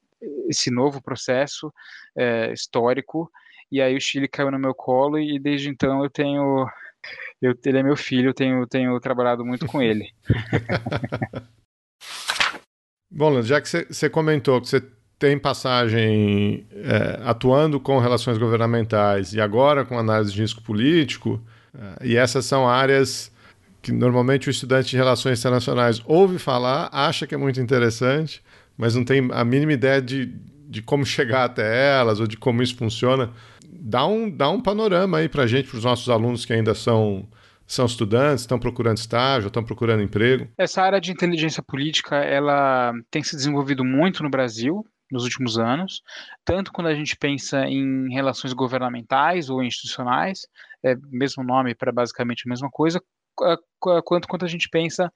esse 0.47 0.71
novo 0.71 1.01
processo 1.01 1.71
é, 2.17 2.53
histórico 2.53 3.29
e 3.69 3.81
aí 3.81 3.95
o 3.95 4.01
Chile 4.01 4.27
caiu 4.27 4.49
no 4.49 4.57
meu 4.57 4.73
colo 4.73 5.19
e 5.19 5.37
desde 5.37 5.69
então 5.69 6.01
eu 6.01 6.09
tenho 6.09 6.65
eu, 7.41 7.53
ele 7.65 7.79
é 7.79 7.83
meu 7.83 7.97
filho, 7.97 8.29
eu 8.29 8.33
tenho, 8.33 8.65
tenho 8.65 8.97
trabalhado 9.01 9.45
muito 9.45 9.65
com 9.65 9.81
ele. 9.81 10.09
Bom, 13.11 13.41
já 13.41 13.59
que 13.59 13.67
você 13.67 14.09
comentou 14.09 14.61
que 14.61 14.69
você 14.69 14.81
tem 15.23 15.39
passagem 15.39 16.67
é, 16.73 17.21
atuando 17.23 17.79
com 17.79 17.97
relações 17.97 18.37
governamentais 18.37 19.33
e 19.33 19.39
agora 19.39 19.85
com 19.85 19.97
análise 19.97 20.33
de 20.33 20.41
risco 20.41 20.61
político, 20.61 21.41
é, 21.73 22.07
e 22.07 22.17
essas 22.17 22.45
são 22.45 22.67
áreas 22.67 23.31
que 23.81 23.93
normalmente 23.93 24.49
o 24.49 24.51
estudante 24.51 24.89
de 24.89 24.97
relações 24.97 25.39
internacionais 25.39 26.01
ouve 26.05 26.37
falar, 26.37 26.89
acha 26.91 27.25
que 27.25 27.33
é 27.33 27.37
muito 27.37 27.61
interessante, 27.61 28.43
mas 28.77 28.95
não 28.95 29.05
tem 29.05 29.29
a 29.31 29.45
mínima 29.45 29.71
ideia 29.71 30.01
de, 30.01 30.25
de 30.67 30.81
como 30.81 31.05
chegar 31.05 31.45
até 31.45 31.97
elas 31.97 32.19
ou 32.19 32.27
de 32.27 32.35
como 32.35 32.61
isso 32.61 32.75
funciona. 32.75 33.31
Dá 33.65 34.05
um, 34.05 34.29
dá 34.29 34.49
um 34.49 34.59
panorama 34.59 35.19
aí 35.19 35.29
para 35.29 35.43
a 35.43 35.47
gente, 35.47 35.69
para 35.69 35.77
os 35.77 35.85
nossos 35.85 36.09
alunos 36.09 36.43
que 36.43 36.51
ainda 36.51 36.75
são 36.75 37.25
são 37.65 37.85
estudantes, 37.85 38.41
estão 38.41 38.59
procurando 38.59 38.97
estágio, 38.97 39.47
estão 39.47 39.63
procurando 39.63 40.03
emprego? 40.03 40.49
Essa 40.57 40.81
área 40.81 40.99
de 40.99 41.11
inteligência 41.11 41.63
política, 41.63 42.17
ela 42.17 42.91
tem 43.09 43.23
se 43.23 43.37
desenvolvido 43.37 43.85
muito 43.85 44.21
no 44.21 44.29
Brasil 44.29 44.85
nos 45.13 45.23
últimos 45.23 45.59
anos, 45.59 46.01
tanto 46.43 46.71
quando 46.71 46.87
a 46.87 46.95
gente 46.95 47.15
pensa 47.15 47.65
em 47.67 48.11
relações 48.11 48.51
governamentais 48.51 49.49
ou 49.49 49.63
institucionais, 49.63 50.47
é 50.83 50.95
mesmo 51.09 51.43
nome 51.43 51.75
para 51.75 51.91
basicamente 51.91 52.43
a 52.45 52.49
mesma 52.49 52.69
coisa, 52.69 53.01
quanto 53.79 54.27
quanto 54.27 54.43
a 54.43 54.47
gente 54.47 54.67
pensa 54.69 55.13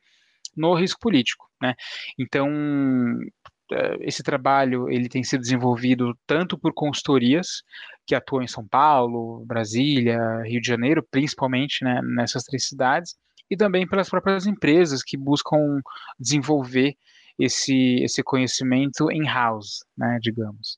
no 0.55 0.73
risco 0.75 0.99
político, 0.99 1.49
né? 1.61 1.73
Então, 2.17 2.47
é, 3.71 3.97
esse 4.01 4.23
trabalho 4.23 4.89
ele 4.89 5.09
tem 5.09 5.23
sido 5.23 5.41
desenvolvido 5.41 6.17
tanto 6.25 6.57
por 6.57 6.73
consultorias 6.73 7.63
que 8.05 8.15
atuam 8.15 8.41
em 8.41 8.47
São 8.47 8.65
Paulo, 8.67 9.43
Brasília, 9.45 10.19
Rio 10.45 10.61
de 10.61 10.67
Janeiro, 10.67 11.05
principalmente 11.11 11.83
né, 11.83 12.01
nessas 12.03 12.43
três 12.43 12.67
cidades, 12.67 13.15
e 13.49 13.57
também 13.57 13.87
pelas 13.87 14.09
próprias 14.09 14.45
empresas 14.45 15.03
que 15.03 15.17
buscam 15.17 15.81
desenvolver 16.19 16.95
esse, 17.37 18.03
esse 18.03 18.23
conhecimento 18.23 19.11
in-house, 19.11 19.85
né, 19.97 20.17
digamos. 20.21 20.77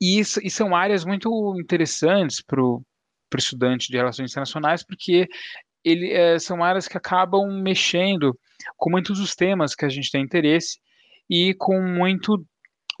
E, 0.00 0.18
isso, 0.18 0.40
e 0.42 0.50
são 0.50 0.74
áreas 0.76 1.04
muito 1.04 1.54
interessantes 1.60 2.42
para 2.42 2.62
o 2.62 2.84
estudante 3.36 3.88
de 3.90 3.96
relações 3.96 4.30
internacionais, 4.30 4.84
porque 4.84 5.26
ele, 5.84 6.12
é, 6.12 6.38
são 6.38 6.62
áreas 6.62 6.88
que 6.88 6.96
acabam 6.96 7.62
mexendo 7.62 8.38
com 8.76 8.90
muitos 8.90 9.18
dos 9.18 9.34
temas 9.34 9.74
que 9.74 9.84
a 9.84 9.88
gente 9.88 10.10
tem 10.10 10.22
interesse 10.22 10.78
e 11.28 11.54
com 11.54 11.80
muito 11.80 12.44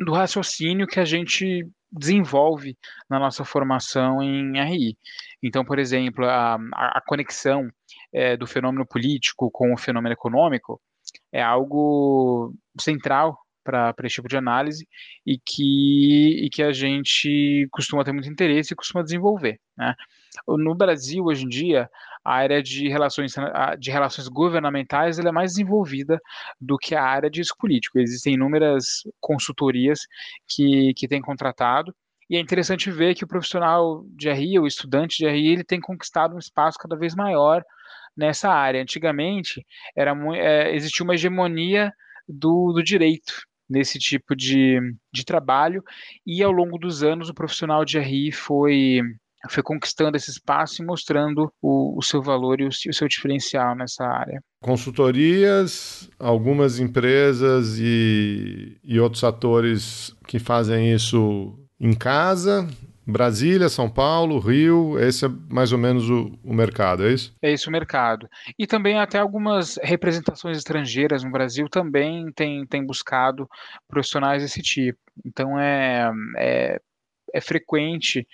do 0.00 0.12
raciocínio 0.12 0.86
que 0.86 1.00
a 1.00 1.04
gente 1.04 1.66
desenvolve 1.90 2.76
na 3.08 3.18
nossa 3.18 3.44
formação 3.44 4.22
em 4.22 4.60
RI. 4.62 4.96
Então, 5.42 5.64
por 5.64 5.78
exemplo, 5.78 6.26
a, 6.26 6.56
a 6.74 7.00
conexão 7.06 7.68
é, 8.12 8.36
do 8.36 8.46
fenômeno 8.46 8.86
político 8.86 9.50
com 9.50 9.72
o 9.72 9.78
fenômeno 9.78 10.12
econômico 10.12 10.80
é 11.32 11.42
algo 11.42 12.54
central 12.80 13.38
para 13.64 13.94
esse 14.04 14.14
tipo 14.14 14.28
de 14.28 14.36
análise 14.36 14.86
e 15.26 15.38
que, 15.38 16.44
e 16.44 16.48
que 16.48 16.62
a 16.62 16.72
gente 16.72 17.66
costuma 17.72 18.04
ter 18.04 18.12
muito 18.12 18.28
interesse 18.28 18.72
e 18.72 18.76
costuma 18.76 19.02
desenvolver. 19.02 19.60
Né? 19.76 19.94
No 20.46 20.74
Brasil, 20.74 21.24
hoje 21.24 21.44
em 21.44 21.48
dia, 21.48 21.90
a 22.24 22.34
área 22.34 22.62
de 22.62 22.88
relações, 22.88 23.34
de 23.78 23.90
relações 23.90 24.28
governamentais 24.28 25.18
é 25.18 25.32
mais 25.32 25.52
desenvolvida 25.52 26.20
do 26.60 26.76
que 26.78 26.94
a 26.94 27.02
área 27.02 27.28
de 27.28 27.40
risco 27.40 27.58
político. 27.58 27.98
Existem 27.98 28.34
inúmeras 28.34 29.02
consultorias 29.20 30.00
que, 30.46 30.94
que 30.94 31.08
têm 31.08 31.20
contratado 31.20 31.92
e 32.28 32.36
é 32.36 32.40
interessante 32.40 32.90
ver 32.90 33.14
que 33.14 33.24
o 33.24 33.28
profissional 33.28 34.04
de 34.08 34.30
RI, 34.30 34.58
o 34.58 34.66
estudante 34.66 35.18
de 35.18 35.28
RI, 35.28 35.48
ele 35.48 35.64
tem 35.64 35.80
conquistado 35.80 36.34
um 36.34 36.38
espaço 36.38 36.78
cada 36.78 36.96
vez 36.96 37.14
maior 37.14 37.64
nessa 38.16 38.50
área. 38.50 38.82
Antigamente, 38.82 39.64
era, 39.96 40.16
é, 40.34 40.74
existia 40.74 41.04
uma 41.04 41.14
hegemonia 41.14 41.92
do, 42.28 42.72
do 42.72 42.82
direito 42.82 43.34
nesse 43.68 43.98
tipo 43.98 44.34
de, 44.34 44.78
de 45.12 45.24
trabalho, 45.24 45.82
e 46.24 46.42
ao 46.42 46.52
longo 46.52 46.78
dos 46.78 47.02
anos 47.02 47.28
o 47.28 47.34
profissional 47.34 47.84
de 47.84 47.98
RI 47.98 48.30
foi 48.32 49.00
foi 49.50 49.62
conquistando 49.62 50.16
esse 50.16 50.30
espaço 50.30 50.82
e 50.82 50.84
mostrando 50.84 51.52
o, 51.62 51.96
o 51.96 52.02
seu 52.02 52.20
valor 52.22 52.60
e 52.60 52.64
o, 52.64 52.68
o, 52.68 52.92
seu 52.92 53.06
diferencial 53.06 53.76
nessa 53.76 54.04
área. 54.04 54.40
Consultorias, 54.60 56.10
algumas 56.18 56.80
empresas 56.80 57.78
e, 57.78 58.76
e 58.82 58.98
outros 58.98 59.22
atores 59.22 60.12
que 60.26 60.38
fazem 60.38 60.92
isso 60.92 61.56
em 61.78 61.94
casa, 61.94 62.66
Brasília, 63.06 63.68
São 63.68 63.88
Paulo, 63.88 64.40
Rio, 64.40 64.98
esse 64.98 65.26
é 65.26 65.28
mais 65.48 65.70
ou 65.72 65.78
menos 65.78 66.10
o, 66.10 66.36
o, 66.42 66.52
mercado, 66.52 67.06
é 67.06 67.12
isso? 67.12 67.32
É 67.40 67.52
isso 67.52 67.68
o 67.70 67.72
mercado. 67.72 68.28
E 68.58 68.66
também 68.66 68.98
até 68.98 69.18
algumas 69.18 69.78
representações 69.82 70.58
estrangeiras 70.58 71.22
no 71.22 71.30
Brasil 71.30 71.68
também 71.68 72.32
têm 72.32 72.66
tem 72.66 72.84
buscado 72.84 73.48
profissionais 73.86 74.42
desse 74.42 74.60
tipo. 74.60 74.98
Então 75.24 75.58
é, 75.58 76.10
é, 76.36 76.80
é 77.32 77.40
frequente 77.40 78.26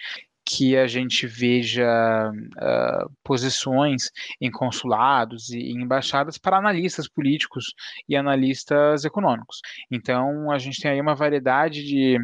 que 0.45 0.77
a 0.77 0.87
gente 0.87 1.27
veja 1.27 2.33
uh, 2.33 3.11
posições 3.23 4.11
em 4.41 4.51
consulados 4.51 5.51
e 5.51 5.59
em 5.59 5.83
embaixadas 5.83 6.37
para 6.37 6.59
analistas 6.59 7.09
políticos 7.09 7.75
e 8.09 8.17
analistas 8.17 9.05
econômicos. 9.05 9.61
Então, 9.91 10.51
a 10.51 10.59
gente 10.59 10.81
tem 10.81 10.91
aí 10.91 11.01
uma 11.01 11.15
variedade 11.15 11.85
de, 11.85 12.19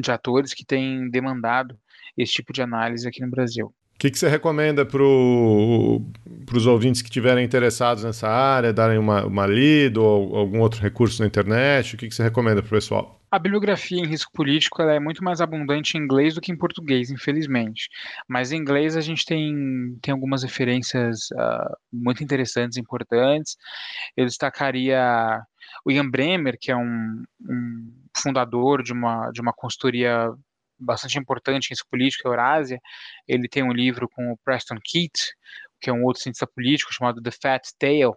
de 0.00 0.10
atores 0.10 0.54
que 0.54 0.64
têm 0.64 1.08
demandado 1.10 1.76
esse 2.16 2.32
tipo 2.32 2.52
de 2.52 2.62
análise 2.62 3.06
aqui 3.06 3.20
no 3.20 3.30
Brasil. 3.30 3.66
O 3.66 3.98
que, 4.00 4.10
que 4.10 4.18
você 4.18 4.28
recomenda 4.28 4.86
para 4.86 5.02
os 5.02 6.66
ouvintes 6.66 7.02
que 7.02 7.08
estiverem 7.08 7.44
interessados 7.44 8.02
nessa 8.02 8.28
área, 8.28 8.72
darem 8.72 8.98
uma, 8.98 9.26
uma 9.26 9.46
lida 9.46 10.00
ou 10.00 10.34
algum 10.36 10.60
outro 10.60 10.80
recurso 10.80 11.20
na 11.20 11.28
internet? 11.28 11.94
O 11.94 11.98
que, 11.98 12.08
que 12.08 12.14
você 12.14 12.22
recomenda 12.22 12.62
para 12.62 12.68
o 12.68 12.70
pessoal? 12.70 13.19
A 13.30 13.38
bibliografia 13.38 14.00
em 14.00 14.06
risco 14.06 14.32
político 14.32 14.82
é 14.82 14.98
muito 14.98 15.22
mais 15.22 15.40
abundante 15.40 15.96
em 15.96 16.00
inglês 16.00 16.34
do 16.34 16.40
que 16.40 16.50
em 16.50 16.56
português, 16.56 17.10
infelizmente. 17.10 17.88
Mas 18.26 18.50
em 18.50 18.56
inglês 18.56 18.96
a 18.96 19.00
gente 19.00 19.24
tem, 19.24 19.96
tem 20.02 20.10
algumas 20.12 20.42
referências 20.42 21.30
uh, 21.30 21.76
muito 21.92 22.24
interessantes 22.24 22.76
importantes. 22.76 23.56
Eu 24.16 24.26
destacaria 24.26 25.40
o 25.84 25.92
Ian 25.92 26.10
Bremer, 26.10 26.58
que 26.60 26.72
é 26.72 26.76
um, 26.76 27.22
um 27.48 27.92
fundador 28.16 28.82
de 28.82 28.92
uma, 28.92 29.30
de 29.30 29.40
uma 29.40 29.52
consultoria 29.52 30.32
bastante 30.76 31.16
importante 31.16 31.66
em 31.66 31.70
risco 31.70 31.88
político, 31.88 32.26
a 32.26 32.32
Eurásia. 32.32 32.80
Ele 33.28 33.48
tem 33.48 33.62
um 33.62 33.72
livro 33.72 34.08
com 34.08 34.32
o 34.32 34.38
Preston 34.38 34.76
Keat, 34.82 35.36
que 35.80 35.88
é 35.88 35.92
um 35.92 36.02
outro 36.02 36.20
cientista 36.20 36.48
político 36.48 36.92
chamado 36.92 37.22
The 37.22 37.30
Fat 37.30 37.62
Tail, 37.78 38.12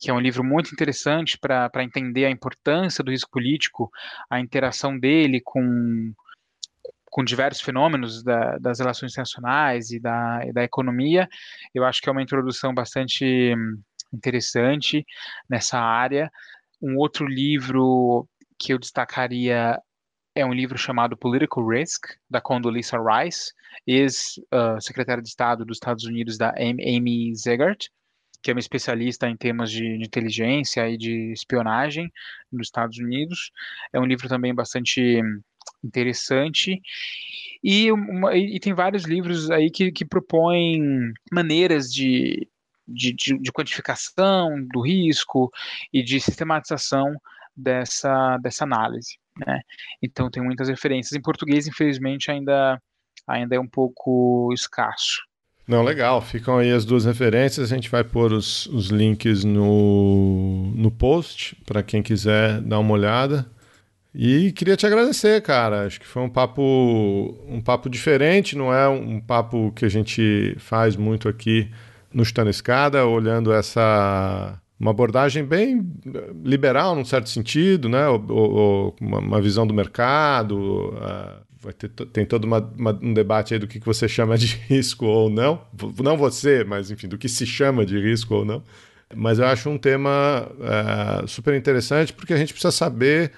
que 0.00 0.10
é 0.10 0.14
um 0.14 0.18
livro 0.18 0.42
muito 0.42 0.72
interessante 0.72 1.38
para 1.38 1.84
entender 1.84 2.24
a 2.24 2.30
importância 2.30 3.04
do 3.04 3.10
risco 3.10 3.30
político, 3.30 3.90
a 4.30 4.40
interação 4.40 4.98
dele 4.98 5.42
com, 5.44 6.14
com 7.04 7.22
diversos 7.22 7.60
fenômenos 7.60 8.22
da, 8.22 8.56
das 8.56 8.78
relações 8.78 9.12
internacionais 9.12 9.90
e 9.90 10.00
da, 10.00 10.40
e 10.46 10.52
da 10.54 10.64
economia. 10.64 11.28
Eu 11.74 11.84
acho 11.84 12.00
que 12.00 12.08
é 12.08 12.12
uma 12.12 12.22
introdução 12.22 12.72
bastante 12.72 13.54
interessante 14.10 15.04
nessa 15.46 15.78
área. 15.78 16.32
Um 16.80 16.96
outro 16.96 17.26
livro 17.26 18.26
que 18.58 18.72
eu 18.72 18.78
destacaria 18.78 19.78
é 20.34 20.46
um 20.46 20.54
livro 20.54 20.78
chamado 20.78 21.14
Political 21.14 21.68
Risk, 21.68 22.06
da 22.28 22.40
Condoleezza 22.40 22.96
Rice, 22.96 23.52
ex-secretária 23.86 25.22
de 25.22 25.28
Estado 25.28 25.62
dos 25.62 25.76
Estados 25.76 26.04
Unidos, 26.04 26.38
da 26.38 26.54
Amy 26.56 27.34
Zegart 27.36 27.90
que 28.42 28.50
é 28.50 28.54
uma 28.54 28.60
especialista 28.60 29.28
em 29.28 29.36
temas 29.36 29.70
de, 29.70 29.98
de, 29.98 30.04
inteligência 30.04 30.88
e 30.88 30.96
de 30.96 31.32
espionagem 31.32 32.10
nos 32.50 32.68
Estados 32.68 32.98
Unidos. 32.98 33.50
É 33.92 34.00
um 34.00 34.06
livro 34.06 34.28
também 34.28 34.54
bastante 34.54 35.20
interessante. 35.84 36.80
E, 37.62 37.92
uma, 37.92 38.36
e 38.36 38.58
tem 38.58 38.72
vários 38.72 39.04
livros 39.04 39.50
aí 39.50 39.70
que, 39.70 39.92
que 39.92 40.04
propõem 40.04 41.12
maneiras 41.32 41.92
de, 41.92 42.48
de, 42.86 43.12
de, 43.12 43.38
de 43.38 43.52
quantificação 43.52 44.66
do 44.72 44.80
risco 44.80 45.50
e 45.92 46.02
de 46.02 46.20
sistematização 46.20 47.14
dessa, 47.54 48.38
dessa 48.38 48.64
análise. 48.64 49.18
Né? 49.46 49.60
Então 50.02 50.30
tem 50.30 50.42
muitas 50.42 50.68
referências. 50.68 51.12
Em 51.12 51.22
português, 51.22 51.66
infelizmente, 51.66 52.30
ainda, 52.30 52.80
ainda 53.26 53.56
é 53.56 53.60
um 53.60 53.68
pouco 53.68 54.50
escasso. 54.52 55.20
Não, 55.70 55.84
legal. 55.84 56.20
Ficam 56.20 56.58
aí 56.58 56.72
as 56.72 56.84
duas 56.84 57.04
referências. 57.04 57.70
A 57.70 57.76
gente 57.76 57.88
vai 57.88 58.02
pôr 58.02 58.32
os, 58.32 58.66
os 58.66 58.88
links 58.88 59.44
no, 59.44 60.72
no 60.74 60.90
post 60.90 61.54
para 61.64 61.80
quem 61.80 62.02
quiser 62.02 62.60
dar 62.60 62.80
uma 62.80 62.92
olhada. 62.92 63.46
E 64.12 64.50
queria 64.50 64.76
te 64.76 64.84
agradecer, 64.84 65.40
cara. 65.42 65.86
Acho 65.86 66.00
que 66.00 66.06
foi 66.08 66.22
um 66.22 66.28
papo 66.28 66.60
um 67.48 67.60
papo 67.60 67.88
diferente, 67.88 68.56
não 68.56 68.74
é 68.74 68.88
um 68.88 69.20
papo 69.20 69.70
que 69.70 69.84
a 69.84 69.88
gente 69.88 70.56
faz 70.58 70.96
muito 70.96 71.28
aqui 71.28 71.70
no 72.12 72.24
Chutando 72.24 72.50
Escada, 72.50 73.06
olhando 73.06 73.52
essa 73.52 74.60
uma 74.78 74.90
abordagem 74.90 75.44
bem 75.44 75.88
liberal, 76.42 76.96
num 76.96 77.04
certo 77.04 77.28
sentido, 77.28 77.88
né? 77.88 78.08
Uma 79.00 79.40
visão 79.40 79.64
do 79.64 79.72
mercado, 79.72 80.92
vai 81.60 81.72
ter, 81.72 81.88
tem 81.88 82.24
todo 82.24 82.44
uma, 82.44 82.58
uma, 82.76 82.98
um 83.02 83.12
debate 83.12 83.54
aí 83.54 83.60
do 83.60 83.66
que, 83.66 83.78
que 83.78 83.86
você 83.86 84.08
chama 84.08 84.36
de 84.38 84.46
risco 84.68 85.06
ou 85.06 85.28
não. 85.28 85.60
Não 86.02 86.16
você, 86.16 86.64
mas 86.64 86.90
enfim, 86.90 87.08
do 87.08 87.18
que 87.18 87.28
se 87.28 87.46
chama 87.46 87.84
de 87.84 88.00
risco 88.00 88.34
ou 88.34 88.44
não. 88.44 88.62
Mas 89.14 89.38
eu 89.38 89.46
acho 89.46 89.68
um 89.68 89.76
tema 89.76 90.48
é, 90.60 91.26
super 91.26 91.54
interessante 91.54 92.12
porque 92.12 92.32
a 92.32 92.36
gente 92.36 92.52
precisa 92.52 92.70
saber 92.70 93.32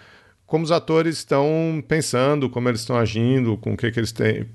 como 0.46 0.64
os 0.64 0.70
atores 0.70 1.16
estão 1.16 1.82
pensando, 1.88 2.48
como 2.48 2.68
eles 2.68 2.80
estão 2.80 2.96
agindo, 2.96 3.56
com 3.56 3.74
que, 3.74 3.90
que 3.90 3.98
eles 3.98 4.12
têm, 4.12 4.46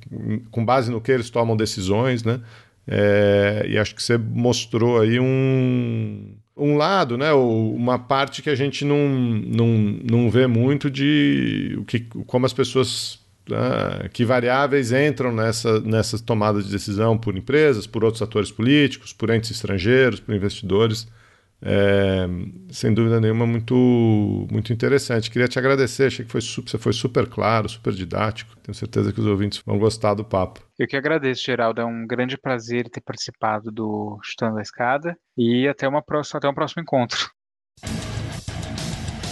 com 0.52 0.64
base 0.64 0.92
no 0.92 1.02
que 1.02 1.12
eles 1.12 1.30
tomam 1.32 1.58
decisões, 1.58 2.24
né? 2.24 2.40
É, 2.88 3.66
e 3.68 3.78
acho 3.80 3.96
que 3.96 4.04
você 4.04 4.16
mostrou 4.16 5.02
aí 5.02 5.20
um, 5.20 6.36
um 6.56 6.78
lado, 6.78 7.18
né? 7.18 7.34
Uma 7.34 7.98
parte 7.98 8.44
que 8.44 8.50
a 8.50 8.56
gente 8.56 8.86
não, 8.86 9.10
não, 9.10 9.68
não 10.10 10.30
vê 10.30 10.46
muito 10.46 10.90
de 10.90 11.76
o 11.80 11.84
que, 11.84 12.02
como 12.28 12.46
as 12.46 12.54
pessoas 12.54 13.20
né, 13.50 14.10
que 14.12 14.26
variáveis 14.26 14.92
entram 14.92 15.32
nessa, 15.32 15.80
nessa 15.82 16.18
tomada 16.24 16.62
de 16.62 16.72
decisão 16.72 17.18
por 17.18 17.36
empresas, 17.38 17.88
por 17.88 18.04
outros 18.04 18.22
atores 18.22 18.52
políticos, 18.52 19.14
por 19.14 19.30
entes 19.30 19.52
estrangeiros, 19.52 20.20
por 20.20 20.34
investidores. 20.34 21.08
É, 21.60 22.28
sem 22.70 22.94
dúvida 22.94 23.20
nenhuma, 23.20 23.48
muito, 23.48 23.74
muito 24.52 24.72
interessante. 24.72 25.32
Queria 25.32 25.48
te 25.48 25.58
agradecer, 25.58 26.06
achei 26.06 26.24
que 26.24 26.32
foi 26.32 26.42
você 26.42 26.78
foi 26.78 26.94
super 26.94 27.28
claro, 27.28 27.68
super 27.68 27.94
didático. 27.94 28.56
Tenho 28.58 28.76
certeza 28.76 29.12
que 29.12 29.20
os 29.20 29.26
ouvintes 29.26 29.62
vão 29.66 29.80
gostar 29.80 30.14
do 30.14 30.24
papo. 30.24 30.62
Eu 30.78 30.88
que 30.88 30.96
agradeço, 30.96 31.44
Geraldo. 31.44 31.82
É 31.82 31.86
um 31.86 32.06
grande 32.06 32.38
prazer 32.38 32.88
ter 32.90 33.02
participado 33.02 33.72
do 33.72 34.20
Chutando 34.24 34.60
a 34.60 34.62
Escada 34.62 35.18
e 35.36 35.68
até, 35.68 35.88
uma 35.88 36.04
próxima, 36.04 36.38
até 36.38 36.48
um 36.48 36.54
próximo 36.54 36.84
encontro. 36.84 37.28